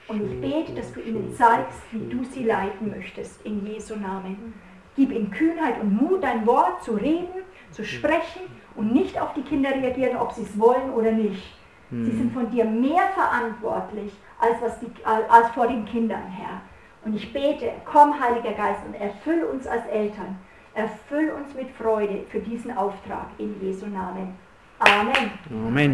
Und 0.08 0.22
ich 0.22 0.42
bete, 0.42 0.74
dass 0.74 0.92
du 0.94 1.02
ihnen 1.02 1.34
zeigst, 1.36 1.82
wie 1.92 2.08
du 2.08 2.24
sie 2.24 2.44
leiten 2.44 2.90
möchtest, 2.90 3.44
in 3.46 3.66
Jesu 3.66 3.96
Namen. 3.96 4.54
Gib 4.96 5.12
ihnen 5.12 5.32
Kühnheit 5.32 5.82
und 5.82 5.96
Mut, 5.96 6.24
dein 6.24 6.46
Wort 6.46 6.84
zu 6.84 6.94
reden, 6.94 7.44
zu 7.72 7.84
sprechen 7.84 8.42
und 8.76 8.94
nicht 8.94 9.20
auf 9.20 9.34
die 9.34 9.42
Kinder 9.42 9.72
reagieren, 9.72 10.18
ob 10.18 10.32
sie 10.32 10.44
es 10.44 10.60
wollen 10.60 10.92
oder 10.92 11.12
nicht. 11.12 11.58
Sie 11.92 12.12
sind 12.12 12.34
von 12.34 12.50
dir 12.50 12.66
mehr 12.66 13.04
verantwortlich, 13.14 14.12
als, 14.40 14.60
was 14.62 14.80
die, 14.80 14.88
als 15.06 15.50
vor 15.50 15.68
den 15.68 15.86
Kindern, 15.86 16.24
Herr. 16.28 16.62
Und 17.06 17.16
ich 17.16 17.32
bete, 17.32 17.72
komm, 17.86 18.20
Heiliger 18.20 18.54
Geist, 18.54 18.80
und 18.88 18.96
erfüll 18.96 19.44
uns 19.44 19.68
als 19.68 19.86
Eltern 19.88 20.38
Erfüll 20.76 21.32
uns 21.32 21.54
mit 21.54 21.70
Freude 21.72 22.26
für 22.32 22.40
diesen 22.40 22.76
Auftrag 22.76 23.28
in 23.38 23.56
Jesu 23.62 23.86
Namen. 23.86 24.36
Amen. 24.80 25.32
Amen. 25.52 25.92